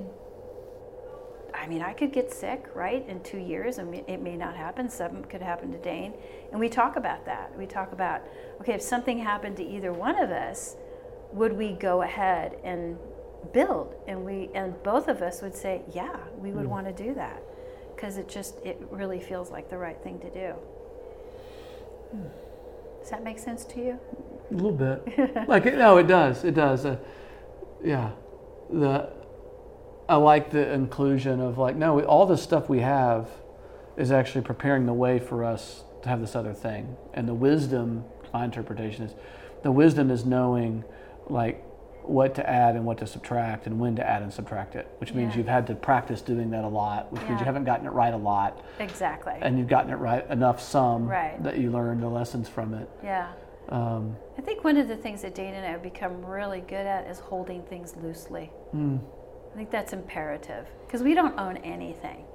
I 1.60 1.68
mean, 1.68 1.82
I 1.82 1.92
could 1.92 2.14
get 2.14 2.32
sick, 2.32 2.70
right, 2.74 3.08
in 3.08 3.22
two 3.22 3.38
years. 3.38 3.80
and 3.80 3.94
it 3.94 4.22
may 4.22 4.38
not 4.38 4.56
happen. 4.56 4.90
Something 4.90 5.24
could 5.26 5.42
happen 5.42 5.72
to 5.72 5.78
Dane. 5.78 6.14
And 6.52 6.60
we 6.60 6.70
talk 6.70 6.96
about 6.96 7.26
that. 7.26 7.56
We 7.58 7.66
talk 7.66 7.92
about, 7.92 8.22
okay, 8.62 8.74
if 8.74 8.82
something 8.82 9.20
happened 9.20 9.58
to 9.58 9.64
either 9.64 9.92
one 9.92 10.18
of 10.18 10.32
us, 10.32 10.78
would 11.34 11.54
we 11.54 11.74
go 11.74 12.02
ahead 12.02 12.58
and 12.64 12.98
build? 13.54 13.94
And 14.08 14.26
we, 14.26 14.50
and 14.56 14.82
both 14.84 15.10
of 15.10 15.22
us 15.22 15.42
would 15.42 15.56
say, 15.56 15.82
yeah, 15.94 16.16
we 16.38 16.52
would 16.52 16.66
want 16.66 16.88
to 16.88 17.04
do 17.04 17.14
that, 17.16 17.44
because 17.96 18.18
it 18.18 18.30
just, 18.30 18.56
it 18.64 18.80
really 18.90 19.20
feels 19.20 19.52
like 19.52 19.70
the 19.70 19.78
right 19.78 20.02
thing 20.02 20.20
to 20.20 20.30
do. 20.30 20.54
Does 23.02 23.10
that 23.12 23.24
make 23.24 23.38
sense 23.38 23.66
to 23.66 23.80
you? 23.80 24.00
A 24.50 24.54
little 24.54 24.72
bit. 24.72 25.48
like 25.48 25.66
no, 25.66 25.98
it 25.98 26.08
does. 26.08 26.44
It 26.44 26.56
does. 26.56 26.86
Uh, 26.86 26.98
yeah. 27.84 28.12
The 28.72 29.12
I 30.10 30.16
like 30.16 30.50
the 30.50 30.74
inclusion 30.74 31.40
of 31.40 31.58
like 31.58 31.76
no, 31.76 32.02
all 32.02 32.26
the 32.26 32.38
stuff 32.38 32.68
we 32.68 32.80
have 32.80 33.30
is 33.96 34.12
actually 34.12 34.42
preparing 34.42 34.86
the 34.86 34.94
way 34.94 35.20
for 35.20 35.44
us 35.44 35.84
to 36.02 36.10
have 36.10 36.20
this 36.20 36.36
other 36.36 36.54
thing. 36.54 36.98
And 37.14 37.28
the 37.28 37.34
wisdom, 37.34 38.06
my 38.34 38.44
interpretation 38.46 39.06
is, 39.06 39.14
the 39.64 39.72
wisdom 39.72 40.10
is 40.10 40.26
knowing 40.26 40.84
like 41.28 41.64
what 42.04 42.34
to 42.36 42.50
add 42.50 42.76
and 42.76 42.86
what 42.86 42.98
to 42.98 43.06
subtract 43.06 43.68
and 43.68 43.80
when 43.80 43.96
to 43.98 44.10
add 44.10 44.24
and 44.24 44.34
subtract 44.34 44.74
it, 44.76 44.88
which 44.98 45.14
means 45.14 45.34
Yeah. 45.34 45.40
you've 45.40 45.48
had 45.48 45.68
to 45.68 45.76
practice 45.76 46.22
doing 46.22 46.50
that 46.52 46.64
a 46.64 46.68
lot, 46.68 47.12
which 47.14 47.22
means 47.28 47.40
you 47.40 47.46
haven't 47.46 47.66
gotten 47.66 47.86
it 47.86 47.92
right 47.92 48.14
a 48.14 48.18
lot, 48.18 48.64
Exactly. 48.80 49.36
and 49.42 49.60
you've 49.60 49.68
gotten 49.68 49.92
it 49.92 49.98
right 49.98 50.28
enough 50.32 50.60
some 50.60 51.08
Right. 51.08 51.42
that 51.44 51.58
you 51.60 51.70
learn 51.70 52.00
the 52.02 52.10
lessons 52.10 52.50
from 52.50 52.74
it. 52.74 52.90
yeah. 53.04 53.28
Um, 53.68 54.16
I 54.36 54.42
think 54.42 54.64
one 54.64 54.78
of 54.78 54.88
the 54.88 54.98
things 54.98 55.22
that 55.22 55.36
Dane 55.36 55.54
and 55.54 55.64
I 55.64 55.70
have 55.70 55.84
become 55.84 56.26
really 56.26 56.62
good 56.62 56.88
at 56.88 57.06
is 57.06 57.20
holding 57.20 57.62
things 57.64 57.96
loosely. 58.02 58.52
mm, 58.74 59.00
I 59.54 59.58
think 59.58 59.72
that's 59.72 59.94
imperative 59.94 60.68
because 60.86 61.02
we 61.04 61.14
don't 61.14 61.38
own 61.40 61.58
anything. 61.58 62.26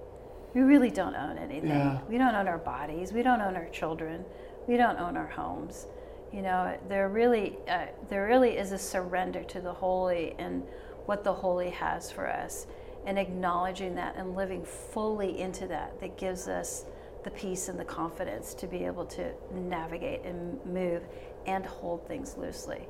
We 0.54 0.60
really 0.60 0.90
don't 0.90 1.16
own 1.16 1.36
anything. 1.38 1.70
Yeah. 1.70 2.00
We 2.08 2.18
don't 2.18 2.34
own 2.34 2.46
our 2.46 2.58
bodies. 2.58 3.12
We 3.12 3.22
don't 3.22 3.40
own 3.40 3.56
our 3.56 3.68
children. 3.70 4.24
We 4.68 4.76
don't 4.76 4.98
own 4.98 5.16
our 5.16 5.26
homes. 5.26 5.86
You 6.32 6.42
know, 6.42 6.76
there 6.88 7.08
really, 7.08 7.58
uh, 7.68 7.86
there 8.08 8.26
really 8.26 8.56
is 8.56 8.72
a 8.72 8.78
surrender 8.78 9.42
to 9.44 9.60
the 9.60 9.72
holy 9.72 10.34
and 10.38 10.62
what 11.06 11.22
the 11.22 11.32
holy 11.32 11.70
has 11.70 12.10
for 12.10 12.28
us, 12.28 12.66
and 13.04 13.18
acknowledging 13.18 13.94
that 13.96 14.16
and 14.16 14.34
living 14.34 14.64
fully 14.64 15.40
into 15.40 15.66
that. 15.68 16.00
That 16.00 16.16
gives 16.16 16.48
us 16.48 16.86
the 17.24 17.30
peace 17.30 17.68
and 17.68 17.78
the 17.78 17.84
confidence 17.84 18.54
to 18.54 18.66
be 18.66 18.84
able 18.84 19.06
to 19.06 19.32
navigate 19.52 20.22
and 20.24 20.64
move 20.64 21.02
and 21.46 21.64
hold 21.64 22.06
things 22.06 22.36
loosely. 22.36 22.86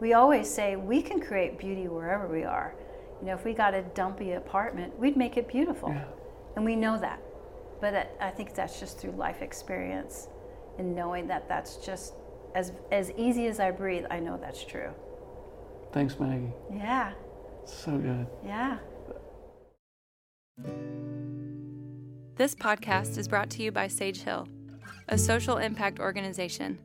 We 0.00 0.12
always 0.12 0.48
say 0.52 0.76
we 0.76 1.02
can 1.02 1.20
create 1.20 1.58
beauty 1.58 1.88
wherever 1.88 2.28
we 2.28 2.44
are. 2.44 2.74
You 3.20 3.28
know, 3.28 3.34
if 3.34 3.44
we 3.44 3.52
got 3.52 3.74
a 3.74 3.82
dumpy 3.82 4.32
apartment, 4.32 4.98
we'd 4.98 5.16
make 5.16 5.36
it 5.36 5.48
beautiful. 5.48 5.90
Yeah. 5.90 6.04
And 6.56 6.64
we 6.64 6.76
know 6.76 6.98
that. 6.98 7.20
But 7.80 7.94
it, 7.94 8.16
I 8.20 8.30
think 8.30 8.54
that's 8.54 8.78
just 8.80 8.98
through 8.98 9.12
life 9.12 9.42
experience 9.42 10.28
and 10.78 10.94
knowing 10.94 11.26
that 11.28 11.48
that's 11.48 11.76
just 11.76 12.14
as, 12.54 12.72
as 12.92 13.10
easy 13.16 13.46
as 13.46 13.60
I 13.60 13.70
breathe, 13.70 14.04
I 14.10 14.20
know 14.20 14.36
that's 14.40 14.64
true. 14.64 14.90
Thanks, 15.92 16.18
Maggie. 16.18 16.52
Yeah, 16.72 17.12
So 17.64 17.96
good. 17.98 18.26
yeah. 18.44 18.78
This 22.36 22.54
podcast 22.54 23.18
is 23.18 23.26
brought 23.26 23.50
to 23.50 23.62
you 23.62 23.72
by 23.72 23.88
Sage 23.88 24.22
Hill, 24.22 24.46
a 25.08 25.18
social 25.18 25.58
impact 25.58 25.98
organization. 25.98 26.78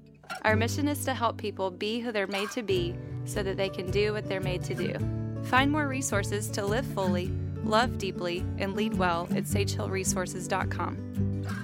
Our 0.44 0.56
mission 0.56 0.88
is 0.88 1.06
to 1.06 1.14
help 1.14 1.38
people 1.38 1.70
be 1.70 2.00
who 2.00 2.12
they're 2.12 2.28
made 2.28 2.50
to 2.52 2.64
be 2.64 2.96
so 3.26 3.44
that 3.44 3.58
they 3.58 3.70
can 3.70 3.92
do 3.92 4.14
what 4.14 4.28
they're 4.28 4.42
made 4.42 4.64
to 4.64 4.74
do. 4.74 5.23
Find 5.46 5.72
more 5.72 5.88
resources 5.88 6.50
to 6.50 6.66
live 6.66 6.86
fully, 6.86 7.32
love 7.64 7.98
deeply, 7.98 8.44
and 8.58 8.76
lead 8.76 8.98
well 8.98 9.28
at 9.32 9.44
sagehillresources.com. 9.44 11.63